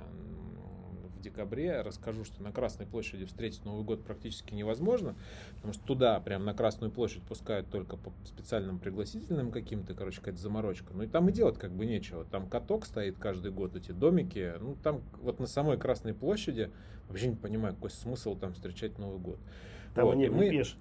декабре, 1.24 1.80
расскажу, 1.80 2.24
что 2.24 2.42
на 2.42 2.52
Красной 2.52 2.87
площади 2.87 3.24
встретить 3.24 3.64
Новый 3.64 3.84
год 3.84 4.04
практически 4.04 4.54
невозможно, 4.54 5.16
потому 5.56 5.72
что 5.72 5.84
туда, 5.84 6.20
прям 6.20 6.44
на 6.44 6.54
Красную 6.54 6.92
площадь, 6.92 7.22
пускают 7.22 7.68
только 7.70 7.96
по 7.96 8.12
специальным 8.24 8.78
пригласительным 8.78 9.50
каким-то, 9.50 9.94
короче, 9.94 10.18
какая-то 10.20 10.40
заморочка. 10.40 10.92
Ну 10.94 11.02
и 11.02 11.06
там 11.08 11.28
и 11.28 11.32
делать 11.32 11.58
как 11.58 11.72
бы 11.72 11.87
нечего. 11.87 12.24
Там 12.24 12.48
каток 12.48 12.87
стоит 12.87 13.18
каждый 13.18 13.50
год, 13.50 13.74
эти 13.76 13.92
домики. 13.92 14.54
Ну 14.60 14.76
там 14.82 15.02
вот 15.22 15.40
на 15.40 15.46
самой 15.46 15.78
Красной 15.78 16.14
площади 16.14 16.70
вообще 17.08 17.28
не 17.28 17.37
понимаю, 17.37 17.74
какой 17.74 17.90
смысл 17.90 18.37
там 18.37 18.52
встречать 18.52 18.98
Новый 18.98 19.18
год. 19.18 19.38
Там 19.94 20.06
Вот, 20.06 20.14
не 20.16 20.28
мы- 20.28 20.44
выпьешь. 20.44 20.76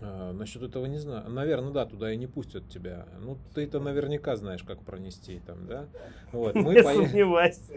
А, 0.00 0.32
насчет 0.32 0.62
этого 0.62 0.86
не 0.86 0.98
знаю. 0.98 1.28
Наверное, 1.30 1.72
да, 1.72 1.86
туда 1.86 2.12
и 2.12 2.16
не 2.16 2.26
пустят 2.26 2.68
тебя. 2.68 3.06
Ну, 3.20 3.38
ты 3.54 3.64
это 3.64 3.80
наверняка 3.80 4.36
знаешь, 4.36 4.62
как 4.62 4.82
пронести 4.82 5.40
там, 5.46 5.66
да? 5.66 5.86
Вот, 6.32 6.54
мы, 6.54 6.74
Не 6.74 7.24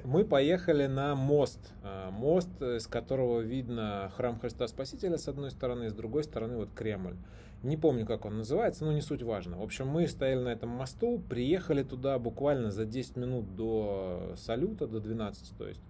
мы 0.05 0.23
поехали 0.23 0.87
на 0.87 1.15
мост. 1.15 1.59
А, 1.83 2.11
Мост, 2.11 2.49
э, 2.61 2.79
с 2.79 2.87
которого 2.87 3.41
видно 3.41 4.11
храм 4.15 4.39
Христа 4.39 4.67
Спасителя 4.67 5.17
с 5.17 5.27
одной 5.27 5.51
стороны, 5.51 5.89
с 5.89 5.93
другой 5.93 6.23
стороны 6.23 6.57
вот 6.57 6.69
Кремль. 6.73 7.15
Не 7.63 7.77
помню, 7.77 8.05
как 8.05 8.25
он 8.25 8.37
называется, 8.37 8.83
но 8.83 8.91
не 8.91 9.01
суть 9.01 9.23
важно. 9.23 9.57
В 9.57 9.63
общем, 9.63 9.87
мы 9.87 10.05
стояли 10.07 10.41
на 10.43 10.49
этом 10.49 10.69
мосту, 10.69 11.21
приехали 11.29 11.83
туда 11.83 12.19
буквально 12.19 12.71
за 12.71 12.85
10 12.85 13.15
минут 13.15 13.55
до 13.55 14.33
салюта, 14.35 14.85
до 14.85 14.99
12, 14.99 15.57
то 15.57 15.67
есть. 15.67 15.81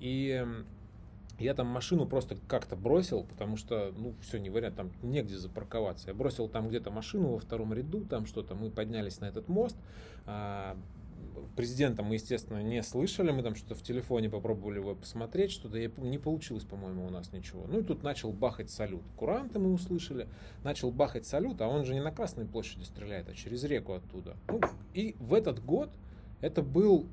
И 0.00 0.44
я 1.38 1.54
там 1.54 1.66
машину 1.66 2.06
просто 2.06 2.36
как-то 2.48 2.76
бросил, 2.76 3.24
потому 3.24 3.56
что, 3.56 3.92
ну, 3.96 4.14
все, 4.20 4.38
не 4.38 4.50
вариант, 4.50 4.76
там 4.76 4.92
негде 5.02 5.36
запарковаться. 5.36 6.08
Я 6.08 6.14
бросил 6.14 6.48
там 6.48 6.68
где-то 6.68 6.90
машину 6.90 7.32
во 7.32 7.38
втором 7.38 7.72
ряду, 7.72 8.04
там 8.04 8.26
что-то. 8.26 8.54
Мы 8.54 8.70
поднялись 8.70 9.20
на 9.20 9.26
этот 9.26 9.48
мост. 9.48 9.76
А, 10.26 10.76
Президента 11.56 12.02
мы, 12.02 12.14
естественно, 12.14 12.62
не 12.62 12.82
слышали. 12.82 13.30
Мы 13.30 13.42
там 13.42 13.54
что-то 13.54 13.74
в 13.74 13.82
телефоне 13.82 14.28
попробовали 14.28 14.78
его 14.78 14.94
посмотреть, 14.94 15.50
что-то 15.50 15.78
не 15.78 16.18
получилось, 16.18 16.64
по-моему, 16.64 17.06
у 17.06 17.10
нас 17.10 17.32
ничего. 17.32 17.64
Ну 17.68 17.80
и 17.80 17.82
тут 17.82 18.02
начал 18.02 18.32
бахать 18.32 18.70
салют. 18.70 19.02
Куранты 19.16 19.58
мы 19.58 19.72
услышали. 19.72 20.28
Начал 20.62 20.90
бахать 20.90 21.26
салют, 21.26 21.60
а 21.60 21.68
он 21.68 21.84
же 21.84 21.94
не 21.94 22.02
на 22.02 22.10
Красной 22.10 22.44
площади 22.44 22.84
стреляет, 22.84 23.28
а 23.28 23.34
через 23.34 23.64
реку 23.64 23.94
оттуда. 23.94 24.36
Ну, 24.48 24.60
и 24.94 25.16
в 25.18 25.34
этот 25.34 25.64
год 25.64 25.90
это 26.40 26.62
был 26.62 27.06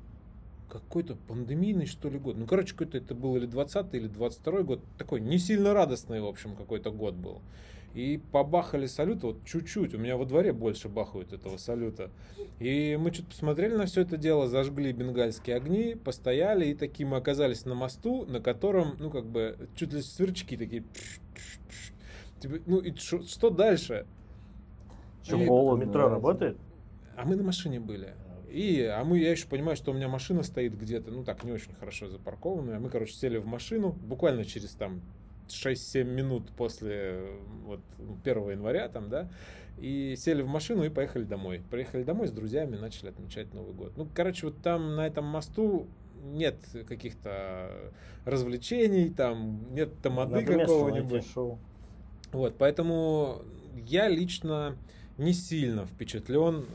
какой-то 0.72 1.16
пандемийный, 1.28 1.84
что 1.84 2.08
ли, 2.08 2.18
год. 2.18 2.36
Ну, 2.38 2.46
короче, 2.46 2.72
какой-то 2.72 2.96
это 2.96 3.14
был 3.14 3.36
или 3.36 3.44
20 3.44 3.94
или 3.94 4.08
22 4.08 4.62
год. 4.62 4.80
Такой 4.96 5.20
не 5.20 5.38
сильно 5.38 5.74
радостный, 5.74 6.20
в 6.20 6.26
общем, 6.26 6.56
какой-то 6.56 6.90
год 6.90 7.14
был. 7.14 7.42
И 7.94 8.18
побахали 8.32 8.86
салют, 8.86 9.22
вот 9.22 9.44
чуть-чуть, 9.44 9.94
у 9.94 9.98
меня 9.98 10.16
во 10.16 10.24
дворе 10.24 10.54
больше 10.54 10.88
бахают 10.88 11.34
этого 11.34 11.58
салюта. 11.58 12.10
И 12.58 12.98
мы 12.98 13.12
что-то 13.12 13.28
посмотрели 13.28 13.76
на 13.76 13.84
все 13.84 14.00
это 14.00 14.16
дело, 14.16 14.48
зажгли 14.48 14.92
бенгальские 14.92 15.56
огни, 15.56 15.94
постояли, 15.94 16.68
и 16.68 16.74
такие 16.74 17.06
мы 17.06 17.18
оказались 17.18 17.66
на 17.66 17.74
мосту, 17.74 18.24
на 18.24 18.40
котором, 18.40 18.96
ну, 18.98 19.10
как 19.10 19.26
бы, 19.26 19.68
чуть 19.76 19.92
ли 19.92 20.00
сверчки 20.00 20.56
такие... 20.56 20.84
Типа, 22.40 22.60
ну, 22.64 22.78
и 22.78 22.94
шо- 22.96 23.22
что 23.24 23.50
дальше? 23.50 24.06
Холодно, 25.28 25.84
Метро 25.84 26.08
работает? 26.08 26.56
А 27.14 27.26
мы 27.26 27.36
на 27.36 27.42
машине 27.42 27.78
были. 27.78 28.14
И, 28.52 28.82
а 28.82 29.02
мы, 29.04 29.18
я 29.18 29.30
еще 29.30 29.46
понимаю, 29.46 29.76
что 29.76 29.92
у 29.92 29.94
меня 29.94 30.08
машина 30.08 30.42
стоит 30.42 30.78
где-то, 30.78 31.10
ну 31.10 31.24
так, 31.24 31.42
не 31.42 31.52
очень 31.52 31.72
хорошо 31.72 32.08
запаркованная. 32.08 32.78
Мы, 32.78 32.90
короче, 32.90 33.14
сели 33.14 33.38
в 33.38 33.46
машину, 33.46 33.92
буквально 33.92 34.44
через 34.44 34.72
там 34.72 35.00
6-7 35.48 36.04
минут 36.04 36.50
после 36.56 36.92
э, 36.94 37.38
вот, 37.64 37.80
1 38.24 38.50
января 38.50 38.88
там, 38.88 39.08
да, 39.08 39.30
и 39.78 40.14
сели 40.18 40.42
в 40.42 40.48
машину 40.48 40.84
и 40.84 40.90
поехали 40.90 41.24
домой. 41.24 41.62
Приехали 41.70 42.02
домой 42.02 42.28
с 42.28 42.30
друзьями, 42.32 42.76
начали 42.76 43.08
отмечать 43.08 43.54
Новый 43.54 43.72
год. 43.72 43.96
Ну, 43.96 44.06
короче, 44.14 44.46
вот 44.46 44.60
там 44.62 44.96
на 44.96 45.06
этом 45.06 45.24
мосту 45.24 45.86
нет 46.22 46.56
каких-то 46.86 47.92
развлечений, 48.26 49.08
там 49.08 49.74
нет 49.74 49.90
тамады 50.02 50.44
какого-нибудь. 50.44 51.26
Вот, 52.32 52.56
поэтому 52.58 53.42
я 53.76 54.08
лично 54.08 54.76
не 55.18 55.32
сильно 55.32 55.86
впечатлен 55.86 56.66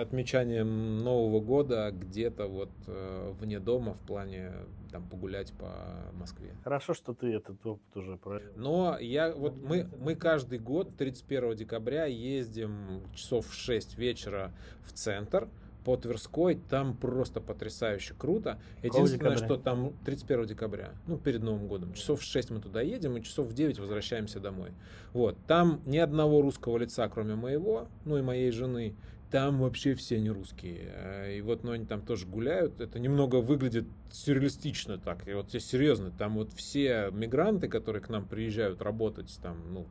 отмечанием 0.00 0.98
Нового 0.98 1.40
года 1.40 1.90
где-то 1.92 2.46
вот 2.46 2.70
э, 2.86 3.32
вне 3.40 3.60
дома 3.60 3.94
в 3.94 4.00
плане 4.00 4.52
там 4.90 5.08
погулять 5.08 5.52
по 5.54 5.72
Москве. 6.14 6.54
Хорошо, 6.62 6.94
что 6.94 7.14
ты 7.14 7.32
этот 7.32 7.64
опыт 7.66 7.96
уже 7.96 8.16
провел. 8.16 8.52
Но 8.56 8.96
я 8.98 9.32
вот 9.34 9.56
мы 9.56 9.88
мы 9.98 10.14
каждый 10.14 10.58
год 10.58 10.96
31 10.96 11.56
декабря 11.56 12.06
ездим 12.06 13.02
часов 13.14 13.48
в 13.48 13.54
6 13.54 13.98
вечера 13.98 14.52
в 14.84 14.92
центр 14.92 15.48
по 15.84 15.96
Тверской, 15.96 16.58
там 16.70 16.96
просто 16.96 17.40
потрясающе 17.40 18.14
круто. 18.16 18.58
Единственное, 18.82 19.36
декабря? 19.36 19.36
что 19.36 19.56
там 19.56 19.92
31 20.04 20.46
декабря, 20.46 20.92
ну, 21.06 21.18
перед 21.18 21.42
Новым 21.42 21.66
годом. 21.68 21.92
Часов 21.92 22.20
в 22.20 22.24
6 22.24 22.50
мы 22.50 22.60
туда 22.60 22.80
едем, 22.80 23.16
и 23.16 23.22
часов 23.22 23.48
в 23.48 23.52
9 23.52 23.78
возвращаемся 23.78 24.40
домой. 24.40 24.70
Вот, 25.12 25.36
там 25.46 25.80
ни 25.86 25.98
одного 25.98 26.42
русского 26.42 26.78
лица, 26.78 27.08
кроме 27.08 27.34
моего, 27.34 27.88
ну 28.04 28.18
и 28.18 28.22
моей 28.22 28.50
жены, 28.50 28.94
там 29.30 29.58
вообще 29.58 29.94
все 29.94 30.20
не 30.20 30.30
русские. 30.30 30.92
Э, 30.94 31.36
И 31.36 31.40
вот, 31.40 31.64
ну, 31.64 31.72
они 31.72 31.86
там 31.86 32.02
тоже 32.02 32.24
гуляют. 32.24 32.80
Это 32.80 33.00
немного 33.00 33.36
выглядит 33.36 33.84
сюрреалистично 34.12 34.96
так. 34.96 35.26
И 35.26 35.32
вот 35.32 35.52
я 35.52 35.58
серьезно, 35.58 36.12
там 36.16 36.34
вот 36.34 36.52
все 36.52 37.10
мигранты, 37.10 37.66
которые 37.66 38.00
к 38.00 38.08
нам 38.08 38.26
приезжают 38.26 38.80
работать, 38.80 39.36
там, 39.42 39.56
ну, 39.72 39.86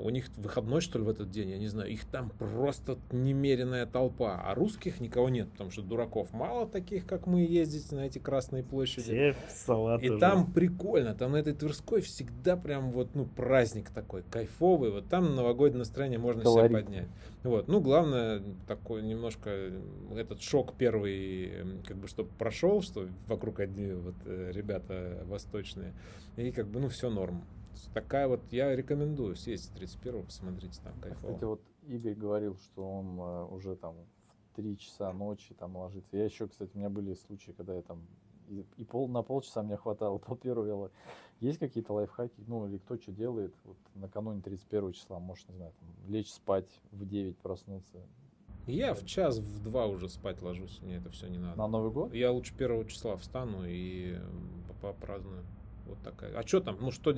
у 0.00 0.10
них 0.10 0.26
выходной, 0.36 0.80
что 0.80 0.98
ли, 0.98 1.04
в 1.04 1.08
этот 1.08 1.30
день, 1.30 1.50
я 1.50 1.58
не 1.58 1.68
знаю, 1.68 1.90
их 1.90 2.04
там 2.04 2.30
просто 2.30 2.98
немеренная 3.10 3.86
толпа, 3.86 4.40
а 4.44 4.54
русских 4.54 5.00
никого 5.00 5.28
нет, 5.28 5.50
потому 5.50 5.70
что 5.70 5.82
дураков 5.82 6.32
мало 6.32 6.66
таких, 6.66 7.06
как 7.06 7.26
мы, 7.26 7.42
ездить 7.42 7.90
на 7.92 8.06
эти 8.06 8.18
красные 8.18 8.62
площади. 8.62 9.02
Все 9.02 9.36
салаты 9.48 10.06
И 10.06 10.10
уже. 10.10 10.20
там 10.20 10.52
прикольно, 10.52 11.14
там 11.14 11.32
на 11.32 11.36
этой 11.36 11.54
Тверской 11.54 12.00
всегда 12.00 12.56
прям 12.56 12.90
вот, 12.92 13.14
ну, 13.14 13.26
праздник 13.26 13.90
такой, 13.90 14.22
кайфовый, 14.30 14.90
вот 14.90 15.08
там 15.08 15.34
новогоднее 15.34 15.78
настроение 15.78 16.18
можно 16.18 16.42
Колорит. 16.42 16.70
себе 16.70 16.82
поднять. 16.82 17.08
Вот, 17.42 17.68
ну, 17.68 17.80
главное, 17.80 18.42
такой 18.66 19.02
немножко 19.02 19.50
э, 19.50 19.80
этот 20.16 20.40
шок 20.40 20.74
первый, 20.76 21.46
э, 21.46 21.64
как 21.86 21.98
бы, 21.98 22.08
чтобы 22.08 22.30
прошел, 22.38 22.80
что 22.80 23.06
вокруг 23.26 23.60
одни 23.60 23.92
вот 23.92 24.14
э, 24.24 24.50
ребята 24.52 25.22
восточные, 25.26 25.92
и 26.36 26.50
как 26.52 26.68
бы, 26.68 26.80
ну, 26.80 26.88
все 26.88 27.10
норм. 27.10 27.44
Такая 27.92 28.28
вот, 28.28 28.40
я 28.50 28.74
рекомендую 28.74 29.36
съездить 29.36 29.72
31 29.74 30.24
посмотрите, 30.24 30.80
там 30.82 30.92
кайфово. 31.00 31.32
Кстати, 31.32 31.44
вот 31.44 31.60
Игорь 31.86 32.14
говорил, 32.14 32.56
что 32.56 32.88
он 32.88 33.18
э, 33.18 33.44
уже 33.46 33.76
там 33.76 33.94
в 34.52 34.56
3 34.56 34.78
часа 34.78 35.12
ночи 35.12 35.54
там 35.54 35.76
ложится. 35.76 36.16
Я 36.16 36.24
еще, 36.24 36.48
кстати, 36.48 36.70
у 36.74 36.78
меня 36.78 36.90
были 36.90 37.14
случаи, 37.14 37.52
когда 37.52 37.74
я 37.74 37.82
там 37.82 38.06
И, 38.48 38.64
и 38.76 38.84
пол, 38.84 39.08
на 39.08 39.22
полчаса 39.22 39.62
мне 39.62 39.76
хватало, 39.76 40.18
пол 40.26 40.36
первого. 40.36 40.90
Есть 41.40 41.58
какие-то 41.58 41.92
лайфхаки, 41.92 42.42
ну 42.46 42.66
или 42.66 42.78
кто 42.78 42.96
что 42.96 43.12
делает, 43.12 43.54
вот 43.64 43.76
накануне 43.94 44.40
31 44.40 44.92
числа, 44.92 45.18
может, 45.18 45.48
не 45.48 45.56
знаю, 45.56 45.72
там, 45.78 46.12
лечь 46.12 46.32
спать 46.32 46.80
в 46.92 47.06
9, 47.06 47.36
проснуться. 47.38 47.98
Я 48.66 48.94
в 48.94 49.04
час, 49.04 49.38
в 49.38 49.62
два 49.62 49.86
уже 49.86 50.08
спать 50.08 50.40
ложусь, 50.40 50.80
мне 50.80 50.96
это 50.96 51.10
все 51.10 51.28
не 51.28 51.38
надо. 51.38 51.58
На 51.58 51.66
Новый 51.66 51.90
год? 51.90 52.14
Я 52.14 52.32
лучше 52.32 52.56
первого 52.56 52.86
числа 52.86 53.16
встану 53.16 53.64
и 53.66 54.18
попраздную. 54.80 55.44
Вот 55.86 55.98
такая. 56.02 56.36
А 56.36 56.46
что 56.46 56.60
там? 56.60 56.78
Ну 56.80 56.90
что? 56.90 57.14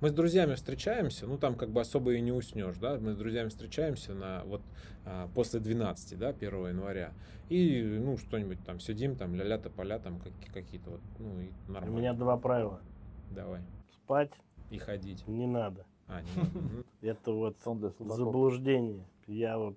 Мы 0.00 0.08
с 0.08 0.12
друзьями 0.12 0.54
встречаемся, 0.54 1.26
ну 1.26 1.38
там 1.38 1.54
как 1.54 1.70
бы 1.70 1.80
особо 1.80 2.14
и 2.14 2.20
не 2.20 2.32
уснешь, 2.32 2.76
да? 2.76 2.98
Мы 2.98 3.12
с 3.12 3.16
друзьями 3.16 3.48
встречаемся 3.48 4.14
на 4.14 4.42
вот 4.44 4.62
а, 5.04 5.28
после 5.34 5.60
12, 5.60 6.18
да, 6.18 6.30
1 6.30 6.68
января. 6.68 7.12
И 7.48 7.82
ну 7.82 8.16
что-нибудь 8.18 8.58
там 8.64 8.80
сидим, 8.80 9.16
там 9.16 9.34
ля-ля 9.34 9.58
поля 9.58 9.98
там 9.98 10.20
какие-то 10.52 10.90
вот, 10.90 11.00
ну 11.18 11.40
и 11.40 11.50
нормально. 11.70 11.96
У 11.96 11.98
меня 11.98 12.12
два 12.12 12.36
правила. 12.36 12.80
Давай. 13.30 13.60
Спать 13.92 14.32
и 14.70 14.78
ходить. 14.78 15.26
Не 15.26 15.46
надо. 15.46 15.86
А, 16.06 16.20
не 16.22 16.28
надо. 16.36 16.84
Это 17.02 17.32
вот 17.32 17.56
заблуждение. 17.98 19.06
Я 19.26 19.58
вот 19.58 19.76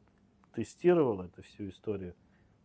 тестировал 0.54 1.22
эту 1.22 1.44
всю 1.44 1.70
историю. 1.70 2.16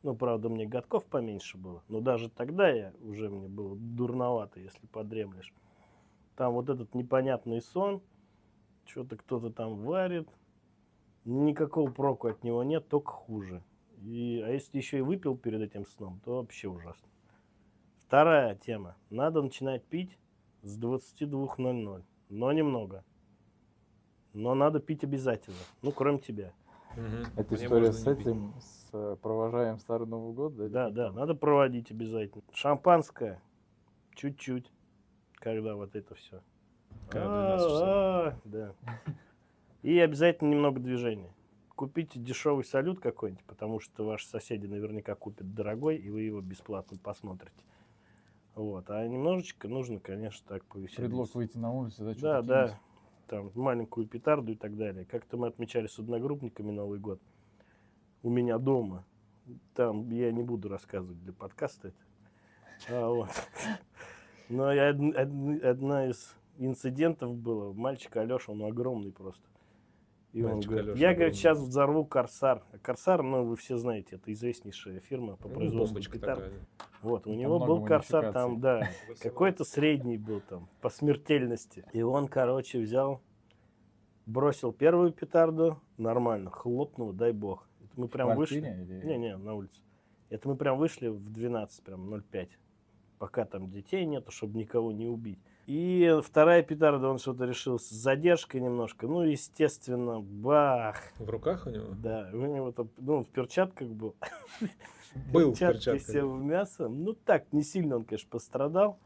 Ну, 0.03 0.15
правда, 0.15 0.49
мне 0.49 0.67
годков 0.67 1.05
поменьше 1.07 1.59
было. 1.59 1.83
Но 1.89 2.01
даже 2.01 2.31
тогда 2.31 2.69
я 2.69 2.93
уже 3.03 3.29
мне 3.29 3.49
было 3.49 3.77
дурновато, 3.77 4.61
если 4.61 4.87
подремлешь. 4.87 5.53
Там 6.37 6.53
вот 6.53 6.69
этот 6.69 6.95
непонятный 6.95 7.63
сон, 7.63 8.03
что-то 8.85 9.17
кто-то 9.17 9.51
там 9.51 9.77
варит. 9.85 10.29
Никакого 11.25 11.91
проку 11.91 12.29
от 12.29 12.45
него 12.45 12.63
нет, 12.63 12.89
только 12.89 13.11
хуже. 13.11 13.63
И, 14.03 14.43
а 14.47 14.51
если 14.51 14.77
еще 14.79 14.99
и 14.99 15.03
выпил 15.03 15.37
перед 15.37 15.61
этим 15.61 15.87
сном, 15.87 16.21
то 16.25 16.37
вообще 16.37 16.69
ужасно. 16.69 17.09
Вторая 17.99 18.55
тема. 18.55 18.97
Надо 19.11 19.43
начинать 19.43 19.85
пить 19.85 20.17
с 20.63 20.79
22.00. 20.79 22.05
Но 22.29 22.53
немного. 22.53 23.05
Но 24.33 24.55
надо 24.55 24.79
пить 24.79 25.03
обязательно. 25.03 25.57
Ну, 25.83 25.91
кроме 25.91 26.19
тебя. 26.19 26.53
Угу. 26.97 27.41
Это 27.41 27.55
Мне 27.55 27.65
история 27.65 27.93
с 27.93 28.07
этим, 28.07 28.55
с 28.61 28.89
э, 28.93 29.17
провожаем 29.21 29.79
Старый 29.79 30.07
Новый 30.07 30.35
год, 30.35 30.57
да? 30.57 30.69
Да, 30.69 30.91
да, 30.91 31.13
надо 31.13 31.35
проводить 31.35 31.91
обязательно. 31.91 32.43
Шампанское 32.53 33.41
чуть-чуть, 34.15 34.71
когда 35.47 35.77
вот 35.77 35.95
это 35.95 36.13
все. 36.17 36.43
Да. 38.45 38.75
И 39.83 39.97
обязательно 40.01 40.51
немного 40.51 40.81
движения. 40.81 41.33
Купите 41.77 42.19
дешевый 42.19 42.65
салют 42.65 42.99
какой-нибудь, 42.99 43.45
потому 43.45 43.79
что 43.79 44.05
ваши 44.05 44.27
соседи 44.27 44.67
наверняка 44.67 45.15
купят 45.15 45.55
дорогой, 45.55 45.99
и 45.99 46.11
вы 46.11 46.23
его 46.23 46.41
бесплатно 46.41 46.99
посмотрите. 47.01 47.63
Вот. 48.57 48.91
А 48.91 49.07
немножечко 49.07 49.69
нужно, 49.69 50.01
конечно, 50.01 50.45
так 50.49 50.65
повеселиться. 50.65 51.03
Предлог 51.03 51.33
выйти 51.35 51.59
на 51.59 51.71
улицу, 51.71 52.05
да? 52.05 52.15
Да, 52.15 52.43
да 52.43 52.81
там 53.29 53.53
маленькую 53.55 54.09
петарду 54.09 54.53
и 54.53 54.57
так 54.57 54.77
далее. 54.77 55.05
Как-то 55.05 55.37
мы 55.37 55.47
отмечали 55.47 55.87
с 55.87 55.99
одногруппниками 55.99 56.73
Новый 56.73 56.99
год 56.99 57.21
у 58.23 58.31
меня 58.31 58.59
дома. 58.59 59.05
Там 59.75 60.11
я 60.11 60.33
не 60.33 60.43
буду 60.43 60.69
рассказывать 60.69 61.23
для 61.23 61.33
подкаста 61.33 61.89
это. 61.89 61.97
А, 62.89 63.09
вот. 63.09 63.31
Но 64.49 64.73
я, 64.73 64.91
одна, 64.91 65.59
одна 65.63 66.07
из 66.09 66.35
инцидентов 66.59 67.37
было, 67.37 67.73
мальчик 67.73 68.17
Алеша, 68.17 68.53
он 68.53 68.65
огромный 68.65 69.13
просто. 69.13 69.45
И 70.33 70.43
он 70.43 70.61
говорит, 70.61 70.89
Алеша 70.91 71.01
я, 71.01 71.15
говорит, 71.15 71.35
сейчас 71.35 71.59
взорву 71.59 72.05
Корсар. 72.05 72.63
А 72.73 72.79
Корсар, 72.79 73.23
ну, 73.23 73.45
вы 73.45 73.57
все 73.57 73.79
знаете, 73.79 74.17
это 74.17 74.33
известнейшая 74.33 75.01
фирма 75.01 75.37
по 75.37 75.49
ну, 75.49 75.55
производству 75.55 76.01
петард. 76.13 76.53
Вот, 77.03 77.27
у 77.27 77.31
там 77.31 77.39
него 77.39 77.59
был 77.59 77.85
Корсар 77.85 78.33
там, 78.33 78.61
да, 78.61 78.89
какой-то 79.21 79.65
средний 79.65 80.19
был 80.19 80.41
там 80.41 80.69
по 80.81 80.91
смертельности. 80.91 81.85
И 81.93 82.03
он, 82.03 82.29
короче, 82.29 82.79
взял, 82.79 83.23
бросил 84.27 84.73
первую 84.73 85.13
петарду, 85.13 85.81
нормально, 85.97 86.51
хлопнул, 86.51 87.13
дай 87.13 87.33
бог. 87.33 87.67
Это 87.83 88.01
мы 88.01 88.09
прям 88.09 88.37
вышли. 88.37 88.61
Не-не, 88.61 89.37
на 89.37 89.55
улице. 89.55 89.81
Это 90.29 90.49
мы 90.49 90.57
прям 90.57 90.77
вышли 90.77 91.09
в 91.09 91.31
12, 91.31 91.83
прям 91.83 92.13
0,5. 92.13 92.49
Пока 93.19 93.45
там 93.45 93.71
детей 93.71 94.05
нету, 94.05 94.31
чтобы 94.31 94.59
никого 94.59 94.93
не 94.93 95.07
убить. 95.07 95.39
И 95.67 96.21
вторая 96.23 96.63
петарда, 96.63 97.09
он 97.09 97.19
что-то 97.19 97.45
решил 97.45 97.79
с 97.79 97.89
задержкой 97.89 98.61
немножко. 98.61 99.07
Ну, 99.07 99.23
естественно, 99.23 100.21
бах. 100.21 100.97
В 101.19 101.29
руках 101.29 101.67
у 101.67 101.71
него? 101.71 101.95
Да, 101.95 102.31
у 102.33 102.37
него 102.37 102.73
там, 102.73 102.89
ну, 102.99 103.25
в 103.25 103.29
перчатках 103.29 103.89
был. 103.89 104.15
Был 105.33 105.55
в 105.55 105.59
перчатках. 105.59 106.03
все 106.03 106.25
в 106.25 106.43
мясо. 106.43 106.89
Ну, 106.89 107.15
так, 107.15 107.51
не 107.53 107.63
сильно 107.63 107.97
он, 107.97 108.05
конечно, 108.05 108.29
пострадал. 108.29 108.99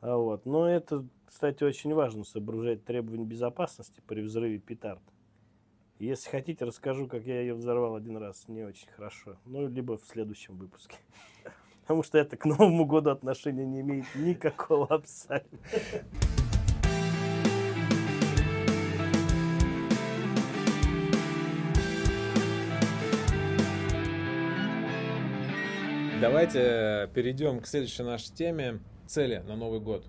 А 0.00 0.16
вот. 0.16 0.46
Но 0.46 0.68
это, 0.68 1.04
кстати, 1.26 1.62
очень 1.62 1.92
важно, 1.92 2.24
соображать 2.24 2.84
требования 2.84 3.26
безопасности 3.26 4.02
при 4.06 4.22
взрыве 4.22 4.58
петард. 4.58 5.02
Если 5.98 6.30
хотите, 6.30 6.64
расскажу, 6.64 7.06
как 7.06 7.26
я 7.26 7.42
ее 7.42 7.52
взорвал 7.52 7.94
один 7.94 8.16
раз. 8.16 8.48
Не 8.48 8.64
очень 8.64 8.88
хорошо. 8.88 9.36
Ну, 9.44 9.68
либо 9.68 9.98
в 9.98 10.04
следующем 10.04 10.56
выпуске 10.56 10.96
потому 11.90 12.04
что 12.04 12.18
это 12.18 12.36
к 12.36 12.44
Новому 12.44 12.86
году 12.86 13.10
отношения 13.10 13.66
не 13.66 13.80
имеет 13.80 14.04
никакого 14.14 14.86
абсолютно. 14.86 15.58
Давайте 26.20 27.10
перейдем 27.12 27.58
к 27.58 27.66
следующей 27.66 28.04
нашей 28.04 28.32
теме. 28.36 28.78
Цели 29.08 29.42
на 29.48 29.56
Новый 29.56 29.80
год. 29.80 30.06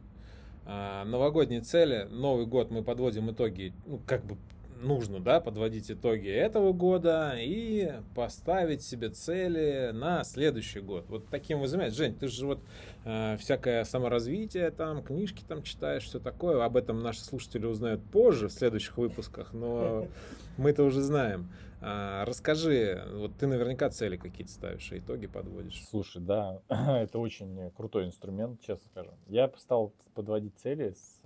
А, 0.68 1.04
новогодние 1.06 1.62
цели. 1.62 2.08
Новый 2.12 2.46
год 2.46 2.70
мы 2.70 2.84
подводим 2.84 3.32
итоги, 3.32 3.74
ну, 3.88 4.00
как 4.06 4.24
бы 4.24 4.38
нужно, 4.82 5.20
да, 5.20 5.40
подводить 5.40 5.92
итоги 5.92 6.30
этого 6.30 6.74
года 6.74 7.34
и 7.38 7.94
поставить 8.16 8.82
себе 8.82 9.10
цели 9.10 9.92
на 9.94 10.24
следующий 10.24 10.80
год. 10.80 11.06
Вот 11.10 11.28
таким 11.30 11.60
вы 11.60 11.68
занимаетесь. 11.68 11.98
Жень, 11.98 12.16
ты 12.16 12.28
же 12.28 12.46
вот 12.46 12.60
э, 13.06 13.38
всякое 13.38 13.84
саморазвитие, 13.84 14.72
там, 14.72 15.04
книжки 15.04 15.44
там 15.48 15.64
читаешь, 15.64 16.04
все 16.04 16.20
такое. 16.20 16.64
Об 16.64 16.78
этом 16.78 17.02
наши 17.02 17.22
слушатели 17.22 17.66
узнают 17.66 18.04
позже, 18.04 18.48
в 18.48 18.52
следующих 18.52 18.98
выпусках, 18.98 19.54
но 19.54 20.08
мы 20.58 20.72
это 20.72 20.84
уже 20.84 21.02
знаем. 21.02 21.52
А, 21.84 22.26
расскажи, 22.26 23.04
вот 23.14 23.38
ты 23.38 23.48
наверняка 23.48 23.90
цели 23.90 24.16
какие-то 24.16 24.52
ставишь, 24.52 24.92
итоги 24.92 25.26
подводишь. 25.26 25.84
Слушай, 25.90 26.22
да, 26.22 26.62
это 26.70 27.18
очень 27.18 27.72
крутой 27.72 28.06
инструмент, 28.06 28.62
честно 28.62 28.88
скажу. 28.92 29.12
Я 29.28 29.52
стал 29.58 29.94
подводить 30.14 30.58
цели 30.60 30.94
с 30.94 31.22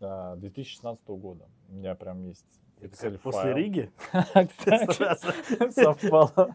2016 0.00 1.04
а, 1.08 1.12
года. 1.12 1.48
У 1.68 1.74
меня 1.74 1.94
прям 1.94 2.22
есть 2.24 2.60
Excel 2.80 3.18
После 3.18 3.54
Риги? 3.54 3.90
Совпало. 5.70 6.52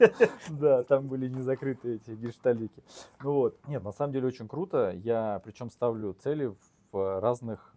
Да, 0.49 0.83
там 0.83 1.07
были 1.07 1.27
не 1.27 1.41
закрыты 1.41 1.95
эти 1.95 2.11
гештальдики. 2.11 2.83
Ну 3.23 3.33
вот. 3.33 3.57
Нет, 3.67 3.83
на 3.83 3.91
самом 3.91 4.13
деле 4.13 4.27
очень 4.27 4.47
круто. 4.47 4.91
Я 4.91 5.41
причем 5.43 5.69
ставлю 5.69 6.13
цели 6.13 6.53
в 6.91 7.19
разных 7.19 7.73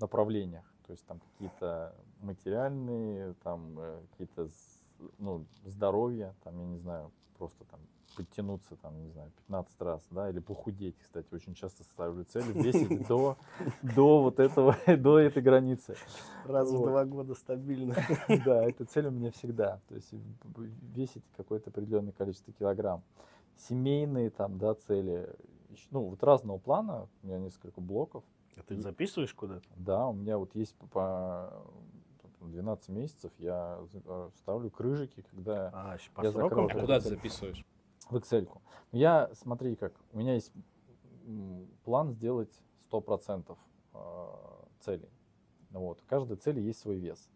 направлениях. 0.00 0.64
То 0.86 0.92
есть 0.92 1.06
там 1.06 1.20
какие-то 1.20 1.94
материальные, 2.20 3.34
там 3.42 3.78
э, 3.78 4.00
какие-то 4.10 4.48
ну, 5.18 5.46
здоровье, 5.64 6.34
там, 6.42 6.58
я 6.58 6.64
не 6.66 6.78
знаю, 6.78 7.12
просто 7.36 7.64
там 7.64 7.80
подтянуться, 8.16 8.76
там, 8.76 9.00
не 9.02 9.10
знаю, 9.10 9.30
15 9.46 9.80
раз, 9.82 10.02
да, 10.10 10.30
или 10.30 10.38
похудеть, 10.40 10.96
кстати, 11.00 11.26
очень 11.32 11.54
часто 11.54 11.84
ставлю 11.84 12.24
цель 12.24 12.50
весить 12.52 13.06
до, 13.08 13.36
до 13.82 14.22
вот 14.22 14.40
этого, 14.40 14.76
до 14.86 15.18
этой 15.18 15.42
границы. 15.42 15.96
Раз 16.44 16.70
в 16.70 16.80
два 16.80 17.04
года 17.04 17.34
стабильно. 17.34 17.94
Да, 18.44 18.64
эта 18.64 18.84
цель 18.84 19.06
у 19.06 19.10
меня 19.10 19.30
всегда, 19.30 19.80
то 19.88 19.94
есть 19.94 20.12
весить 20.94 21.24
какое-то 21.36 21.70
определенное 21.70 22.12
количество 22.12 22.52
килограмм. 22.52 23.02
Семейные 23.56 24.30
там, 24.30 24.58
да, 24.58 24.74
цели, 24.74 25.28
ну, 25.90 26.02
вот 26.02 26.22
разного 26.22 26.58
плана, 26.58 27.08
у 27.22 27.26
меня 27.26 27.38
несколько 27.38 27.80
блоков. 27.80 28.24
А 28.56 28.62
ты 28.62 28.80
записываешь 28.80 29.34
куда-то? 29.34 29.66
Да, 29.76 30.06
у 30.06 30.12
меня 30.12 30.38
вот 30.38 30.54
есть 30.54 30.74
по 30.92 31.52
12 32.40 32.88
месяцев 32.88 33.32
я 33.38 33.78
э, 34.06 34.30
ставлю 34.36 34.70
крыжики, 34.70 35.24
когда 35.30 35.70
а, 35.72 35.96
я 36.22 36.30
закрыл. 36.30 36.66
А 36.66 36.68
куда 36.68 37.00
ты 37.00 37.08
записываешь? 37.10 37.64
В 38.10 38.16
Excel. 38.16 38.48
Я, 38.92 39.30
смотри 39.34 39.76
как, 39.76 39.92
у 40.12 40.18
меня 40.18 40.34
есть 40.34 40.52
план 41.84 42.10
сделать 42.10 42.52
100% 42.90 43.56
а, 43.92 44.64
целей. 44.80 45.08
Вот. 45.70 46.00
У 46.02 46.08
каждой 46.08 46.36
цели 46.36 46.60
есть 46.60 46.80
свой 46.80 46.96
вес. 46.96 47.28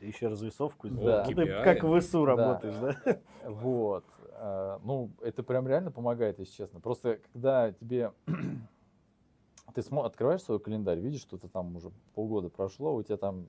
Ты 0.00 0.06
еще 0.06 0.28
развесовку 0.28 0.88
сделал. 0.88 1.06
Да. 1.06 1.24
Ну, 1.28 1.34
ты 1.34 1.46
как 1.46 1.82
в 1.84 1.98
ИСУ 1.98 2.24
работаешь, 2.24 2.76
да? 2.76 3.00
да? 3.04 3.20
Вот. 3.50 4.04
А, 4.34 4.80
ну, 4.84 5.10
это 5.20 5.42
прям 5.42 5.66
реально 5.66 5.90
помогает, 5.90 6.38
если 6.38 6.54
честно. 6.54 6.80
Просто 6.80 7.20
когда 7.32 7.72
тебе 7.72 8.12
ты 9.74 9.80
открываешь 9.80 10.42
свой 10.42 10.60
календарь, 10.60 10.98
видишь, 10.98 11.22
что 11.22 11.38
ты 11.38 11.48
там 11.48 11.76
уже 11.76 11.90
полгода 12.14 12.48
прошло, 12.48 12.94
у 12.94 13.02
тебя 13.02 13.16
там 13.16 13.46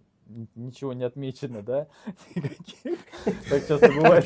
ничего 0.56 0.94
не 0.94 1.04
отмечено, 1.04 1.62
да, 1.62 1.88
никаких. 2.36 3.00
Так 3.50 3.68
часто 3.68 3.88
бывает. 3.90 4.26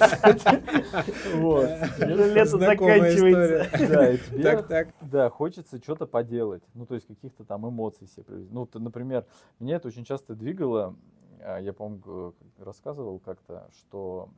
Вот. 1.35 1.69
Лето 1.99 2.57
Знакомая 2.57 3.11
заканчивается. 3.11 3.87
Да, 3.93 4.11
и 4.13 4.17
тебе, 4.17 4.43
Так, 4.43 4.67
так. 4.67 4.87
да, 5.01 5.29
хочется 5.29 5.77
что-то 5.81 6.05
поделать, 6.05 6.63
ну, 6.73 6.85
то 6.85 6.95
есть 6.95 7.07
каких-то 7.07 7.43
там 7.43 7.67
эмоций 7.67 8.07
себе 8.07 8.23
привести. 8.23 8.53
Ну, 8.53 8.67
например, 8.73 9.25
меня 9.59 9.75
это 9.77 9.87
очень 9.87 10.05
часто 10.05 10.35
двигало, 10.35 10.95
а, 11.41 11.57
я, 11.59 11.73
по-моему, 11.73 12.33
рассказывал 12.59 13.19
как-то, 13.19 13.69
что 13.77 14.29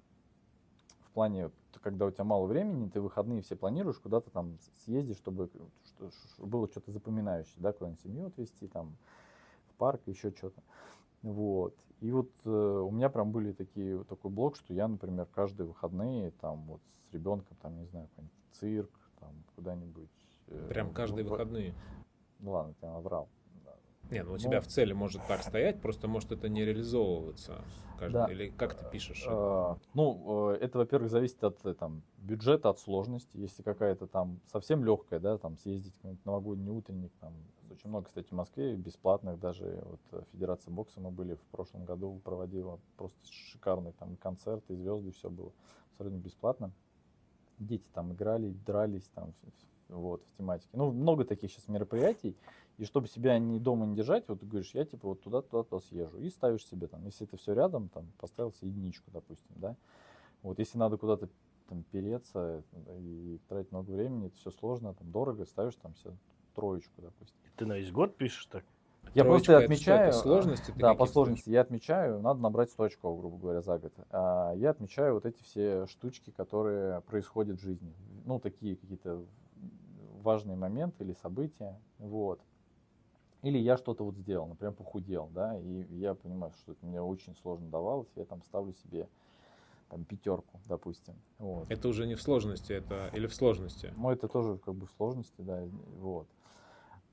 в 1.06 1.12
плане, 1.12 1.50
когда 1.82 2.06
у 2.06 2.12
тебя 2.12 2.24
мало 2.24 2.46
времени, 2.46 2.88
ты 2.90 3.02
выходные 3.02 3.42
все 3.42 3.56
планируешь, 3.56 3.98
куда-то 3.98 4.30
там 4.32 4.58
съездить, 4.86 5.18
чтобы 5.18 5.50
что- 5.86 6.10
ш- 6.10 6.44
было 6.46 6.68
что-то 6.70 6.92
запоминающее, 6.92 7.56
да, 7.58 7.74
куда-нибудь 7.74 8.02
семью 8.02 8.28
отвезти, 8.28 8.68
там, 8.68 8.96
в 9.72 9.74
парк, 9.76 10.02
еще 10.06 10.32
что-то. 10.32 10.62
Вот. 11.22 11.76
И 12.00 12.12
вот 12.12 12.30
э, 12.46 12.50
у 12.50 12.92
меня 12.92 13.10
прям 13.10 13.32
были 13.32 13.52
такие, 13.52 13.98
вот 13.98 14.08
такой 14.08 14.32
блок, 14.32 14.56
что 14.56 14.74
я, 14.74 14.88
например, 14.88 15.26
каждые 15.34 15.68
выходные 15.68 16.32
там 16.32 16.64
вот 16.66 16.82
с 16.88 17.14
ребенком, 17.14 17.58
там, 17.62 17.78
не 17.78 17.86
знаю, 17.86 18.08
какой-нибудь 18.10 18.36
цирк, 18.52 18.92
там, 19.20 19.30
куда-нибудь. 19.56 20.10
э, 20.48 20.68
Прям 20.70 20.94
каждые 20.94 21.26
в- 21.26 21.30
выходные. 21.30 21.74
Ну 22.40 22.52
ладно, 22.52 22.74
я 22.82 22.92
наврал. 22.92 23.28
Не, 24.12 24.24
ну 24.24 24.30
у 24.32 24.34
Ну. 24.34 24.40
тебя 24.40 24.60
в 24.62 24.66
цели 24.68 24.94
может 24.94 25.22
так 25.28 25.44
стоять, 25.44 25.82
просто 25.82 26.08
может 26.08 26.32
это 26.32 26.50
не 26.50 26.64
реализовываться. 26.66 27.62
каждый- 28.00 28.14
Да. 28.14 28.32
Или 28.32 28.50
как 28.50 28.74
ты 28.76 28.90
пишешь? 28.90 29.26
А, 29.30 29.78
Ну, 29.94 30.52
э, 30.54 30.56
это, 30.62 30.78
во-первых, 30.78 31.10
зависит 31.12 31.44
от 31.44 31.64
э, 31.66 31.74
там, 31.74 32.02
бюджета, 32.18 32.70
от 32.70 32.80
сложности. 32.80 33.36
Если 33.38 33.62
какая-то 33.62 34.08
там 34.08 34.40
совсем 34.48 34.86
легкая, 34.86 35.20
да, 35.20 35.38
там 35.38 35.58
съездить 35.58 35.94
какой-нибудь 35.96 36.26
новогодний 36.26 36.72
утренник, 36.72 37.12
там 37.20 37.34
очень 37.72 37.90
много, 37.90 38.08
кстати, 38.08 38.30
в 38.30 38.34
Москве 38.34 38.76
бесплатных, 38.76 39.40
даже 39.40 39.82
вот 39.86 40.00
э, 40.12 40.24
Федерация 40.32 40.72
бокса 40.72 41.00
мы 41.00 41.12
были 41.12 41.36
в 41.36 41.42
прошлом 41.52 41.86
году, 41.86 42.20
проводила 42.24 42.80
просто 42.98 43.20
шикарный 43.30 43.94
там 43.94 44.16
концерт, 44.18 44.64
и 44.70 44.76
звезды, 44.76 45.12
все 45.12 45.30
было 45.30 45.52
абсолютно 45.92 46.18
бесплатно. 46.18 46.72
Дети 47.58 47.88
там 47.94 48.14
играли, 48.14 48.52
дрались 48.66 49.10
там, 49.14 49.34
вот, 49.90 50.22
в 50.22 50.38
тематике. 50.38 50.70
Ну, 50.74 50.92
много 50.92 51.26
таких 51.26 51.52
сейчас 51.52 51.68
мероприятий, 51.68 52.36
и 52.78 52.86
чтобы 52.86 53.08
себя 53.08 53.38
не 53.40 53.60
дома 53.60 53.86
не 53.86 53.96
держать, 53.96 54.28
вот 54.28 54.40
ты 54.40 54.46
говоришь, 54.46 54.72
я 54.74 54.86
типа 54.86 55.10
вот 55.10 55.22
туда, 55.22 55.42
туда, 55.42 55.64
туда 55.64 55.82
съезжу. 55.82 56.18
И 56.20 56.30
ставишь 56.30 56.66
себе 56.66 56.88
там, 56.88 57.06
если 57.06 57.28
это 57.28 57.38
все 57.38 57.54
рядом, 57.54 57.90
там 57.90 58.08
поставил 58.18 58.54
себе 58.54 58.70
единичку, 58.70 59.12
допустим, 59.12 59.56
да. 59.58 59.76
Вот 60.42 60.60
если 60.60 60.78
надо 60.78 60.98
куда-то 60.98 61.28
там 61.68 61.84
переться 61.92 62.64
э, 62.72 63.00
и 63.00 63.40
тратить 63.50 63.72
много 63.72 63.92
времени, 63.92 64.28
это 64.28 64.38
все 64.38 64.52
сложно, 64.52 64.94
там 64.94 65.12
дорого, 65.12 65.46
ставишь 65.46 65.76
там 65.76 65.96
себе 65.96 66.16
троечку, 66.56 67.02
допустим. 67.02 67.38
Ты 67.56 67.66
на 67.66 67.78
весь 67.78 67.92
год 67.92 68.16
пишешь 68.16 68.46
так? 68.46 68.64
Я 69.16 69.24
Троечка 69.24 69.24
просто 69.24 69.52
это 69.52 69.62
что, 69.62 69.66
отмечаю. 69.66 70.10
это 70.10 70.18
сложности? 70.18 70.74
Да, 70.76 70.94
по 70.94 71.06
сложности 71.08 71.50
я 71.50 71.62
отмечаю, 71.62 72.20
надо 72.22 72.42
набрать 72.42 72.70
100 72.70 72.84
очков, 72.84 73.20
грубо 73.20 73.38
говоря, 73.38 73.62
за 73.62 73.80
год. 73.80 73.94
А 74.12 74.54
я 74.56 74.70
отмечаю 74.70 75.16
вот 75.16 75.26
эти 75.26 75.42
все 75.42 75.88
штучки, 75.88 76.30
которые 76.30 77.02
происходят 77.02 77.60
в 77.60 77.64
жизни. 77.64 77.92
Ну, 78.26 78.40
такие 78.40 78.76
какие-то 78.76 79.26
важные 80.22 80.58
моменты 80.58 81.04
или 81.04 81.14
события. 81.14 81.80
Вот. 81.98 82.40
Или 83.42 83.58
я 83.58 83.78
что-то 83.78 84.04
вот 84.04 84.16
сделал, 84.16 84.48
например, 84.48 84.74
похудел, 84.74 85.30
да, 85.34 85.58
и 85.58 85.86
я 85.96 86.14
понимаю, 86.14 86.52
что 86.60 86.74
это 86.74 86.86
мне 86.86 87.02
очень 87.02 87.38
сложно 87.38 87.70
давалось, 87.70 88.10
я 88.18 88.26
там 88.26 88.44
ставлю 88.44 88.74
себе 88.74 89.08
там 89.90 90.04
пятерку, 90.04 90.60
допустим. 90.68 91.16
Вот. 91.38 91.72
Это 91.72 91.88
уже 91.88 92.06
не 92.06 92.16
в 92.16 92.22
сложности, 92.22 92.74
это 92.74 93.10
или 93.14 93.28
в 93.28 93.34
сложности. 93.34 93.94
Ну, 93.96 94.12
это 94.12 94.28
тоже 94.28 94.58
как 94.58 94.76
бы 94.76 94.88
в 94.88 94.92
сложности, 94.92 95.42
да, 95.42 95.64
вот. 96.00 96.28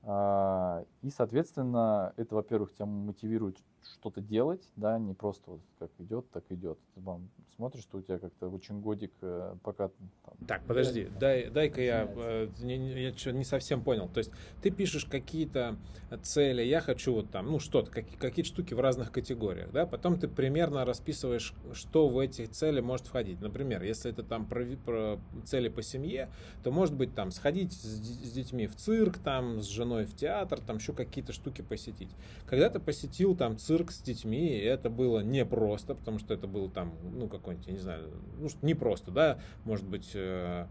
А, 0.03 0.83
И, 1.01 1.09
соответственно, 1.09 2.13
это, 2.17 2.35
во-первых, 2.35 2.73
тебя 2.73 2.85
мотивирует 2.85 3.57
что-то 3.83 4.21
делать, 4.21 4.61
да, 4.75 4.97
не 4.99 5.13
просто 5.13 5.51
вот 5.51 5.61
как 5.79 5.89
идет, 5.99 6.29
так 6.31 6.43
идет. 6.49 6.77
Ты 6.95 7.01
там 7.01 7.29
смотришь, 7.55 7.83
что 7.83 7.97
у 7.97 8.01
тебя 8.01 8.19
как-то 8.19 8.49
очень 8.49 8.81
годик, 8.81 9.11
э, 9.21 9.55
пока 9.63 9.87
там, 9.87 10.47
Так, 10.47 10.61
подожди, 10.65 11.07
дай, 11.19 11.49
дай-ка 11.49 11.81
я, 11.81 12.07
э, 12.15 12.49
не, 12.59 13.01
я 13.03 13.11
чё- 13.11 13.31
не 13.31 13.43
совсем 13.43 13.81
понял. 13.83 14.09
То 14.09 14.19
есть 14.19 14.31
ты 14.61 14.69
пишешь 14.71 15.05
какие-то 15.05 15.77
цели, 16.23 16.61
я 16.63 16.81
хочу 16.81 17.13
вот 17.13 17.31
там, 17.31 17.47
ну 17.51 17.59
что-то, 17.59 17.89
какие- 17.89 18.17
какие-то 18.17 18.49
штуки 18.49 18.73
в 18.73 18.79
разных 18.79 19.11
категориях, 19.11 19.71
да, 19.71 19.85
потом 19.85 20.19
ты 20.19 20.27
примерно 20.27 20.85
расписываешь, 20.85 21.53
что 21.73 22.09
в 22.09 22.19
эти 22.19 22.45
цели 22.45 22.79
может 22.81 23.07
входить. 23.07 23.41
Например, 23.41 23.81
если 23.83 24.11
это 24.11 24.23
там 24.23 24.45
про, 24.45 24.65
про 24.85 25.19
цели 25.45 25.69
по 25.69 25.81
семье, 25.81 26.29
то 26.63 26.71
может 26.71 26.95
быть 26.95 27.15
там 27.15 27.31
сходить 27.31 27.73
с, 27.73 27.83
с 27.83 28.31
детьми 28.33 28.67
в 28.67 28.75
цирк, 28.75 29.17
там 29.17 29.61
с 29.61 29.65
женой 29.67 30.05
в 30.05 30.15
театр, 30.15 30.59
там 30.61 30.77
еще 30.77 30.93
какие-то 30.93 31.33
штуки 31.33 31.61
посетить. 31.61 32.09
Когда 32.45 32.69
ты 32.69 32.79
посетил 32.79 33.35
там 33.35 33.57
цирк 33.67 33.91
с 33.91 34.01
детьми, 34.01 34.47
и 34.47 34.63
это 34.63 34.89
было 34.89 35.19
непросто, 35.19 35.93
потому 35.93 36.19
что 36.19 36.33
это 36.33 36.47
было 36.47 36.69
там, 36.69 36.93
ну, 37.13 37.27
какой-нибудь, 37.27 37.67
я 37.67 37.73
не 37.73 37.79
знаю, 37.79 38.09
ну, 38.39 38.47
непросто, 38.61 39.11
да, 39.11 39.39
может 39.65 39.85
быть, 39.85 40.09
э, 40.13 40.67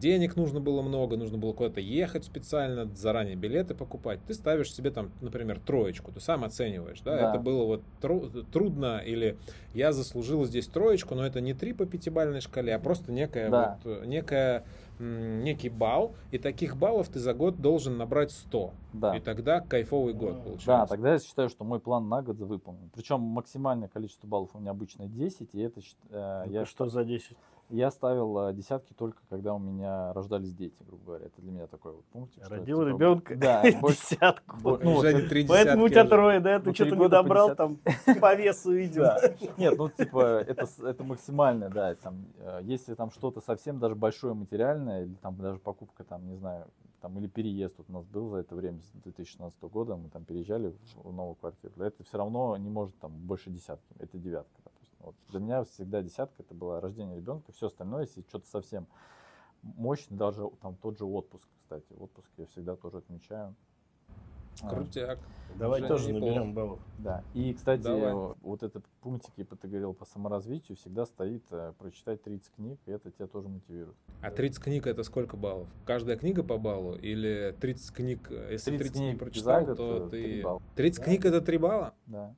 денег 0.00 0.34
нужно 0.34 0.60
было 0.60 0.82
много, 0.82 1.16
нужно 1.16 1.38
было 1.38 1.52
куда-то 1.52 1.80
ехать 1.80 2.24
специально, 2.24 2.90
заранее 2.96 3.36
билеты 3.36 3.74
покупать. 3.74 4.18
Ты 4.26 4.34
ставишь 4.34 4.72
себе 4.74 4.90
там, 4.90 5.12
например, 5.20 5.60
троечку, 5.60 6.10
ты 6.10 6.18
сам 6.20 6.42
оцениваешь, 6.42 7.00
да, 7.02 7.16
Да. 7.16 7.30
это 7.30 7.38
было 7.38 7.64
вот 7.64 7.82
тру- 8.00 8.28
трудно, 8.52 8.98
или 8.98 9.38
я 9.72 9.92
заслужил 9.92 10.44
здесь 10.44 10.66
троечку, 10.66 11.14
но 11.14 11.24
это 11.24 11.40
не 11.40 11.54
три 11.54 11.72
по 11.72 11.86
пятибалльной 11.86 12.40
шкале, 12.40 12.74
а 12.74 12.80
просто 12.80 13.12
некая 13.12 13.48
Да. 13.50 13.78
вот, 13.84 14.06
некая, 14.06 14.64
некий 14.98 15.68
балл, 15.68 16.14
и 16.30 16.38
таких 16.38 16.76
баллов 16.76 17.08
ты 17.08 17.18
за 17.18 17.34
год 17.34 17.60
должен 17.60 17.96
набрать 17.96 18.30
100. 18.30 18.72
да. 18.92 19.16
И 19.16 19.20
тогда 19.20 19.60
кайфовый 19.60 20.14
год 20.14 20.34
Да, 20.36 20.40
получается. 20.40 20.66
Да, 20.66 20.86
тогда 20.86 21.12
я 21.14 21.18
считаю, 21.18 21.48
что 21.48 21.64
мой 21.64 21.80
план 21.80 22.08
на 22.08 22.22
год 22.22 22.38
выполнен. 22.38 22.90
Причем 22.94 23.20
максимальное 23.20 23.88
количество 23.88 24.26
баллов 24.26 24.50
у 24.54 24.58
меня 24.58 24.70
обычно 24.70 25.06
10, 25.06 25.54
и 25.54 25.60
это 25.60 25.80
э, 26.10 26.44
я, 26.48 26.60
Ну, 26.60 26.66
что 26.66 26.86
за 26.86 27.04
10? 27.04 27.36
Я 27.70 27.90
ставил 27.90 28.48
э, 28.48 28.54
десятки 28.54 28.92
только 28.92 29.18
когда 29.28 29.54
у 29.54 29.58
меня 29.58 30.12
рождались 30.12 30.52
дети, 30.54 30.82
грубо 30.86 31.04
говоря. 31.04 31.26
Это 31.26 31.40
для 31.42 31.50
меня 31.52 31.66
такой 31.66 31.92
вот 31.92 32.04
пунктик. 32.06 32.44
что, 32.44 32.54
Родил 32.54 32.78
типа, 32.80 32.88
ребенка 32.88 33.36
Да, 33.38 33.62
больше- 33.80 34.00
десятку. 34.10 34.56
бо- 34.60 34.78
Ну, 34.78 34.84
ну, 34.84 34.92
вот 34.94 35.02
Женя 35.02 35.18
это- 35.20 35.28
три 35.28 35.46
Поэтому 35.46 35.84
у 35.84 35.88
тебя 35.88 36.04
трое, 36.04 36.40
да? 36.40 36.58
Ты 36.60 36.66
Ну, 36.68 36.74
что-то 36.74 36.90
три 36.90 36.98
не 36.98 37.04
по 37.04 37.08
добрал, 37.08 37.54
там 37.56 37.78
по 38.20 38.34
весу. 38.34 38.72
Да. 38.94 39.18
Нет, 39.56 39.74
ну 39.78 39.88
типа 39.88 40.40
это, 40.46 40.66
с- 40.66 40.80
это 40.80 41.04
максимально, 41.04 41.70
да. 41.70 41.94
Там, 41.96 42.26
э, 42.38 42.60
если 42.62 42.94
там 42.94 43.10
что-то 43.10 43.40
совсем 43.40 43.78
даже 43.78 43.94
большое 43.94 44.34
материальное, 44.34 45.04
или 45.04 45.14
там 45.14 45.36
даже 45.36 45.58
покупка, 45.58 46.04
там, 46.04 46.26
не 46.28 46.36
знаю, 46.36 46.66
там, 47.00 47.18
или 47.18 47.26
переезд 47.26 47.76
вот 47.76 47.90
у 47.90 47.92
нас 47.92 48.04
был 48.06 48.30
за 48.30 48.38
это 48.38 48.54
время, 48.54 48.80
с 48.80 48.90
2016 49.02 49.60
года, 49.64 49.94
мы 49.96 50.08
там 50.08 50.24
переезжали 50.24 50.74
в, 51.02 51.12
новую 51.12 51.34
квартиру. 51.34 51.72
Это 51.78 52.02
все 52.02 52.16
равно 52.16 52.56
не 52.56 52.70
может 52.70 52.98
там 52.98 53.12
больше 53.12 53.50
десятки, 53.50 53.94
это 53.98 54.16
девятка. 54.16 54.63
Вот. 55.04 55.14
Для 55.28 55.40
меня 55.40 55.64
всегда 55.64 56.02
десятка 56.02 56.42
это 56.42 56.54
было 56.54 56.80
рождение 56.80 57.16
ребенка, 57.16 57.52
все 57.52 57.66
остальное, 57.66 58.02
если 58.02 58.22
что-то 58.22 58.48
совсем 58.48 58.86
мощное, 59.62 60.16
даже 60.16 60.48
там 60.62 60.76
тот 60.76 60.98
же 60.98 61.04
отпуск, 61.04 61.46
кстати, 61.62 61.92
отпуск 61.98 62.28
я 62.38 62.46
всегда 62.46 62.76
тоже 62.76 62.98
отмечаю. 62.98 63.54
А, 64.62 64.70
Крутяк. 64.70 65.18
Давай 65.56 65.82
тоже 65.82 66.12
неплохо. 66.12 66.26
наберем 66.26 66.54
баллов. 66.54 66.80
да. 66.98 67.24
И, 67.34 67.52
кстати, 67.54 67.82
Давай. 67.82 68.34
вот 68.40 68.62
этот 68.62 68.84
пунктик, 69.02 69.34
типа 69.34 69.56
ты 69.56 69.66
говорил 69.66 69.94
по 69.94 70.04
саморазвитию, 70.04 70.76
всегда 70.76 71.06
стоит 71.06 71.42
э, 71.50 71.72
прочитать 71.76 72.22
30 72.22 72.52
книг, 72.54 72.78
и 72.86 72.92
это 72.92 73.10
тебя 73.10 73.26
тоже 73.26 73.48
мотивирует. 73.48 73.96
А 74.22 74.30
30 74.30 74.62
книг 74.62 74.86
это 74.86 75.02
сколько 75.02 75.36
баллов? 75.36 75.68
Каждая 75.84 76.16
книга 76.16 76.44
по 76.44 76.56
баллу? 76.56 76.94
Или 76.94 77.54
30 77.60 77.94
книг, 77.94 78.30
э, 78.30 78.52
если 78.52 78.78
30, 78.78 78.94
не 78.94 79.00
книг 79.00 79.18
прочитал, 79.18 79.60
за 79.60 79.66
год, 79.66 79.76
то 79.76 80.06
э, 80.06 80.10
ты... 80.10 80.22
три 80.22 80.42
балла. 80.42 80.62
30 80.76 81.04
книг 81.04 81.24
это 81.24 81.40
3 81.40 81.58
балла? 81.58 81.94
Да. 82.06 82.36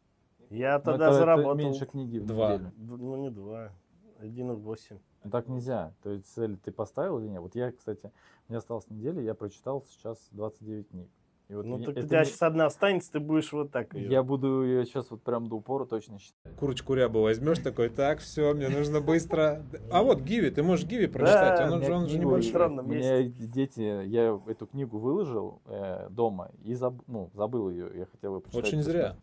Я 0.51 0.79
Но 0.79 0.85
тогда 0.85 1.07
это- 1.07 1.15
это 1.17 1.19
заработал. 1.19 1.55
меньше 1.57 1.87
книги 1.87 2.19
в 2.19 2.27
Два. 2.27 2.55
неделю. 2.55 2.73
Ну, 2.79 3.17
не 3.17 3.31
два. 3.31 3.73
Один 4.21 4.53
и 4.53 4.55
восемь. 4.55 4.99
Ну, 5.25 5.31
Так 5.31 5.49
нельзя. 5.49 5.93
То 6.03 6.11
есть 6.11 6.27
цель 6.33 6.57
ты 6.57 6.71
поставил 6.73 7.19
или 7.19 7.29
нет? 7.29 7.41
Вот 7.41 7.55
я, 7.55 7.73
кстати, 7.73 8.11
мне 8.49 8.59
осталось 8.59 8.89
неделя, 8.89 9.21
я 9.21 9.35
прочитал 9.35 9.83
сейчас 9.89 10.29
29 10.33 10.89
книг. 10.89 11.09
И 11.49 11.55
вот 11.55 11.65
Ну, 11.65 11.79
я- 11.79 11.85
так 11.87 11.95
у 11.95 11.99
это 11.99 12.09
тебя 12.09 12.19
не- 12.21 12.25
сейчас 12.27 12.43
одна 12.43 12.67
останется, 12.67 13.13
ты 13.13 13.21
будешь 13.21 13.53
вот 13.53 13.71
так 13.71 13.95
ее. 13.95 14.09
Я 14.11 14.23
буду 14.25 14.65
ее 14.65 14.85
сейчас 14.85 15.11
вот 15.13 15.23
прям 15.23 15.49
до 15.49 15.57
упора 15.57 15.85
точно 15.85 16.19
считать. 16.19 16.57
Курочку 16.57 16.95
рябу 16.95 17.21
возьмешь 17.23 17.59
такой, 17.61 17.89
так, 17.89 18.19
все, 18.19 18.53
мне 18.53 18.69
нужно 18.69 19.01
быстро. 19.01 19.63
А 19.93 20.03
вот 20.03 20.23
Гиви, 20.23 20.51
ты 20.51 20.65
можешь 20.65 20.87
Гиви 20.87 21.07
прочитать, 21.07 21.59
Да, 21.69 21.73
он, 21.73 21.83
же- 21.85 21.93
он 21.95 22.09
же 22.09 22.19
небольшой. 22.19 22.67
У 22.69 22.83
меня 22.83 23.23
дети, 23.23 23.81
я 24.07 24.41
эту 24.49 24.67
книгу 24.67 24.99
выложил 24.99 25.61
э, 25.67 26.09
дома 26.11 26.51
и 26.65 26.73
заб- 26.73 27.03
ну, 27.07 27.31
забыл 27.35 27.71
ее, 27.71 27.91
я 27.97 28.07
хотел 28.07 28.35
ее 28.37 28.41
прочитать. 28.41 28.65
Очень 28.65 28.83
зря. 28.83 29.17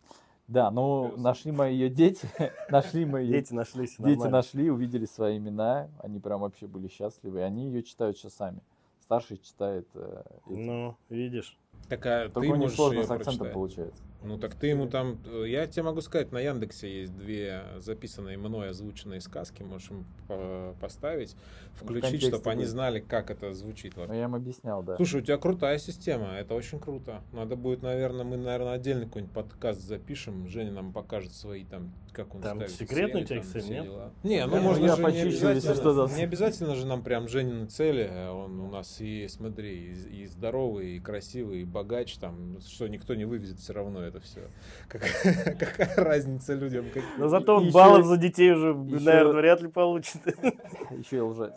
Да, 0.46 0.70
но 0.70 1.14
нашли 1.16 1.52
мои 1.52 1.74
ее 1.74 1.88
дети, 1.88 2.28
нашли 2.70 3.06
мои 3.06 3.28
Дети 3.28 3.52
нашлись. 3.52 3.96
Дети 3.98 4.26
нашли, 4.26 4.70
увидели 4.70 5.06
свои 5.06 5.38
имена, 5.38 5.88
они 5.98 6.20
прям 6.20 6.40
вообще 6.40 6.66
были 6.66 6.88
счастливы, 6.88 7.38
и 7.38 7.42
они 7.42 7.66
ее 7.66 7.82
читают 7.82 8.18
сейчас 8.18 8.34
сами. 8.34 8.60
Старший 9.00 9.38
читает. 9.38 9.86
э. 9.94 10.22
Ну, 10.46 10.96
видишь. 11.08 11.58
Такая, 11.88 12.28
Только 12.30 12.40
ты 12.40 12.46
у 12.46 12.50
них 12.52 12.56
можешь 12.62 12.76
сложно 12.76 13.02
с 13.04 13.10
акцентом 13.10 13.24
прочитать. 13.38 13.52
получается. 13.52 14.02
Ну 14.22 14.38
так 14.38 14.54
ты 14.54 14.68
ему 14.68 14.88
там, 14.88 15.18
э, 15.26 15.44
я 15.48 15.66
тебе 15.66 15.82
могу 15.82 16.00
сказать, 16.00 16.32
на 16.32 16.38
Яндексе 16.40 17.00
есть 17.02 17.14
две 17.14 17.62
записанные 17.76 18.38
мной 18.38 18.70
озвученные 18.70 19.20
сказки, 19.20 19.62
можешь 19.62 19.90
им 19.90 20.06
по- 20.26 20.74
поставить, 20.80 21.36
включить, 21.74 22.22
чтобы 22.24 22.50
они 22.50 22.64
знали, 22.64 23.00
как 23.00 23.30
это 23.30 23.52
звучит. 23.52 23.92
Ну, 23.96 24.10
я 24.14 24.24
им 24.24 24.34
объяснял, 24.34 24.82
да. 24.82 24.96
Слушай, 24.96 25.20
у 25.20 25.24
тебя 25.24 25.36
крутая 25.36 25.76
система, 25.78 26.32
это 26.38 26.54
очень 26.54 26.80
круто. 26.80 27.20
Надо 27.32 27.54
будет, 27.54 27.82
наверное, 27.82 28.24
мы, 28.24 28.38
наверное, 28.38 28.72
отдельный 28.72 29.04
какой-нибудь 29.04 29.34
подкаст 29.34 29.82
запишем, 29.82 30.48
Женя 30.48 30.72
нам 30.72 30.94
покажет 30.94 31.32
свои 31.34 31.64
там, 31.64 31.92
как 32.12 32.34
он 32.34 32.40
Там 32.40 32.58
ставит 32.60 32.72
секретные 32.72 33.26
цели, 33.26 33.40
там 33.40 33.44
тексты, 33.44 33.60
все 33.60 33.72
нет? 33.74 33.84
дела. 33.84 34.12
Не, 34.22 34.46
ну 34.46 34.56
Я- 34.56 34.62
можно 34.62 34.86
я 34.86 34.96
же 34.96 35.02
не 35.02 35.08
если 35.18 35.28
обязательно, 35.48 35.74
что, 35.74 36.06
да. 36.06 36.16
не 36.16 36.22
обязательно 36.22 36.74
же 36.76 36.86
нам 36.86 37.02
прям 37.02 37.28
Женины 37.28 37.66
цели, 37.66 38.08
э, 38.10 38.30
он 38.30 38.58
у 38.58 38.70
нас 38.70 39.02
и, 39.02 39.26
смотри, 39.28 39.92
и, 39.92 40.22
и 40.22 40.26
здоровый, 40.26 40.96
и 40.96 41.00
красивый, 41.00 41.63
и 41.64 41.66
богач, 41.66 42.16
там, 42.18 42.58
что 42.60 42.86
никто 42.88 43.14
не 43.14 43.24
вывезет 43.24 43.58
все 43.58 43.72
равно 43.72 44.00
это 44.02 44.20
все. 44.20 44.40
Какая, 44.88 45.54
какая 45.58 45.96
разница 45.96 46.54
людям? 46.54 46.86
как- 46.94 47.02
Но 47.18 47.28
зато 47.28 47.56
он 47.56 47.70
баллов 47.70 48.06
за 48.06 48.16
детей 48.16 48.52
уже, 48.52 48.68
ещё- 48.68 49.00
наверное, 49.04 49.32
вряд 49.40 49.60
ли 49.62 49.68
получит. 49.68 50.20
Еще 50.90 51.16
и 51.16 51.20
лжец. 51.20 51.54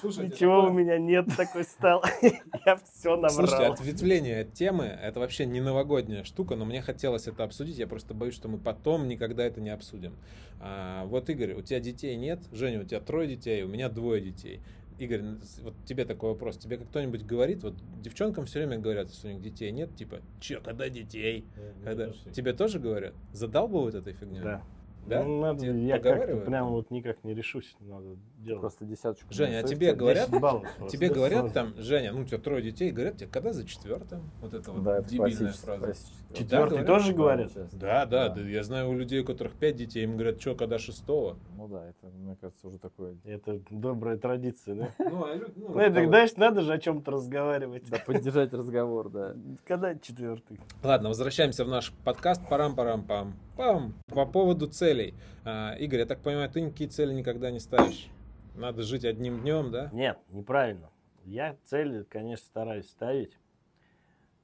Слушайте, 0.00 0.34
Ничего 0.34 0.56
такое- 0.60 0.70
у 0.70 0.74
меня 0.74 0.98
нет, 0.98 1.26
такой 1.36 1.64
стал. 1.64 2.04
Я 2.66 2.76
все 2.76 3.16
Слушайте, 3.28 3.56
набрал. 3.56 3.72
ответвление 3.72 4.40
от 4.42 4.52
темы 4.52 4.84
это 4.84 5.18
вообще 5.18 5.46
не 5.46 5.60
новогодняя 5.60 6.22
штука, 6.24 6.54
но 6.56 6.64
мне 6.64 6.82
хотелось 6.82 7.26
это 7.26 7.42
обсудить. 7.44 7.78
Я 7.78 7.86
просто 7.86 8.12
боюсь, 8.14 8.34
что 8.34 8.48
мы 8.48 8.58
потом 8.58 9.08
никогда 9.08 9.44
это 9.44 9.60
не 9.60 9.70
обсудим. 9.70 10.14
А, 10.60 11.04
вот, 11.06 11.28
Игорь, 11.30 11.54
у 11.54 11.62
тебя 11.62 11.80
детей 11.80 12.14
нет, 12.16 12.40
Женя, 12.52 12.80
у 12.80 12.84
тебя 12.84 13.00
трое 13.00 13.26
детей, 13.26 13.62
у 13.62 13.68
меня 13.68 13.88
двое 13.88 14.20
детей. 14.20 14.60
Игорь, 14.98 15.20
н- 15.20 15.42
с- 15.42 15.58
вот 15.60 15.74
тебе 15.84 16.04
такой 16.04 16.30
вопрос. 16.30 16.56
Тебе 16.56 16.76
как 16.78 16.88
кто-нибудь 16.88 17.24
говорит, 17.26 17.62
вот 17.64 17.74
девчонкам 18.02 18.46
все 18.46 18.60
время 18.64 18.78
говорят, 18.80 19.10
если 19.10 19.28
у 19.28 19.32
них 19.32 19.42
детей 19.42 19.70
нет, 19.72 19.94
типа, 19.96 20.20
че, 20.40 20.60
когда 20.60 20.88
детей? 20.88 21.44
Когда... 21.84 22.06
Тебе 22.32 22.52
тоже 22.52 22.78
говорят? 22.78 23.14
Задалбывают 23.32 23.94
этой 23.96 24.12
фигней? 24.12 24.40
Да. 24.42 24.62
Да? 25.06 25.22
Ну, 25.22 25.40
надо, 25.40 25.60
Тебе 25.60 25.86
я 25.86 25.98
как-то 25.98 26.36
прям 26.38 26.68
вот 26.70 26.90
никак 26.90 27.22
не 27.24 27.34
решусь, 27.34 27.76
надо 27.80 28.16
делать. 28.38 28.60
Просто 28.60 28.84
десяточку. 28.84 29.26
Женя, 29.30 29.60
а 29.60 29.62
тебе 29.62 29.94
говорят? 29.94 30.28
10 30.30 30.40
баллов 30.40 30.62
просто. 30.78 30.96
Тебе 30.96 31.08
Да, 31.08 31.14
говорят 31.14 31.52
там, 31.52 31.74
Женя, 31.76 32.12
ну 32.12 32.22
у 32.22 32.24
тебя 32.24 32.38
трое 32.38 32.62
детей, 32.62 32.90
говорят 32.90 33.16
тебе, 33.16 33.28
когда 33.28 33.52
за 33.52 33.66
четвертым? 33.66 34.30
Вот 34.40 34.54
это 34.54 34.72
вот 34.72 34.82
Да, 34.82 35.02
дебильная 35.02 35.52
фраза. 35.52 35.94
Четвертый 36.32 36.82
говорят? 36.82 36.86
тоже 36.86 37.10
Да, 37.12 37.16
говорят? 37.16 37.52
Да, 37.54 38.06
да, 38.06 38.06
Да. 38.06 38.34
да, 38.34 38.40
я 38.40 38.62
знаю 38.62 38.90
у 38.90 38.94
людей, 38.94 39.20
у 39.20 39.24
которых 39.24 39.52
пять 39.54 39.76
детей, 39.76 40.04
им 40.04 40.14
говорят, 40.16 40.40
что, 40.40 40.54
когда 40.54 40.78
шестого? 40.78 41.36
Ну 41.56 41.68
да, 41.68 41.88
это, 41.88 42.12
мне 42.16 42.36
кажется, 42.40 42.66
уже 42.66 42.78
такое. 42.78 43.16
Это 43.24 43.60
добрая 43.70 44.16
традиция, 44.16 44.74
да? 44.74 44.88
Ну, 44.98 45.24
а 45.24 45.36
ну, 45.56 45.68
Ну, 45.74 45.78
это, 45.78 46.04
знаешь, 46.06 46.34
надо 46.36 46.62
же 46.62 46.72
о 46.72 46.78
чем-то 46.78 47.10
разговаривать. 47.12 47.88
Да, 47.88 47.98
поддержать 48.04 48.52
разговор, 48.52 49.10
да. 49.10 49.34
Когда 49.64 49.94
четвертый? 49.94 50.58
Ладно, 50.82 51.08
возвращаемся 51.08 51.64
в 51.64 51.68
наш 51.68 51.92
подкаст. 52.04 52.42
Парам-парам-пам. 52.48 53.34
Пам. 53.56 53.94
По 54.08 54.26
поводу 54.26 54.66
целей. 54.66 55.14
А, 55.44 55.74
Игорь, 55.78 56.00
я 56.00 56.06
так 56.06 56.20
понимаю, 56.20 56.50
ты 56.50 56.60
никакие 56.60 56.90
цели 56.90 57.14
никогда 57.14 57.50
не 57.50 57.60
ставишь. 57.60 58.08
Надо 58.56 58.82
жить 58.82 59.04
одним 59.04 59.40
днем, 59.42 59.70
да? 59.70 59.90
Нет, 59.92 60.18
неправильно. 60.30 60.90
Я 61.24 61.56
цели, 61.64 62.02
конечно, 62.02 62.44
стараюсь 62.46 62.88
ставить. 62.88 63.38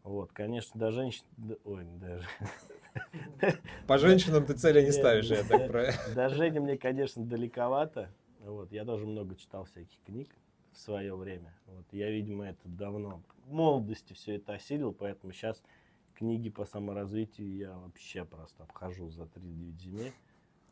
Вот, 0.05 0.33
конечно, 0.33 0.79
до 0.79 0.93
женщин... 0.93 1.25
Ой, 1.65 1.85
даже... 2.01 2.25
По 3.87 3.99
женщинам 3.99 4.47
ты 4.47 4.55
цели 4.55 4.83
не 4.83 4.93
ставишь, 4.93 5.27
я 5.27 5.45
так 5.45 5.69
про... 5.69 5.93
До 6.15 6.29
Жени 6.29 6.59
мне, 6.59 6.79
конечно, 6.79 7.25
далековато. 7.25 8.11
Вот, 8.41 8.73
я 8.73 8.85
тоже 8.85 9.07
много 9.07 9.37
читал 9.37 9.65
всяких 9.65 10.01
книг 10.07 10.29
в 10.73 10.79
свое 10.79 11.15
время. 11.15 11.55
Вот, 11.67 11.85
я, 11.93 12.11
видимо, 12.11 12.47
это 12.47 12.61
давно 12.65 13.23
в 13.47 13.53
молодости 13.53 14.13
все 14.13 14.37
это 14.37 14.55
осилил, 14.55 14.93
поэтому 14.93 15.33
сейчас 15.33 15.63
книги 16.21 16.51
по 16.51 16.67
саморазвитию 16.67 17.57
я 17.57 17.73
вообще 17.79 18.27
просто 18.27 18.65
обхожу 18.65 19.09
за 19.09 19.23
3-9 19.23 19.79
земель. 19.79 20.13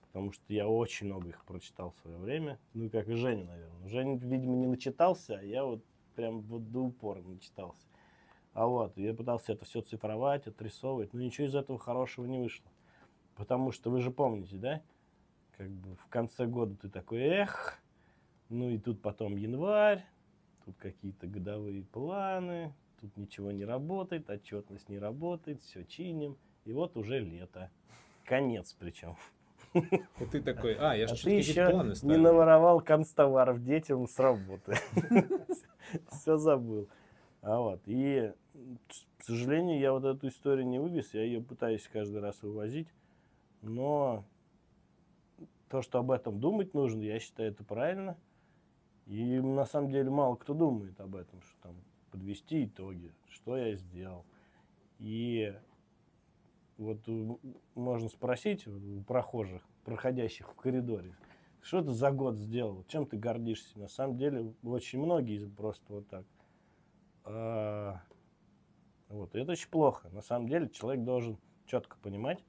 Потому 0.02 0.30
что 0.30 0.44
я 0.52 0.68
очень 0.68 1.06
много 1.06 1.30
их 1.30 1.42
прочитал 1.46 1.90
в 1.90 1.96
свое 1.96 2.18
время. 2.18 2.58
Ну, 2.74 2.90
как 2.90 3.08
и 3.08 3.14
Женя, 3.14 3.44
наверное. 3.44 3.88
Женя, 3.88 4.18
видимо, 4.18 4.56
не 4.56 4.66
начитался, 4.66 5.38
а 5.38 5.42
я 5.42 5.64
вот 5.64 5.82
прям 6.14 6.42
вот 6.42 6.70
до 6.70 6.80
упора 6.80 7.22
начитался. 7.22 7.86
А 8.52 8.66
вот, 8.66 8.96
я 8.98 9.14
пытался 9.14 9.52
это 9.52 9.64
все 9.64 9.80
цифровать, 9.80 10.46
отрисовывать, 10.46 11.14
но 11.14 11.20
ничего 11.20 11.46
из 11.46 11.54
этого 11.54 11.78
хорошего 11.78 12.26
не 12.26 12.38
вышло. 12.38 12.70
Потому 13.34 13.72
что 13.72 13.90
вы 13.90 14.00
же 14.02 14.10
помните, 14.10 14.56
да? 14.56 14.82
Как 15.56 15.70
бы 15.70 15.94
в 15.96 16.08
конце 16.08 16.46
года 16.46 16.76
ты 16.76 16.90
такой, 16.90 17.20
эх, 17.20 17.80
ну 18.50 18.68
и 18.68 18.78
тут 18.78 19.00
потом 19.00 19.36
январь, 19.36 20.04
тут 20.64 20.76
какие-то 20.76 21.26
годовые 21.26 21.84
планы, 21.84 22.74
тут 23.00 23.16
ничего 23.16 23.50
не 23.50 23.64
работает, 23.64 24.28
отчетность 24.30 24.88
не 24.88 24.98
работает, 24.98 25.60
все 25.62 25.84
чиним, 25.84 26.36
и 26.64 26.72
вот 26.72 26.96
уже 26.96 27.18
лето. 27.18 27.70
Конец 28.24 28.74
причем. 28.78 29.16
И 29.74 30.24
ты 30.30 30.42
такой, 30.42 30.74
а, 30.74 30.94
я 30.94 31.04
А 31.04 31.08
же 31.08 31.14
ты 31.14 31.16
что-то 31.16 31.36
какие-то 31.36 31.60
еще 31.60 31.70
планы 31.70 31.94
не 32.02 32.16
наворовал 32.16 32.80
констоваров 32.80 33.62
детям 33.62 34.06
с 34.06 34.18
работы. 34.18 34.76
Все 36.10 36.36
забыл. 36.36 36.88
А 37.42 37.58
вот. 37.58 37.80
И, 37.86 38.32
к 39.18 39.22
сожалению, 39.24 39.78
я 39.78 39.92
вот 39.92 40.04
эту 40.04 40.28
историю 40.28 40.66
не 40.66 40.78
вывез. 40.78 41.12
Я 41.14 41.22
ее 41.22 41.40
пытаюсь 41.40 41.88
каждый 41.92 42.20
раз 42.20 42.42
вывозить. 42.42 42.88
Но 43.62 44.24
то, 45.68 45.82
что 45.82 45.98
об 45.98 46.10
этом 46.10 46.40
думать 46.40 46.74
нужно, 46.74 47.02
я 47.02 47.18
считаю, 47.18 47.50
это 47.50 47.64
правильно. 47.64 48.16
И 49.06 49.40
на 49.40 49.64
самом 49.64 49.90
деле 49.90 50.10
мало 50.10 50.36
кто 50.36 50.54
думает 50.54 51.00
об 51.00 51.16
этом, 51.16 51.40
что 51.42 51.68
там 51.68 51.76
подвести 52.10 52.64
итоги, 52.64 53.12
что 53.28 53.56
я 53.56 53.74
сделал. 53.76 54.24
И 54.98 55.54
вот 56.76 57.08
у- 57.08 57.40
можно 57.74 58.08
спросить 58.08 58.66
у 58.66 59.02
прохожих, 59.02 59.62
проходящих 59.84 60.50
в 60.50 60.54
коридоре, 60.54 61.14
что 61.60 61.82
ты 61.82 61.92
за 61.92 62.10
год 62.10 62.36
сделал, 62.36 62.84
чем 62.88 63.06
ты 63.06 63.16
гордишься? 63.16 63.78
На 63.78 63.88
самом 63.88 64.16
деле 64.16 64.54
очень 64.62 65.00
многие 65.00 65.46
просто 65.48 65.92
вот 65.92 66.08
так. 66.08 66.24
А, 67.24 68.00
вот, 69.08 69.34
это 69.34 69.52
очень 69.52 69.68
плохо. 69.68 70.08
На 70.10 70.22
самом 70.22 70.48
деле 70.48 70.68
человек 70.68 71.04
должен 71.04 71.38
четко 71.66 71.96
понимать, 71.98 72.44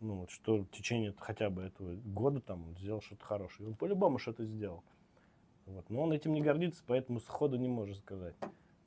ну, 0.00 0.20
вот, 0.20 0.30
что 0.30 0.58
в 0.58 0.70
течение 0.70 1.14
хотя 1.18 1.50
бы 1.50 1.62
этого 1.62 1.94
года 1.96 2.40
там 2.40 2.68
он 2.68 2.76
сделал 2.76 3.02
что-то 3.02 3.24
хорошее. 3.24 3.68
Он 3.68 3.74
по-любому 3.74 4.18
что-то 4.18 4.44
сделал. 4.44 4.82
Вот. 5.66 5.88
Но 5.90 6.02
он 6.02 6.12
этим 6.12 6.32
не 6.32 6.40
гордится, 6.40 6.82
поэтому 6.86 7.20
сходу 7.20 7.56
не 7.56 7.68
может 7.68 7.98
сказать. 7.98 8.34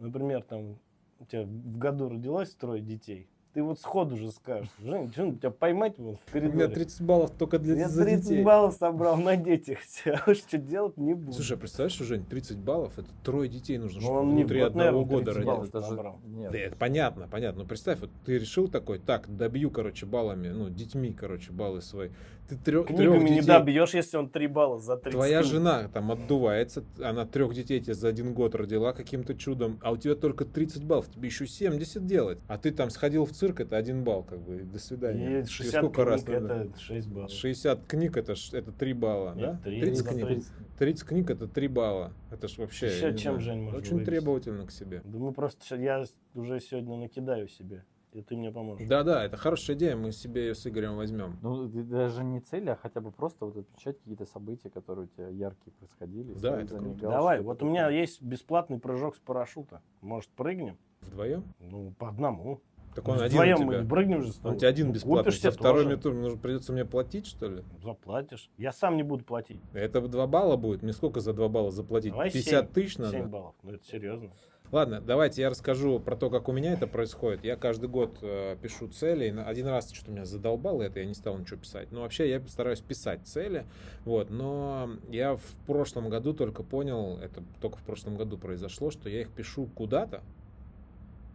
Например, 0.03 0.43
там 0.43 0.77
у 1.19 1.25
тебя 1.25 1.43
в 1.43 1.77
году 1.77 2.09
родилось 2.09 2.53
трое 2.55 2.81
детей, 2.81 3.29
ты 3.53 3.61
вот 3.61 3.79
сходу 3.79 4.17
же 4.17 4.31
скажешь, 4.31 4.69
Жень, 4.79 5.11
что, 5.11 5.31
тебя 5.31 5.51
поймать 5.51 5.97
вот 5.99 6.17
в 6.25 6.35
У 6.35 6.37
меня 6.39 6.49
коридоре? 6.49 6.73
30 6.73 7.01
баллов 7.03 7.31
только 7.37 7.59
для 7.59 7.75
Я 7.75 7.87
за 7.87 8.03
30 8.03 8.23
детей. 8.29 8.43
баллов 8.43 8.73
собрал 8.73 9.15
на 9.17 9.37
детях, 9.37 9.77
а 10.05 10.29
уж 10.29 10.37
что 10.39 10.57
делать 10.57 10.97
не 10.97 11.13
буду. 11.13 11.33
Слушай, 11.33 11.57
а 11.57 11.59
представляешь, 11.59 11.93
что, 11.93 12.03
Жень, 12.03 12.25
30 12.25 12.57
баллов, 12.57 12.97
это 12.97 13.09
трое 13.23 13.47
детей 13.47 13.77
нужно, 13.77 13.99
Ну, 14.01 14.05
чтобы 14.05 14.19
он 14.19 14.35
не 14.35 14.41
внутри 14.41 14.59
год, 14.59 14.69
одного 14.69 14.89
наверное, 15.01 15.09
года 15.19 15.33
30 15.33 15.47
родить. 15.47 15.69
это 15.69 15.81
же... 15.83 16.13
Нет, 16.25 16.51
Да, 16.51 16.57
это 16.57 16.75
понятно, 16.75 17.27
понятно. 17.29 17.61
Ну, 17.61 17.67
представь, 17.67 17.99
вот 17.99 18.09
ты 18.25 18.39
решил 18.39 18.67
такой, 18.67 18.97
так, 18.99 19.33
добью, 19.33 19.69
короче, 19.69 20.07
баллами, 20.07 20.49
ну, 20.49 20.69
детьми, 20.69 21.13
короче, 21.13 21.51
баллы 21.51 21.81
свои. 21.81 22.09
Ты 22.49 22.57
трех, 22.57 22.87
Книгами 22.87 23.29
не 23.29 23.35
детей, 23.37 23.47
добьешь, 23.47 23.93
если 23.93 24.17
он 24.17 24.29
3 24.29 24.47
балла 24.47 24.77
за 24.77 24.97
30 24.97 25.11
твоя 25.13 25.39
книг. 25.41 25.51
жена 25.51 25.87
там 25.87 26.11
отдувается, 26.11 26.83
она 27.01 27.25
трех 27.25 27.53
детей 27.53 27.79
тебе 27.79 27.93
за 27.93 28.09
один 28.09 28.33
год 28.33 28.53
родила 28.53 28.91
каким-то 28.91 29.33
чудом, 29.33 29.79
а 29.81 29.91
у 29.91 29.97
тебя 29.97 30.15
только 30.15 30.43
30 30.43 30.83
баллов, 30.83 31.09
тебе 31.09 31.27
еще 31.29 31.47
70 31.47 32.05
делать. 32.05 32.39
А 32.47 32.57
ты 32.57 32.71
там 32.71 32.89
сходил 32.89 33.25
в 33.25 33.31
цирк, 33.31 33.61
это 33.61 33.77
один 33.77 34.03
балл, 34.03 34.23
как 34.23 34.41
бы, 34.41 34.57
до 34.63 34.77
свидания. 34.77 35.39
И 35.39 35.43
Тебе 35.43 35.45
60 35.51 35.81
сколько 35.83 36.03
раз 36.03 36.23
книг 36.23 36.41
надо? 36.41 36.53
это 36.55 36.79
6 36.79 37.07
баллов. 37.07 37.31
60 37.31 37.85
книг 37.87 38.17
это, 38.17 38.33
это 38.51 38.71
3 38.73 38.93
балла, 38.93 39.33
Нет, 39.35 39.45
да? 39.45 39.59
три. 39.63 39.79
30 39.81 39.97
За 40.03 40.09
книг. 40.09 40.25
30. 40.27 40.47
30 40.79 41.07
книг 41.07 41.29
это 41.29 41.47
3 41.47 41.67
балла. 41.69 42.13
Это 42.29 42.47
ж 42.49 42.57
вообще. 42.57 42.87
Не 42.87 43.17
чем, 43.17 43.39
знаю, 43.39 43.39
Жень, 43.39 43.67
Очень 43.69 43.93
вывести? 43.93 44.05
требовательно 44.11 44.65
к 44.67 44.71
себе. 44.71 45.01
Да 45.05 45.17
мы 45.17 45.31
просто, 45.31 45.75
я 45.77 46.03
уже 46.35 46.59
сегодня 46.59 46.97
накидаю 46.97 47.47
себе, 47.47 47.85
и 48.13 48.21
ты 48.21 48.35
мне 48.35 48.51
поможешь. 48.51 48.87
Да-да, 48.87 49.23
это 49.25 49.37
хорошая 49.37 49.75
идея, 49.75 49.95
мы 49.95 50.11
себе 50.11 50.47
ее 50.47 50.55
с 50.55 50.65
Игорем 50.67 50.95
возьмем. 50.95 51.37
Ну, 51.41 51.67
даже 51.67 52.23
не 52.23 52.39
цели, 52.39 52.69
а 52.69 52.75
хотя 52.75 53.01
бы 53.01 53.11
просто 53.11 53.45
вот 53.45 53.57
отмечать 53.57 53.97
какие-то 53.99 54.25
события, 54.25 54.69
которые 54.69 55.05
у 55.05 55.07
тебя 55.09 55.27
яркие 55.29 55.73
происходили. 55.73 56.33
Да, 56.35 56.61
это 56.61 56.77
круто. 56.77 56.99
Давай, 57.09 57.41
вот 57.41 57.61
у 57.63 57.65
меня 57.65 57.89
есть 57.89 58.21
бесплатный 58.21 58.79
прыжок 58.79 59.15
с 59.15 59.19
парашюта. 59.19 59.81
Может, 60.01 60.29
прыгнем? 60.31 60.77
Вдвоем? 61.01 61.43
Ну, 61.59 61.91
по 61.97 62.09
одному. 62.09 62.61
Так 62.95 63.07
он 63.07 63.15
один 63.15 63.29
Вдвоем 63.29 63.57
у 63.57 63.63
мы 63.63 63.73
тебя. 63.73 63.81
не 63.83 63.89
прыгнем 63.89 64.21
же 64.21 64.31
с 64.31 64.35
Он 64.37 64.41
тобой. 64.43 64.57
тебе 64.59 64.67
один 64.67 64.87
Ну, 64.89 64.93
бесплатный. 64.93 65.23
купишь 65.23 65.33
За 65.33 65.39
себе 65.41 65.51
второй 65.51 65.85
мне 65.85 65.97
тур 65.97 66.13
нужно 66.13 66.37
придется 66.39 66.73
мне 66.73 66.85
платить, 66.85 67.25
что 67.25 67.47
ли? 67.49 67.63
Заплатишь. 67.81 68.51
Я 68.57 68.71
сам 68.71 68.97
не 68.97 69.01
буду 69.03 69.23
платить. 69.25 69.59
Это 69.73 69.99
2 69.99 70.27
балла 70.27 70.57
будет? 70.57 70.83
Мне 70.83 70.93
сколько 70.93 71.19
за 71.19 71.33
2 71.33 71.49
балла 71.49 71.71
заплатить? 71.71 72.11
Давай 72.11 72.29
50 72.29 72.65
семь. 72.65 72.73
тысяч 72.73 72.93
7 72.97 73.03
надо? 73.03 73.23
баллов. 73.23 73.55
Ну, 73.63 73.71
это 73.71 73.83
серьезно. 73.83 74.29
Ладно, 74.73 75.01
давайте 75.01 75.43
я 75.43 75.51
расскажу 75.51 75.99
про 75.99 76.15
то, 76.15 76.31
как 76.31 76.49
у 76.49 76.51
меня 76.51 76.73
это 76.73 76.87
происходит. 76.87 77.43
Я 77.43 77.55
каждый 77.57 77.87
год 77.89 78.17
э, 78.23 78.57
пишу 78.59 78.87
цели. 78.87 79.31
Один 79.45 79.67
раз 79.67 79.91
что-то 79.91 80.09
меня 80.09 80.25
задолбало 80.25 80.81
это, 80.81 80.99
я 80.99 81.05
не 81.05 81.13
стал 81.13 81.37
ничего 81.37 81.59
писать. 81.59 81.91
Но 81.91 82.01
вообще 82.01 82.27
я 82.27 82.41
стараюсь 82.47 82.79
писать 82.79 83.19
цели. 83.23 83.67
Вот, 84.03 84.31
но 84.31 84.89
я 85.09 85.35
в 85.35 85.45
прошлом 85.67 86.09
году 86.09 86.33
только 86.33 86.63
понял, 86.63 87.19
это 87.19 87.43
только 87.61 87.77
в 87.77 87.83
прошлом 87.83 88.17
году 88.17 88.35
произошло, 88.39 88.89
что 88.89 89.09
я 89.09 89.21
их 89.21 89.29
пишу 89.29 89.67
куда-то, 89.75 90.23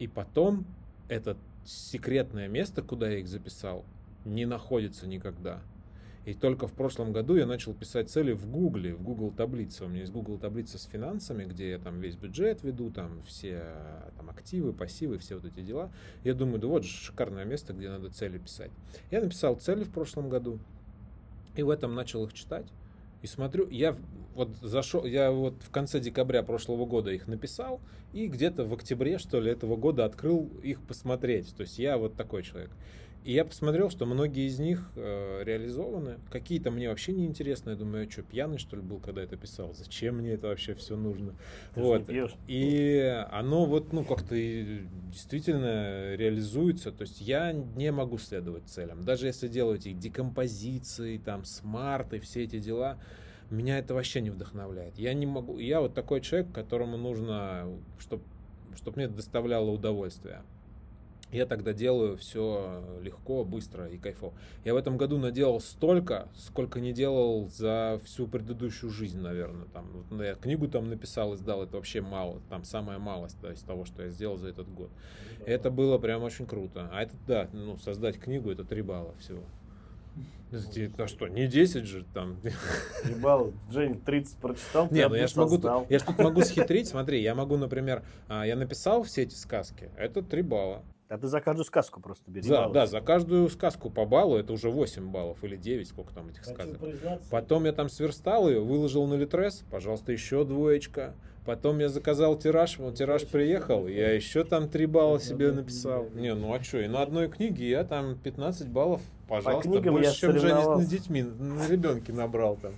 И 0.01 0.09
потом 0.09 0.66
это 1.09 1.36
секретное 1.64 2.49
место, 2.49 2.82
куда 2.82 3.09
я 3.09 3.18
их 3.18 3.28
записал, 3.28 3.84
не 4.24 4.47
находится 4.47 5.07
никогда. 5.07 5.61
И 6.28 6.34
только 6.34 6.66
в 6.66 6.74
прошлом 6.74 7.14
году 7.14 7.36
я 7.36 7.46
начал 7.46 7.72
писать 7.72 8.10
цели 8.10 8.32
в 8.32 8.50
Гугле, 8.50 8.94
в 8.94 9.02
Google 9.02 9.30
таблице. 9.30 9.86
У 9.86 9.88
меня 9.88 10.00
есть 10.00 10.12
Google 10.12 10.36
таблица 10.36 10.76
с 10.76 10.84
финансами, 10.84 11.44
где 11.44 11.70
я 11.70 11.78
там 11.78 12.02
весь 12.02 12.16
бюджет 12.16 12.62
веду, 12.62 12.90
там 12.90 13.22
все 13.22 13.64
там, 14.14 14.28
активы, 14.28 14.74
пассивы, 14.74 15.16
все 15.16 15.36
вот 15.36 15.46
эти 15.46 15.60
дела. 15.60 15.90
Я 16.24 16.34
думаю, 16.34 16.58
да 16.58 16.68
вот 16.68 16.84
же 16.84 16.90
шикарное 16.90 17.46
место, 17.46 17.72
где 17.72 17.88
надо 17.88 18.10
цели 18.10 18.36
писать. 18.36 18.70
Я 19.10 19.22
написал 19.22 19.54
цели 19.54 19.84
в 19.84 19.90
прошлом 19.90 20.28
году, 20.28 20.58
и 21.56 21.62
в 21.62 21.70
этом 21.70 21.94
начал 21.94 22.26
их 22.26 22.34
читать. 22.34 22.66
И 23.22 23.26
смотрю, 23.26 23.66
я 23.70 23.96
вот 24.34 24.54
зашел, 24.60 25.06
я 25.06 25.30
вот 25.30 25.54
в 25.62 25.70
конце 25.70 25.98
декабря 25.98 26.42
прошлого 26.42 26.84
года 26.84 27.10
их 27.10 27.26
написал, 27.26 27.80
и 28.12 28.26
где-то 28.26 28.66
в 28.66 28.74
октябре, 28.74 29.16
что 29.16 29.40
ли, 29.40 29.50
этого 29.50 29.76
года 29.76 30.04
открыл 30.04 30.50
их 30.62 30.82
посмотреть. 30.82 31.54
То 31.56 31.62
есть 31.62 31.78
я 31.78 31.96
вот 31.96 32.16
такой 32.16 32.42
человек. 32.42 32.70
И 33.28 33.32
я 33.32 33.44
посмотрел, 33.44 33.90
что 33.90 34.06
многие 34.06 34.46
из 34.46 34.58
них 34.58 34.90
э, 34.96 35.42
реализованы. 35.44 36.16
Какие-то 36.30 36.70
мне 36.70 36.88
вообще 36.88 37.12
не 37.12 37.26
интересны. 37.26 37.68
Я 37.68 37.76
думаю, 37.76 38.04
я 38.06 38.10
что, 38.10 38.22
пьяный, 38.22 38.56
что 38.56 38.74
ли, 38.74 38.80
был, 38.80 39.00
когда 39.00 39.22
это 39.22 39.36
писал? 39.36 39.74
Зачем 39.74 40.16
мне 40.16 40.30
это 40.30 40.46
вообще 40.46 40.72
все 40.72 40.96
нужно? 40.96 41.34
Ты 41.74 41.80
вот. 41.82 42.08
И 42.46 43.26
оно 43.30 43.66
вот, 43.66 43.92
ну, 43.92 44.02
как-то 44.02 44.34
действительно 44.34 46.14
реализуется. 46.14 46.90
То 46.90 47.02
есть 47.02 47.20
я 47.20 47.52
не 47.52 47.92
могу 47.92 48.16
следовать 48.16 48.66
целям. 48.66 49.04
Даже 49.04 49.26
если 49.26 49.46
делать 49.46 49.84
их 49.84 49.98
декомпозиции, 49.98 51.18
там, 51.18 51.44
смарты, 51.44 52.20
все 52.20 52.44
эти 52.44 52.58
дела, 52.58 52.98
меня 53.50 53.78
это 53.78 53.92
вообще 53.92 54.22
не 54.22 54.30
вдохновляет. 54.30 54.98
Я 54.98 55.12
не 55.12 55.26
могу. 55.26 55.58
Я 55.58 55.82
вот 55.82 55.92
такой 55.92 56.22
человек, 56.22 56.50
которому 56.54 56.96
нужно, 56.96 57.68
чтобы 57.98 58.22
чтоб 58.74 58.96
мне 58.96 59.06
доставляло 59.06 59.70
удовольствие. 59.70 60.40
Я 61.30 61.44
тогда 61.44 61.74
делаю 61.74 62.16
все 62.16 62.82
легко, 63.02 63.44
быстро 63.44 63.86
и 63.88 63.98
кайфово. 63.98 64.32
Я 64.64 64.72
в 64.72 64.78
этом 64.78 64.96
году 64.96 65.18
наделал 65.18 65.60
столько, 65.60 66.28
сколько 66.34 66.80
не 66.80 66.92
делал 66.92 67.46
за 67.48 68.00
всю 68.04 68.26
предыдущую 68.26 68.90
жизнь, 68.90 69.20
наверное. 69.20 69.66
Там, 69.66 69.88
вот, 69.92 70.04
ну, 70.10 70.22
я 70.22 70.34
книгу 70.34 70.68
там 70.68 70.88
написал, 70.88 71.34
издал, 71.34 71.64
это 71.64 71.76
вообще 71.76 72.00
мало, 72.00 72.40
там 72.48 72.64
самая 72.64 72.98
малость 72.98 73.36
да, 73.42 73.52
из 73.52 73.60
того, 73.60 73.84
что 73.84 74.04
я 74.04 74.08
сделал 74.08 74.38
за 74.38 74.48
этот 74.48 74.72
год. 74.72 74.90
Это 75.44 75.70
было 75.70 75.98
прям 75.98 76.22
очень 76.22 76.46
круто. 76.46 76.88
А 76.92 77.02
это, 77.02 77.14
да, 77.26 77.48
ну, 77.52 77.76
создать 77.76 78.18
книгу, 78.18 78.50
это 78.50 78.64
3 78.64 78.82
балла 78.82 79.14
всего. 79.18 79.42
Это 80.76 81.06
что, 81.06 81.28
не 81.28 81.46
10 81.46 81.84
же 81.84 82.06
там. 82.14 82.38
Ебал, 83.04 83.52
Жень, 83.70 84.00
30 84.00 84.36
прочитал, 84.38 84.88
Не, 84.90 85.06
ну 85.08 85.14
я 85.14 85.26
ж 85.26 85.36
могу, 85.36 85.60
я 85.88 85.98
ж 85.98 86.02
тут 86.02 86.18
могу 86.18 86.40
схитрить, 86.40 86.88
смотри, 86.88 87.20
я 87.20 87.34
могу, 87.34 87.58
например, 87.58 88.02
а, 88.28 88.46
я 88.46 88.56
написал 88.56 89.02
все 89.02 89.22
эти 89.22 89.34
сказки, 89.34 89.90
это 89.96 90.22
3 90.22 90.42
балла. 90.42 90.82
А 91.09 91.16
ты 91.16 91.26
за 91.26 91.40
каждую 91.40 91.64
сказку 91.64 92.00
просто 92.00 92.30
бери. 92.30 92.46
За, 92.46 92.56
баллы. 92.62 92.74
да, 92.74 92.86
за 92.86 93.00
каждую 93.00 93.48
сказку 93.48 93.88
по 93.88 94.04
баллу 94.04 94.36
это 94.36 94.52
уже 94.52 94.70
8 94.70 95.11
баллов 95.11 95.42
или 95.42 95.56
9, 95.56 95.88
сколько 95.88 96.12
там 96.14 96.28
этих 96.28 96.42
Хочу 96.42 96.54
сказок. 96.54 96.78
признаться, 96.78 97.30
Потом 97.30 97.64
я 97.64 97.72
там 97.72 97.88
сверстал 97.88 98.48
ее, 98.48 98.61
выложил 98.61 99.06
на 99.06 99.14
Литрес, 99.14 99.64
пожалуйста, 99.70 100.12
еще 100.12 100.44
двоечка. 100.44 101.14
Потом 101.46 101.78
я 101.78 101.88
заказал 101.88 102.36
тираж, 102.38 102.78
вот 102.78 102.96
тираж 102.96 103.26
приехал, 103.26 103.86
я 103.88 104.12
еще 104.12 104.44
там 104.44 104.68
3 104.68 104.84
балла 104.84 105.18
себе 105.18 105.50
написал. 105.50 106.11
Не, 106.11 106.34
ну 106.34 106.52
а 106.52 106.62
что, 106.62 106.78
и 106.78 106.88
на 106.88 107.00
одной 107.00 107.28
книге 107.30 107.70
я 107.70 107.84
там 107.84 108.18
15 108.18 108.68
баллов, 108.68 109.00
пожалуйста, 109.28 109.66
книгам 109.70 109.94
больше, 109.94 110.11
я 110.11 110.14
чем 110.14 110.32
Женя 110.32 110.40
соревновался. 110.40 110.84
с 110.86 110.90
детьми, 110.90 111.22
на 111.22 111.66
ребенке 111.68 112.12
набрал 112.12 112.56
там. 112.56 112.74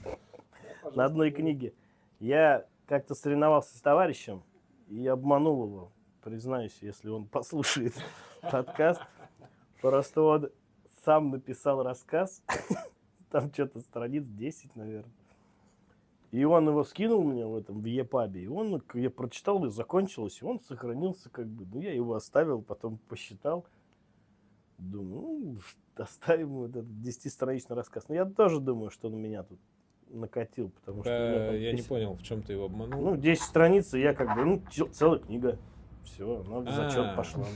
на 0.94 1.04
одной 1.04 1.32
книге. 1.32 1.72
Я 2.20 2.64
как-то 2.86 3.16
соревновался 3.16 3.76
с 3.76 3.80
товарищем 3.80 4.44
и 4.88 5.04
обманул 5.08 5.64
его, 5.66 5.92
признаюсь, 6.22 6.76
если 6.80 7.08
он 7.08 7.26
послушает 7.26 7.94
подкаст. 8.42 9.02
Просто 9.80 10.22
он 10.22 10.50
сам 11.04 11.30
написал 11.30 11.82
рассказ, 11.82 12.42
там 13.30 13.52
что-то 13.52 13.80
страниц 13.80 14.26
10, 14.26 14.76
наверное. 14.76 15.12
И 16.30 16.44
он 16.44 16.68
его 16.68 16.84
скинул 16.84 17.24
мне 17.24 17.44
в 17.44 17.56
этом, 17.56 17.80
в 17.80 17.84
Епабе. 17.84 18.44
И 18.44 18.46
он, 18.46 18.80
я 18.94 19.10
прочитал, 19.10 19.64
и 19.64 19.70
закончилось, 19.70 20.38
и 20.40 20.44
он 20.44 20.60
сохранился 20.60 21.28
как 21.28 21.48
бы. 21.48 21.66
Ну, 21.72 21.80
я 21.80 21.92
его 21.92 22.14
оставил, 22.14 22.62
потом 22.62 22.98
посчитал. 23.08 23.66
Думаю, 24.78 25.20
ну, 25.20 25.58
оставим 25.96 26.50
вот 26.50 26.70
этот 26.70 26.84
10-страничный 26.84 27.74
рассказ. 27.74 28.08
Но 28.08 28.14
я 28.14 28.24
тоже 28.26 28.60
думаю, 28.60 28.90
что 28.90 29.08
он 29.08 29.16
меня 29.16 29.42
тут 29.42 29.58
накатил, 30.08 30.70
потому 30.70 31.02
что... 31.02 31.10
Э, 31.10 31.60
Я 31.60 31.72
не 31.72 31.78
10 31.78 31.88
понял, 31.88 32.14
в 32.14 32.22
чем 32.22 32.42
ты 32.42 32.52
его 32.52 32.66
обманул. 32.66 33.00
Ну, 33.00 33.16
10 33.16 33.42
страниц, 33.42 33.94
и 33.94 34.00
я 34.00 34.14
как 34.14 34.34
бы, 34.36 34.44
ну, 34.44 34.62
целая 34.92 35.18
книга. 35.18 35.58
Все, 36.04 36.42
она 36.46 36.60
в 36.60 36.68
А. 36.68 36.72
зачет 36.72 37.16
пошла. 37.16 37.44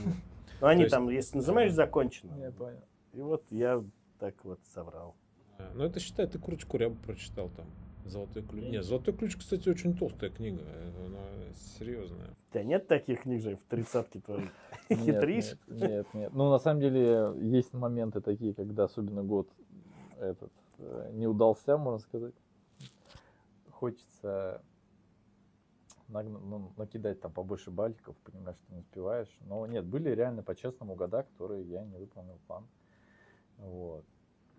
Ну, 0.61 0.67
они 0.67 0.83
есть- 0.83 0.91
там, 0.91 1.09
если 1.09 1.37
нажимаешь, 1.37 1.73
закончено. 1.73 2.33
Я 2.39 2.51
понял. 2.51 2.79
И 3.13 3.21
вот 3.21 3.43
я 3.51 3.83
так 4.19 4.35
вот 4.45 4.59
соврал. 4.73 5.15
А, 5.57 5.69
Ну, 5.75 5.83
это 5.83 5.99
считай, 5.99 6.27
ты 6.27 6.39
Курочку 6.39 6.77
Рябу 6.77 6.95
прочитал 6.95 7.49
там. 7.49 7.65
Золотой 8.05 8.43
ключ. 8.43 8.63
Нет, 8.65 8.83
Золотой 8.85 9.13
ключ, 9.15 9.35
кстати, 9.35 9.67
очень 9.67 9.97
толстая 9.97 10.29
книга. 10.29 10.61
э, 10.63 11.05
Она 11.07 11.19
серьезная. 11.77 12.27
У 12.49 12.53
тебя 12.53 12.63
нет 12.63 12.87
таких 12.87 13.23
книг 13.23 13.41
же 13.41 13.55
в 13.57 13.63
тридцатке 13.63 14.19
твоей? 14.21 14.49
Нет, 14.89 14.99
Хитришь? 14.99 15.57
Нет, 15.67 15.89
нет, 15.89 16.13
нет. 16.13 16.33
Ну, 16.33 16.51
на 16.51 16.59
самом 16.59 16.81
деле, 16.81 17.33
есть 17.41 17.73
моменты 17.73 18.21
такие, 18.21 18.53
когда 18.53 18.83
особенно 18.83 19.23
год 19.23 19.49
этот 20.19 20.51
э, 20.77 21.09
не 21.13 21.25
удался, 21.27 21.77
можно 21.77 21.99
сказать. 21.99 22.35
Хочется 23.71 24.61
ну, 24.63 24.74
накидать 26.07 27.21
там 27.21 27.31
побольше 27.31 27.71
баликов, 27.71 28.15
понимаешь, 28.17 28.57
что 28.57 28.73
не 28.73 28.79
успеваешь. 28.79 29.37
Но 29.41 29.65
нет, 29.65 29.85
были 29.85 30.09
реально 30.09 30.43
по-честному 30.43 30.95
года, 30.95 31.23
которые 31.23 31.63
я 31.63 31.83
не 31.83 31.97
выполнил 31.97 32.39
план. 32.47 32.67
Вот. 33.57 34.05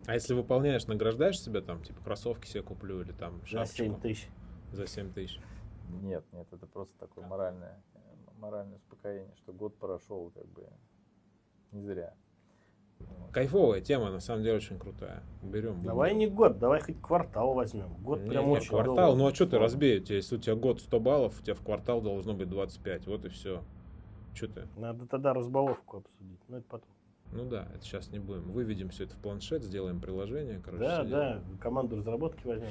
А 0.07 0.15
если 0.15 0.35
выполняешь, 0.35 0.87
награждаешь 0.87 1.41
себя 1.41 1.61
там, 1.63 1.83
типа 1.83 2.03
кроссовки 2.03 2.47
себе 2.47 2.63
куплю 2.63 3.01
или 3.01 3.13
там 3.13 3.41
За 3.47 3.65
7 3.65 3.87
шапочку 3.89 4.01
тысяч. 4.01 4.29
за 4.73 4.87
7 4.87 5.13
тысяч? 5.13 5.41
Нет, 6.03 6.25
нет, 6.33 6.47
это 6.53 6.67
просто 6.67 6.97
такое 6.99 7.27
моральное, 7.27 7.83
э, 7.95 7.99
моральное 8.39 8.77
успокоение, 8.77 9.35
что 9.37 9.53
год 9.53 9.79
прошел 9.79 10.31
как 10.31 10.47
бы 10.49 10.69
не 11.73 11.81
зря. 11.83 12.15
Кайфовая 13.33 13.83
тема, 13.83 14.11
на 14.11 14.21
самом 14.21 14.43
деле 14.45 14.57
очень 14.57 14.79
крутая. 14.79 15.23
Берем. 15.43 15.79
Давай 15.83 16.15
не 16.15 16.27
год, 16.27 16.59
давай 16.59 16.81
хоть 16.81 17.01
квартал 17.03 17.53
возьмем. 17.53 17.93
Год 17.99 18.21
Не, 18.23 18.31
прям 18.31 18.47
не, 18.47 18.53
очень 18.53 18.71
квартал, 18.71 18.95
долго. 18.97 19.19
ну 19.19 19.27
а 19.29 19.35
что 19.35 19.47
ты 19.47 19.59
разбей? 19.59 20.01
У 20.01 20.03
тебя, 20.05 20.17
Если 20.17 20.37
у 20.37 20.39
тебя 20.39 20.55
год 20.55 20.81
100 20.81 21.01
баллов, 21.01 21.39
у 21.39 21.43
тебя 21.43 21.55
в 21.55 21.61
квартал 21.61 22.01
должно 22.01 22.33
быть 22.33 22.49
25. 22.49 23.07
Вот 23.07 23.27
и 23.27 23.29
все. 23.29 23.63
Что 24.33 24.49
ты? 24.49 24.63
Надо 24.77 25.07
тогда 25.07 25.35
разбаловку 25.35 25.99
обсудить. 25.99 26.41
Ну, 26.49 26.57
это 26.57 26.67
потом. 26.67 26.89
Ну 27.33 27.45
да, 27.47 27.69
это 27.75 27.85
сейчас 27.85 28.11
не 28.11 28.19
будем. 28.19 28.51
Выведем 28.53 28.89
все 28.89 29.05
это 29.05 29.15
в 29.15 29.19
планшет, 29.19 29.63
сделаем 29.63 30.01
приложение. 30.01 30.61
Короче, 30.65 30.85
Да, 30.85 31.05
да, 31.05 31.43
команду 31.61 31.97
разработки 31.97 32.47
возьмем. 32.47 32.71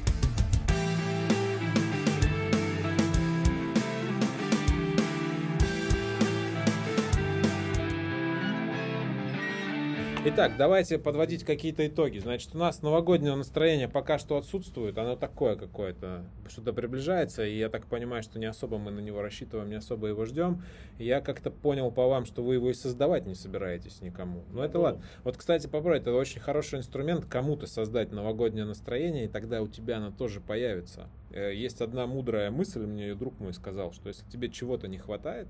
Итак, 10.27 10.53
давайте 10.57 10.97
подводить 10.97 11.43
какие-то 11.43 11.85
итоги. 11.85 12.17
Значит, 12.17 12.55
у 12.55 12.57
нас 12.57 12.81
новогоднее 12.81 13.35
настроение 13.35 13.87
пока 13.87 14.17
что 14.17 14.37
отсутствует. 14.37 14.97
Оно 14.97 15.15
такое 15.15 15.55
какое-то, 15.55 16.25
что-то 16.49 16.73
приближается. 16.73 17.45
И 17.45 17.55
я 17.55 17.69
так 17.69 17.85
понимаю, 17.85 18.23
что 18.23 18.39
не 18.39 18.47
особо 18.47 18.79
мы 18.79 18.89
на 18.89 19.01
него 19.01 19.21
рассчитываем, 19.21 19.69
не 19.69 19.75
особо 19.75 20.07
его 20.07 20.25
ждем. 20.25 20.63
И 20.97 21.05
я 21.05 21.21
как-то 21.21 21.51
понял 21.51 21.91
по 21.91 22.07
вам, 22.07 22.25
что 22.25 22.41
вы 22.41 22.55
его 22.55 22.71
и 22.71 22.73
создавать 22.73 23.27
не 23.27 23.35
собираетесь 23.35 24.01
никому. 24.01 24.41
Но 24.51 24.65
это 24.65 24.79
ладно. 24.79 25.03
Вот, 25.23 25.37
кстати, 25.37 25.67
попробуй, 25.67 25.99
это 25.99 26.11
очень 26.11 26.41
хороший 26.41 26.79
инструмент 26.79 27.25
кому-то 27.25 27.67
создать 27.67 28.11
новогоднее 28.11 28.65
настроение, 28.65 29.25
и 29.25 29.27
тогда 29.27 29.61
у 29.61 29.67
тебя 29.67 29.97
оно 29.97 30.09
тоже 30.09 30.41
появится. 30.41 31.07
Э, 31.29 31.53
Есть 31.53 31.81
одна 31.81 32.07
мудрая 32.07 32.49
мысль, 32.49 32.79
мне 32.79 33.09
ее 33.09 33.15
друг 33.15 33.39
мой 33.39 33.53
сказал, 33.53 33.93
что 33.93 34.07
если 34.09 34.27
тебе 34.31 34.49
чего-то 34.49 34.87
не 34.87 34.97
хватает, 34.97 35.47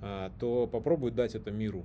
а, 0.00 0.32
то 0.40 0.66
попробуй 0.66 1.10
дать 1.10 1.34
это 1.34 1.50
миру. 1.50 1.84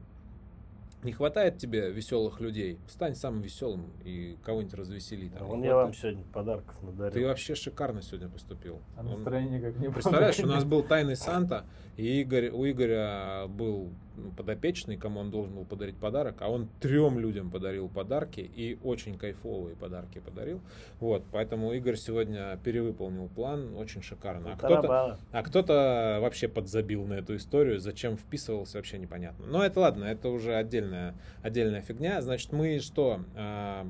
Не 1.06 1.12
хватает 1.12 1.60
тебе 1.60 1.92
веселых 1.92 2.42
людей, 2.42 2.80
стань 2.88 3.14
самым 3.16 3.42
веселым 3.42 3.92
и 4.04 4.38
кого-нибудь 4.44 4.74
развесели. 4.74 5.30
там. 5.30 5.46
Вон 5.48 5.64
я 5.64 5.76
вам 5.76 5.92
хватает. 5.94 6.02
сегодня 6.16 6.24
подарков 6.34 6.82
надарил. 6.82 7.14
Ты 7.14 7.26
вообще 7.28 7.54
шикарно 7.54 8.02
сегодня 8.02 8.28
поступил. 8.28 8.82
А 8.98 9.02
Он- 9.02 9.12
настроение 9.12 9.62
как 9.62 9.76
не 9.78 9.86
было. 9.88 9.94
Представляешь, 9.94 10.40
у 10.40 10.48
нас 10.48 10.64
был 10.66 10.82
тайный 10.82 11.16
Санта, 11.16 11.66
и 11.96 12.22
Игорь, 12.22 12.50
у 12.50 12.66
Игоря 12.70 13.46
был 13.48 13.92
подопечный, 14.38 14.98
кому 14.98 15.20
он 15.20 15.32
должен 15.32 15.56
был 15.56 15.66
подарить 15.66 15.98
подарок, 15.98 16.38
а 16.40 16.50
он 16.50 16.68
трем 16.80 17.20
людям 17.20 17.52
подарил 17.52 17.90
подарки 17.90 18.40
и 18.40 18.78
очень 18.84 19.18
кайфовые 19.18 19.76
подарки 19.76 20.20
подарил. 20.20 20.62
Вот, 21.00 21.24
поэтому 21.32 21.74
Игорь 21.74 21.96
сегодня 21.96 22.58
перевыполнил 22.64 23.28
план, 23.28 23.76
очень 23.76 24.02
шикарно. 24.02 24.54
А 24.54 24.58
кто-то, 24.58 25.20
а 25.32 25.44
кто-то 25.44 26.20
вообще 26.22 26.48
подзабил 26.48 27.06
на 27.06 27.16
эту 27.16 27.36
историю, 27.36 27.80
зачем 27.80 28.18
вписывался, 28.18 28.78
вообще 28.78 28.98
непонятно. 28.98 29.46
Но 29.46 29.64
это 29.64 29.80
ладно, 29.80 30.06
это 30.06 30.30
уже 30.30 30.56
отдельная, 30.56 31.16
отдельная 31.42 31.82
фигня. 31.82 32.22
Значит, 32.22 32.52
мы 32.52 32.80
что? 32.80 33.22
а, 33.36 33.88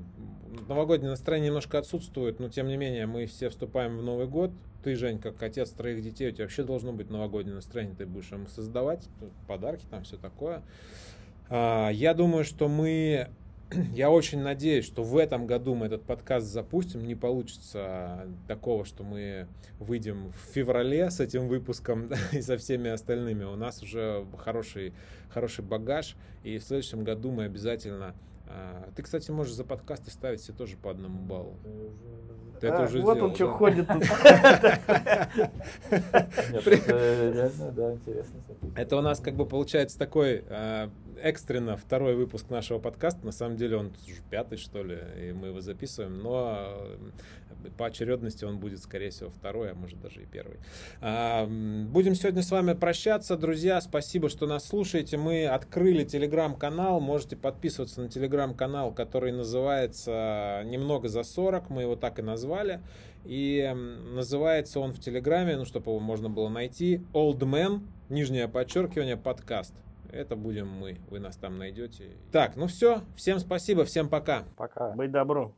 новогоднее 0.67 1.09
настроение 1.09 1.47
немножко 1.47 1.77
отсутствует, 1.77 2.39
но 2.39 2.49
тем 2.49 2.67
не 2.67 2.77
менее 2.77 3.05
мы 3.05 3.25
все 3.25 3.49
вступаем 3.49 3.97
в 3.97 4.03
Новый 4.03 4.27
год. 4.27 4.51
Ты, 4.85 4.95
Жень, 4.95 5.17
как 5.17 5.41
отец 5.41 5.71
троих 5.71 6.03
детей, 6.03 6.29
у 6.29 6.31
тебя 6.31 6.43
вообще 6.43 6.63
должно 6.63 6.93
быть 6.93 7.09
новогоднее 7.09 7.55
настроение, 7.55 7.95
ты 7.97 8.05
будешь 8.05 8.31
им 8.31 8.45
создавать, 8.45 9.09
подарки 9.47 9.83
там, 9.89 10.03
все 10.03 10.15
такое. 10.15 10.61
А, 11.49 11.89
я 11.89 12.13
думаю, 12.13 12.43
что 12.43 12.67
мы 12.67 13.29
я 13.95 14.11
очень 14.11 14.43
надеюсь, 14.43 14.85
что 14.85 15.01
в 15.01 15.17
этом 15.17 15.47
году 15.47 15.73
мы 15.73 15.87
этот 15.87 16.03
подкаст 16.03 16.45
запустим. 16.45 17.03
Не 17.03 17.15
получится 17.15 18.27
такого, 18.47 18.85
что 18.85 19.03
мы 19.03 19.47
выйдем 19.79 20.31
в 20.31 20.53
феврале 20.53 21.09
с 21.09 21.19
этим 21.19 21.47
выпуском 21.47 22.11
и 22.31 22.43
со 22.43 22.55
всеми 22.55 22.91
остальными. 22.91 23.43
У 23.43 23.55
нас 23.55 23.81
уже 23.81 24.23
хороший, 24.37 24.93
хороший 25.29 25.65
багаж. 25.65 26.15
И 26.43 26.59
в 26.59 26.63
следующем 26.63 27.03
году 27.03 27.31
мы 27.31 27.45
обязательно... 27.45 28.13
А, 28.47 28.89
ты, 28.95 29.03
кстати, 29.03 29.31
можешь 29.31 29.53
за 29.53 29.63
подкасты 29.63 30.11
ставить 30.11 30.41
себе 30.41 30.55
тоже 30.57 30.77
по 30.77 30.91
одному 30.91 31.19
баллу. 31.19 31.57
Ты 32.59 32.67
это 32.67 32.83
а, 32.83 32.85
уже 32.85 33.01
вот 33.01 33.15
сделал, 33.15 33.29
он 33.29 33.35
что 33.35 33.51
ходит 33.51 33.87
тут. 33.87 34.03
это 36.53 37.31
реально, 37.33 37.71
да, 37.71 37.93
интересно. 37.93 38.35
Это 38.75 38.97
у 38.97 39.01
нас 39.01 39.19
как 39.19 39.35
бы 39.35 39.45
получается 39.45 39.97
такой 39.99 40.45
а, 40.49 40.89
экстренно 41.21 41.77
второй 41.77 42.15
выпуск 42.15 42.49
нашего 42.49 42.79
подкаста. 42.79 43.25
На 43.25 43.31
самом 43.31 43.57
деле 43.57 43.77
он 43.77 43.87
уже 44.07 44.21
пятый, 44.29 44.57
что 44.57 44.83
ли, 44.83 44.97
и 45.19 45.31
мы 45.33 45.47
его 45.47 45.61
записываем. 45.61 46.19
Но 46.19 46.69
э, 46.69 47.69
по 47.77 47.87
очередности 47.87 48.45
он 48.45 48.59
будет, 48.59 48.79
скорее 48.79 49.09
всего, 49.09 49.29
второй, 49.29 49.71
а 49.71 49.75
может 49.75 49.99
даже 49.99 50.21
и 50.21 50.25
первый. 50.25 50.57
А, 51.01 51.45
будем 51.45 52.15
сегодня 52.15 52.41
с 52.41 52.51
вами 52.51 52.73
прощаться. 52.73 53.37
Друзья, 53.37 53.81
спасибо, 53.81 54.29
что 54.29 54.47
нас 54.47 54.65
слушаете. 54.67 55.17
Мы 55.17 55.45
открыли 55.45 56.03
телеграм-канал. 56.03 56.99
Можете 56.99 57.35
подписываться 57.35 58.01
на 58.01 58.09
телеграм-канал, 58.35 58.93
который 58.93 59.31
называется 59.31 60.61
«Немного 60.65 61.07
за 61.07 61.21
40». 61.21 61.65
Мы 61.69 61.83
его 61.83 61.95
так 61.95 62.19
и 62.19 62.21
назвали. 62.21 62.81
И 63.23 63.71
называется 64.13 64.79
он 64.79 64.91
в 64.91 64.99
Телеграме, 64.99 65.55
ну, 65.55 65.65
чтобы 65.65 65.91
его 65.91 65.99
можно 65.99 66.29
было 66.29 66.49
найти, 66.49 67.01
Old 67.13 67.39
Man, 67.39 67.81
нижнее 68.09 68.47
подчеркивание, 68.47 69.17
подкаст. 69.17 69.73
Это 70.11 70.35
будем 70.35 70.69
мы. 70.69 70.97
Вы 71.09 71.19
нас 71.19 71.37
там 71.37 71.57
найдете. 71.57 72.11
Так, 72.31 72.55
ну 72.55 72.67
все. 72.67 73.01
Всем 73.15 73.39
спасибо, 73.39 73.85
всем 73.85 74.09
пока. 74.09 74.43
Пока. 74.57 74.91
Быть 74.91 75.11
добру. 75.11 75.53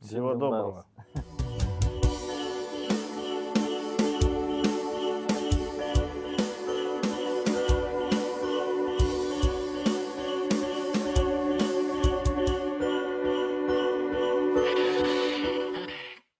Всего 0.00 0.34
доброго. 0.34 0.86